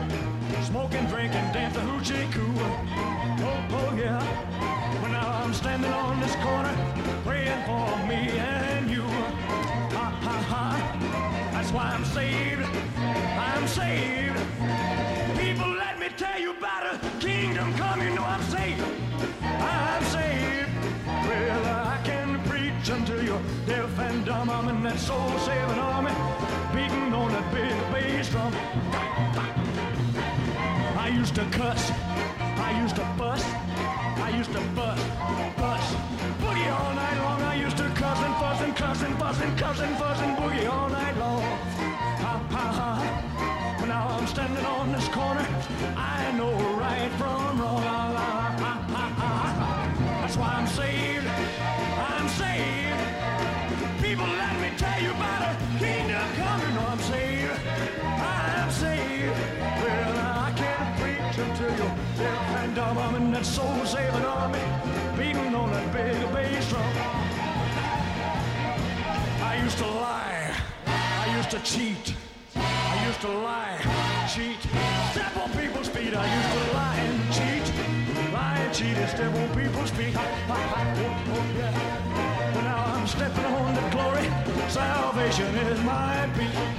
smoke 0.65 0.95
and 0.95 1.09
drink 1.09 1.35
and 1.35 1.53
dance 1.53 1.77
a 1.77 1.81
hoochie 1.81 2.31
coo. 2.33 2.53
Oh, 2.59 3.79
oh 3.79 3.97
yeah. 3.97 4.21
But 5.01 5.11
now 5.11 5.29
I'm 5.43 5.53
standing 5.55 5.93
on 5.93 6.21
this 6.21 6.35
corner, 6.37 6.75
praying 7.25 7.63
for 7.67 7.89
me 8.07 8.39
and 8.39 8.91
you. 8.91 9.03
Ha 9.97 10.07
ha 10.27 10.37
ha. 10.53 11.51
That's 11.53 11.73
why 11.73 11.85
I'm 11.85 12.05
saved. 12.05 12.63
I'm 12.99 13.67
saved. 13.67 14.39
People, 15.39 15.71
let 15.71 15.99
me 15.99 16.09
tell 16.17 16.41
you 16.41 16.51
about 16.53 16.95
a 16.95 16.99
kingdom 17.19 17.73
come. 17.75 18.01
You 18.03 18.11
know 18.15 18.25
I'm 18.25 18.43
saved. 18.43 18.85
I'm 19.43 20.05
saved. 20.05 20.71
Well, 21.07 21.65
I 21.67 22.01
can 22.05 22.43
preach 22.45 22.89
until 22.89 23.23
you're 23.23 23.43
deaf 23.67 23.99
and 23.99 24.25
dumb. 24.25 24.51
I'm 24.51 24.69
in 24.69 24.83
that 24.83 24.99
soul 24.99 25.31
saving 25.41 25.79
army, 25.79 26.13
beating 26.75 27.13
on 27.13 27.31
that 27.33 27.47
big 27.53 27.77
bass 27.93 28.29
drum. 28.31 28.90
Used 31.21 31.35
to 31.35 31.45
cuss. 31.51 31.93
I 32.41 32.81
used 32.81 32.97
to 32.97 33.05
fuss. 33.19 33.45
I 34.27 34.33
used 34.39 34.53
to 34.53 34.61
bust, 34.75 35.07
bust, 35.59 35.95
boogie 36.41 36.73
all 36.73 36.95
night 36.95 37.19
long. 37.19 37.43
I 37.43 37.57
used 37.57 37.77
to 37.77 37.89
cuss 37.91 38.19
and 38.25 38.35
fuss 38.41 38.61
and 38.63 38.75
cuss 38.75 39.03
and 39.03 39.15
fuss 39.19 39.41
and 39.43 39.59
cuss 39.59 39.81
and 39.81 39.97
fuss 39.99 40.19
and 40.23 40.35
boogie 40.39 40.67
all 40.67 40.89
night 40.89 41.15
long. 41.19 41.43
Ha 42.25 42.35
ha 42.55 42.67
ha. 42.79 43.77
But 43.79 43.89
now 43.89 44.09
I'm 44.09 44.27
standing 44.27 44.65
on 44.65 44.93
this 44.93 45.09
corner. 45.09 45.47
I 45.95 46.33
know 46.39 46.55
right 46.81 47.13
from 47.19 47.61
wrong. 47.61 47.85
La, 47.85 48.09
la, 48.17 48.29
ha, 48.63 48.73
ha, 48.95 49.07
ha. 49.61 50.23
That's 50.23 50.39
why 50.39 50.55
I'm 50.55 50.67
saved. 50.67 51.27
I'm 52.09 52.29
saved. 52.31 54.03
People, 54.03 54.27
let 54.27 54.60
I'm 62.99 63.15
in 63.17 63.33
that 63.33 63.47
soul 63.47 63.85
saving 63.85 64.25
army, 64.25 64.59
beating 65.17 65.55
on 65.55 65.71
that 65.73 65.93
big 65.93 66.33
bass 66.33 66.69
drum. 66.69 66.83
I 69.43 69.61
used 69.63 69.79
to 69.79 69.87
lie. 69.87 70.55
I 70.87 71.37
used 71.37 71.51
to 71.51 71.61
cheat. 71.61 72.15
I 72.57 73.07
used 73.07 73.21
to 73.21 73.29
lie, 73.29 73.79
cheat, 74.33 74.61
step 75.13 75.37
on 75.37 75.51
people's 75.53 75.89
feet. 75.89 76.15
I 76.15 76.27
used 76.39 76.53
to 76.53 76.73
lie 76.75 76.97
and 76.97 77.33
cheat, 77.33 77.73
lie 78.33 78.59
and 78.59 78.75
cheat 78.75 78.97
and 78.97 79.09
step 79.09 79.35
on 79.35 79.49
people's 79.55 79.91
feet. 79.91 80.15
But 80.15 80.61
now 82.63 82.85
I'm 82.95 83.07
stepping 83.07 83.45
on 83.45 83.75
the 83.75 83.81
glory. 83.91 84.29
Salvation 84.69 85.55
is 85.57 85.81
my 85.83 86.27
beat. 86.37 86.70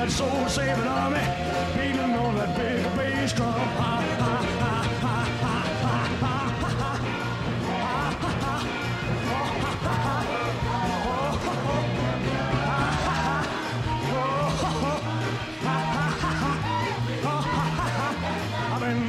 that 0.00 0.10
soul 0.10 0.48
saving 0.48 0.86
army, 0.86 1.20
beating 1.76 2.14
on 2.14 2.34
that 2.36 2.56
big 2.56 2.82
bass 2.96 3.34
drum. 3.34 3.52
Ha, 3.52 4.00
ha. 4.18 4.46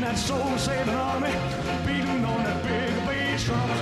That 0.02 0.18
soul 0.18 0.58
saving 0.58 0.94
army 0.94 1.32
beating 1.86 2.26
on 2.26 2.44
that 2.44 2.62
big 2.64 3.06
bass 3.08 3.46
drum. 3.46 3.81